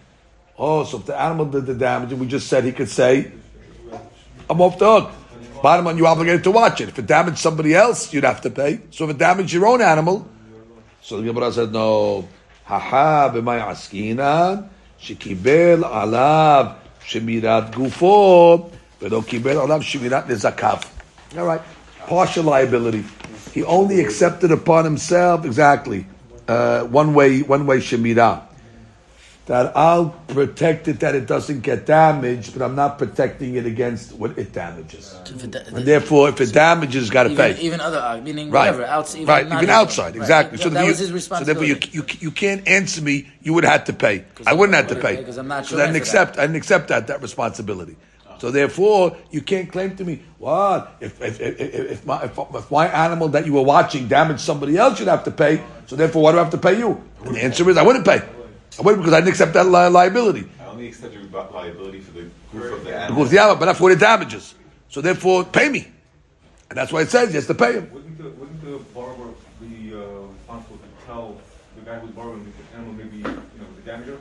Oh, 0.59 0.85
so 0.85 0.99
if 0.99 1.07
the 1.07 1.18
animal 1.18 1.47
did 1.47 1.66
the 1.66 1.74
damaging, 1.74 2.18
we 2.18 2.27
just 2.27 2.49
said 2.49 2.64
he 2.64 2.72
could 2.72 2.89
say, 2.89 3.31
"I'm 4.49 4.61
off 4.61 4.79
the 4.79 5.01
hook." 5.01 5.11
Bottom 5.62 5.87
line, 5.87 5.97
you're 5.97 6.07
obligated 6.07 6.45
to 6.45 6.51
watch 6.51 6.81
it. 6.81 6.89
If 6.89 6.99
it 6.99 7.07
damaged 7.07 7.39
somebody 7.39 7.74
else, 7.74 8.12
you'd 8.12 8.24
have 8.24 8.41
to 8.43 8.51
pay. 8.51 8.81
So 8.91 9.05
if 9.05 9.11
it 9.11 9.18
damaged 9.18 9.53
your 9.53 9.66
own 9.66 9.81
animal, 9.81 10.29
so 11.03 11.20
the 11.20 11.27
Gemara 11.27 11.53
said, 11.53 11.72
no. 11.72 12.29
Haha, 12.64 13.31
b'may 13.33 13.64
askinan, 13.64 14.68
shekibel 15.01 15.83
alav 15.83 16.77
shemirat 17.01 17.72
gufo, 17.72 18.70
v'lo 19.01 19.24
kibel 19.24 19.66
alav 19.66 19.83
shemirat 19.83 20.27
nezakav. 20.27 20.85
All 21.39 21.47
right. 21.47 21.62
Partial 22.01 22.45
liability. 22.45 23.05
He 23.53 23.62
only 23.62 24.01
accepted 24.01 24.51
upon 24.51 24.85
himself, 24.85 25.45
exactly, 25.45 26.07
uh, 26.49 26.84
one 26.84 27.14
way, 27.14 27.42
one 27.42 27.66
way 27.66 27.78
shemirah. 27.78 28.42
That 29.47 29.76
I'll 29.76 30.11
protect 30.26 30.88
it 30.88 30.99
that 31.01 31.14
it 31.14 31.26
doesn't 31.28 31.61
get 31.61 31.86
damaged, 31.86 32.53
but 32.53 32.64
I'm 32.64 32.74
not 32.74 32.99
protecting 32.99 33.55
it 33.55 33.64
against 33.64 34.12
what 34.14 34.36
it 34.36 34.53
damages. 34.53 35.14
It- 35.24 35.55
And 35.55 35.86
therefore, 35.86 36.30
if 36.30 36.40
it 36.40 36.53
damages, 36.53 37.11
got 37.11 37.24
to 37.24 37.36
pay. 37.36 37.57
even 37.61 37.80
other, 37.80 38.20
meaning 38.24 38.51
Right. 38.51 38.72
whatever, 38.72 38.84
outside, 38.84 39.18
even 39.18 39.28
right, 39.28 39.47
even 39.47 39.70
outside, 39.70 40.16
right. 40.16 40.16
exactly. 40.16 40.59
So, 40.59 40.68
that 40.70 40.84
was 40.84 41.01
you, 41.01 41.14
his 41.14 41.24
so 41.26 41.44
therefore 41.44 41.62
you, 41.64 41.78
you, 41.92 42.05
you 42.18 42.32
can't 42.32 42.66
answer 42.66 43.01
me. 43.01 43.28
You 43.40 43.55
would 43.55 43.62
have 43.64 43.84
to 43.84 43.92
pay. 43.92 44.24
I 44.44 44.53
wouldn't 44.53 44.74
have 44.74 44.88
to 44.88 44.97
pay 44.97 45.14
Because 45.14 45.36
I'm 45.38 45.47
not 45.47 45.64
So 45.64 45.76
I 45.76 45.86
didn't 45.86 45.92
for 45.92 45.92
that. 45.92 45.99
accept. 46.03 46.38
I 46.38 46.42
didn't 46.42 46.57
accept 46.57 46.88
that 46.88 47.07
that 47.07 47.22
responsibility. 47.22 47.94
So 48.39 48.51
therefore, 48.51 49.16
you 49.30 49.41
can't 49.41 49.70
claim 49.70 49.97
to 49.97 50.05
me 50.05 50.22
what 50.39 50.97
if 51.01 51.20
if, 51.22 51.41
if, 51.41 51.61
if, 51.61 52.07
my, 52.07 52.22
if, 52.24 52.39
if 52.39 52.70
my 52.70 52.87
animal 52.89 53.28
that 53.28 53.47
you 53.47 53.55
were 53.55 53.62
watching 53.62 54.09
damaged 54.09 54.41
somebody 54.41 54.76
else, 54.76 54.99
you'd 54.99 55.09
have 55.09 55.24
to 55.24 55.30
pay. 55.30 55.62
So 55.87 55.97
therefore, 55.97 56.22
why 56.22 56.32
do 56.32 56.39
I 56.39 56.43
have 56.43 56.53
to 56.53 56.59
pay 56.59 56.78
you? 56.78 57.03
And 57.24 57.34
the 57.34 57.43
answer 57.43 57.68
is 57.70 57.76
I 57.76 57.82
wouldn't 57.82 58.05
pay. 58.05 58.20
I 58.78 58.82
wouldn't 58.82 59.03
because 59.03 59.14
I 59.14 59.20
didn't 59.20 59.30
accept 59.30 59.55
that 59.55 59.66
li- 59.66 59.89
liability. 59.89 60.47
I 60.61 60.66
only 60.66 60.89
accept 60.89 61.14
your 61.14 61.24
liability 61.24 62.01
for 62.01 62.12
the 62.12 62.28
guf 62.53 62.72
of 62.72 62.84
the 62.84 62.95
animal. 62.95 63.16
Because 63.16 63.30
the 63.30 63.39
animal, 63.39 63.57
but 63.57 63.64
not 63.66 63.76
for 63.76 63.89
the 63.89 63.97
damages. 63.97 64.55
So 64.89 65.01
therefore, 65.01 65.45
pay 65.45 65.68
me. 65.68 65.89
And 66.68 66.76
that's 66.76 66.93
why 66.93 67.03
it 67.03 67.11
says 67.11 67.30
he 67.30 67.37
has 67.37 67.47
to 67.47 67.55
pay 67.55 67.74
him. 67.74 67.91
Wouldn't 67.93 68.18
the, 68.18 68.30
wouldn't 68.30 68.61
the 68.62 68.78
borrower 68.93 69.32
be 69.61 69.95
uh, 69.95 69.99
responsible 70.34 70.78
to 70.78 71.07
tell 71.07 71.41
the 71.76 71.82
guy 71.82 71.99
who's 71.99 72.11
borrowing 72.11 72.45
the 72.45 72.76
animal 72.76 72.93
maybe, 72.95 73.16
you 73.18 73.22
know, 73.22 73.41
the 73.82 73.91
damager? 73.91 74.18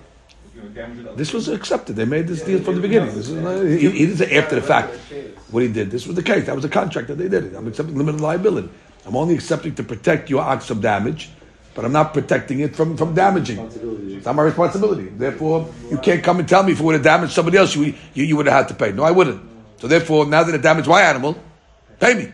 You 0.55 0.61
know, 0.61 0.70
damager 0.70 0.75
This 1.16 1.34
was 1.34 1.48
accepted. 1.48 1.96
They 1.96 2.06
made 2.06 2.28
this 2.28 2.42
deal 2.42 2.62
from 2.62 2.76
the 2.76 2.82
beginning. 2.82 3.14
This 3.16 3.30
is 3.30 3.36
not, 3.36 3.64
he, 3.64 3.90
he 3.90 4.06
didn't 4.06 4.18
say 4.18 4.38
after 4.38 4.56
the 4.56 4.62
fact 4.62 4.96
what 5.52 5.64
he 5.64 5.70
did. 5.70 5.92
This 5.92 6.06
was 6.08 6.16
the 6.16 6.24
case. 6.24 6.46
That 6.46 6.56
was 6.56 6.64
the 6.64 6.70
contract 6.70 7.08
that 7.08 7.16
they 7.16 7.30
did 7.30 7.46
it. 7.46 7.56
I'm 7.56 7.68
accepting 7.68 7.96
limited 7.98 8.22
liability. 8.22 8.70
I'm 9.06 9.16
only 9.16 9.36
accepting 9.36 9.76
to 9.76 9.84
protect 9.84 10.30
your 10.30 10.42
ox 10.42 10.66
from 10.66 10.82
damage, 10.82 11.30
but 11.74 11.86
I'm 11.86 11.92
not 11.92 12.14
protecting 12.14 12.62
it 12.62 12.76
from, 12.76 12.98
from 12.98 13.14
damaging. 13.14 13.60
It's 14.18 14.26
not 14.26 14.36
my 14.36 14.44
responsibility. 14.44 15.10
Therefore, 15.10 15.72
you 15.92 15.98
can't 16.00 16.24
come 16.24 16.40
and 16.40 16.50
tell 16.50 16.64
me 16.64 16.72
if 16.72 16.80
it 16.80 16.84
would 16.84 16.96
have 16.96 17.04
damaged 17.04 17.34
somebody 17.34 17.58
else, 17.58 17.76
you, 17.76 17.94
you, 18.14 18.24
you 18.24 18.36
would 18.36 18.48
have 18.48 18.56
had 18.56 18.68
to 18.70 18.74
pay. 18.74 18.92
No, 18.92 19.04
I 19.04 19.12
wouldn't. 19.12 19.42
So 19.80 19.88
therefore, 19.88 20.26
now 20.26 20.44
that 20.44 20.56
it 20.56 20.62
damaged 20.62 20.88
my 20.88 21.02
animal, 21.02 21.38
pay 22.00 22.14
me. 22.16 22.32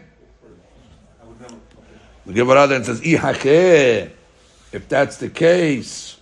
The 2.26 2.34
Gemara 2.34 2.68
then 2.68 2.84
says, 2.84 3.02
"Ihacheh." 3.02 4.12
If 4.72 4.88
that's 4.88 5.18
the 5.18 5.28
case, 5.28 6.18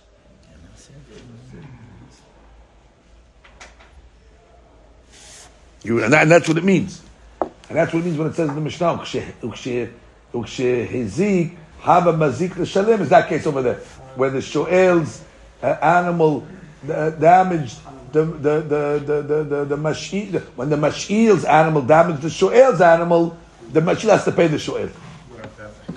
You, 5.82 6.02
and, 6.04 6.12
that, 6.12 6.22
and 6.22 6.30
that's 6.30 6.48
what 6.48 6.58
it 6.58 6.64
means. 6.64 7.02
And 7.40 7.50
that's 7.78 7.92
what 7.92 8.00
it 8.00 8.04
means 8.06 8.18
when 8.18 8.28
it 8.28 8.34
says 8.34 8.48
in 8.48 8.54
the 8.54 8.60
Mishnah, 8.60 8.98
"Ukshe- 8.98 9.32
ukshe- 9.42 9.90
ukshehizik 10.34 11.56
haba 11.82 12.16
mazik 12.16 12.56
l'shalem," 12.56 13.00
is 13.00 13.08
that 13.08 13.28
case 13.28 13.46
over 13.46 13.62
there, 13.62 13.76
where 14.16 14.30
the 14.30 14.40
shoel's 14.40 15.22
uh, 15.62 15.66
animal 15.80 16.46
uh, 16.90 17.10
damaged 17.10 17.78
the 18.12 18.24
the 18.24 18.60
the 18.60 19.02
the 19.06 19.22
the, 19.22 19.44
the, 19.44 19.64
the 19.64 19.76
mashil, 19.76 20.40
when 20.56 20.68
the 20.68 20.76
mashil's 20.76 21.44
animal 21.44 21.82
damaged 21.82 22.22
the 22.22 22.30
shoel's 22.30 22.80
animal, 22.80 23.36
the 23.72 23.80
mashil 23.80 24.10
has 24.10 24.24
to 24.24 24.32
pay 24.32 24.48
the 24.48 24.58
shoel 24.58 24.90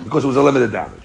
because 0.04 0.24
it 0.24 0.28
was 0.28 0.38
a 0.38 0.44
limited 0.44 0.72
damage. 0.72 1.02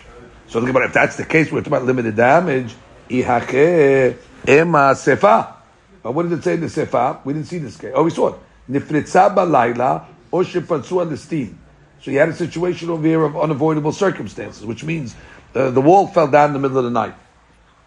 So 0.48 0.60
think 0.60 0.70
about 0.70 0.84
if 0.84 0.92
that's 0.92 1.16
the 1.16 1.24
case, 1.24 1.50
we're 1.50 1.60
talking 1.60 1.72
about 1.72 1.84
limited 1.84 2.16
damage. 2.16 2.74
Ihake 3.10 4.16
ema 4.46 4.94
sefa. 4.94 5.54
But 6.02 6.12
what 6.12 6.28
did 6.28 6.38
it 6.38 6.44
say 6.44 6.54
in 6.54 6.60
the 6.60 6.66
sefa? 6.66 7.24
We 7.24 7.32
didn't 7.32 7.48
see 7.48 7.58
this 7.58 7.76
case. 7.76 7.92
Oh, 7.94 8.02
we 8.04 8.10
saw 8.10 8.28
it. 8.28 8.40
Nifritza 8.70 9.34
balayla 9.34 10.04
or 10.30 10.42
shefatzu 10.42 11.08
listin. 11.08 11.54
So 12.00 12.10
you 12.10 12.18
had 12.18 12.28
a 12.28 12.34
situation 12.34 12.90
over 12.90 13.06
here 13.06 13.24
of 13.24 13.36
unavoidable 13.36 13.92
circumstances, 13.92 14.64
which 14.64 14.84
means 14.84 15.16
uh, 15.54 15.70
the 15.70 15.80
wall 15.80 16.06
fell 16.06 16.28
down 16.28 16.50
in 16.50 16.52
the 16.52 16.58
middle 16.60 16.78
of 16.78 16.84
the 16.84 16.90
night, 16.90 17.14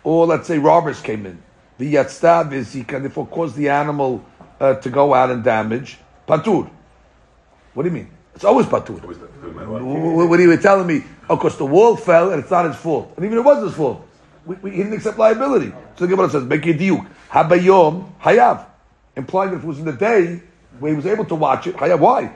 or 0.04 0.26
let's 0.26 0.48
say 0.48 0.58
robbers 0.58 1.02
came 1.02 1.26
in. 1.26 1.42
the 1.78 1.96
yatzta 1.96 2.48
v'zika, 2.50 2.96
and 2.96 3.06
therefore 3.06 3.26
cause 3.28 3.56
the 3.56 3.70
animal 3.70 4.24
uh, 4.60 4.76
to 4.76 4.90
go 4.90 5.14
out 5.14 5.32
and 5.32 5.44
damage, 5.44 5.98
patur. 6.28 6.70
What 7.74 7.84
do 7.84 7.90
you 7.90 7.96
mean? 7.96 8.10
It's 8.36 8.44
always 8.44 8.68
patur. 8.68 9.02
What 9.02 10.40
are 10.40 10.44
you 10.44 10.58
telling 10.58 10.88
me? 10.88 11.04
Of 11.30 11.40
course, 11.40 11.56
the 11.58 11.66
wall 11.66 11.96
fell 11.96 12.32
and 12.32 12.42
it's 12.42 12.52
not 12.52 12.66
his 12.66 12.76
fault. 12.76 13.14
And 13.16 13.26
even 13.26 13.40
if 13.40 13.46
it 13.46 13.48
was 13.48 13.64
his 13.64 13.74
fault. 13.74 14.08
We, 14.46 14.56
we, 14.56 14.72
he 14.72 14.78
didn't 14.78 14.94
accept 14.94 15.18
liability. 15.18 15.72
So 15.96 16.06
the 16.06 16.08
Gemara 16.08 16.30
says, 16.30 16.44
Make 16.44 16.66
a 16.66 16.74
diuk. 16.74 17.08
Habayom 17.30 18.12
hayav. 18.20 18.66
Implying 19.16 19.52
that 19.52 19.58
if 19.58 19.64
it 19.64 19.68
was 19.68 19.80
in 19.80 19.86
the 19.86 19.94
day 19.94 20.42
he 20.90 20.96
was 20.96 21.06
able 21.06 21.26
to 21.26 21.36
watch 21.36 21.68
it. 21.68 21.76
Why? 21.80 22.36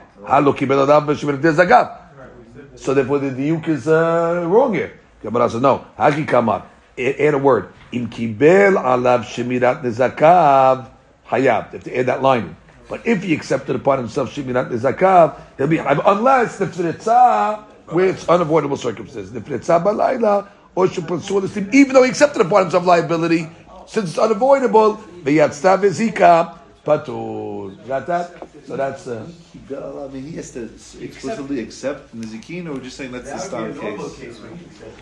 So 2.76 2.94
therefore 2.94 3.18
the 3.18 3.30
diuk 3.30 3.68
is 3.68 3.88
uh, 3.88 4.44
wrong 4.46 4.74
here. 4.74 5.00
Gemara 5.22 5.50
says, 5.50 5.60
no. 5.62 5.86
Haki 5.98 6.26
kamar. 6.26 6.66
Add 6.98 7.34
a 7.34 7.38
word. 7.38 7.72
Im 7.92 8.08
kibel 8.08 8.76
alav 8.76 9.24
shemirat 9.24 9.82
nezakav 9.82 10.90
hayav. 11.28 11.74
If 11.74 11.84
to 11.84 11.96
add 11.96 12.06
that 12.06 12.22
line. 12.22 12.56
But 12.88 13.06
if 13.06 13.22
he 13.22 13.34
accepted 13.34 13.76
upon 13.76 13.98
himself 13.98 14.34
shemirat 14.34 14.70
nezakav, 14.70 15.40
he'll 15.58 15.66
be. 15.66 15.78
Unless 15.78 16.58
the 16.58 16.66
fritzah, 16.66 17.64
where 17.86 18.08
it's 18.08 18.28
unavoidable 18.28 18.76
circumstances. 18.76 19.32
The 19.32 19.40
fritzah 19.40 19.82
balayla, 19.82 20.48
or 20.74 20.86
shupransul 20.86 21.42
istim, 21.42 21.72
even 21.74 21.94
though 21.94 22.02
he 22.02 22.10
accepted 22.10 22.42
upon 22.44 22.62
himself 22.62 22.84
liability, 22.84 23.48
since 23.86 24.10
it's 24.10 24.18
unavoidable, 24.18 24.94
the 25.24 25.38
yatzta 25.38 25.78
v'zika, 25.78 26.55
patur. 26.86 27.74
Got 27.86 28.06
that? 28.06 28.30
So 28.64 28.76
that's, 28.76 29.06
uh, 29.08 29.26
He 29.52 29.74
I 29.74 30.08
mean, 30.08 30.24
he 30.24 30.36
has 30.36 30.52
to 30.52 30.70
explicitly 31.02 31.60
accept 31.60 32.14
Nizikin, 32.16 32.66
or 32.68 32.74
we're 32.74 32.86
just 32.86 32.96
saying 32.96 33.12
that's 33.12 33.30
the 33.30 33.38
start 33.38 33.78
case. 33.80 33.98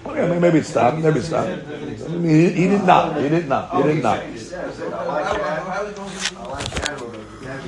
well, 0.04 0.16
yeah, 0.16 0.38
maybe 0.38 0.58
it's 0.58 0.70
stopped, 0.70 0.98
maybe 0.98 1.18
it's 1.18 1.28
stopped. 1.28 1.50
I 1.50 2.08
mean, 2.16 2.36
he, 2.40 2.50
he 2.50 2.68
did 2.68 2.84
not, 2.84 3.20
he 3.20 3.28
did 3.28 3.48
not, 3.48 3.76
he 3.76 3.82
did 3.82 4.02
not. 4.02 4.20
I 4.20 5.04
like 6.48 6.70
that. 6.72 7.64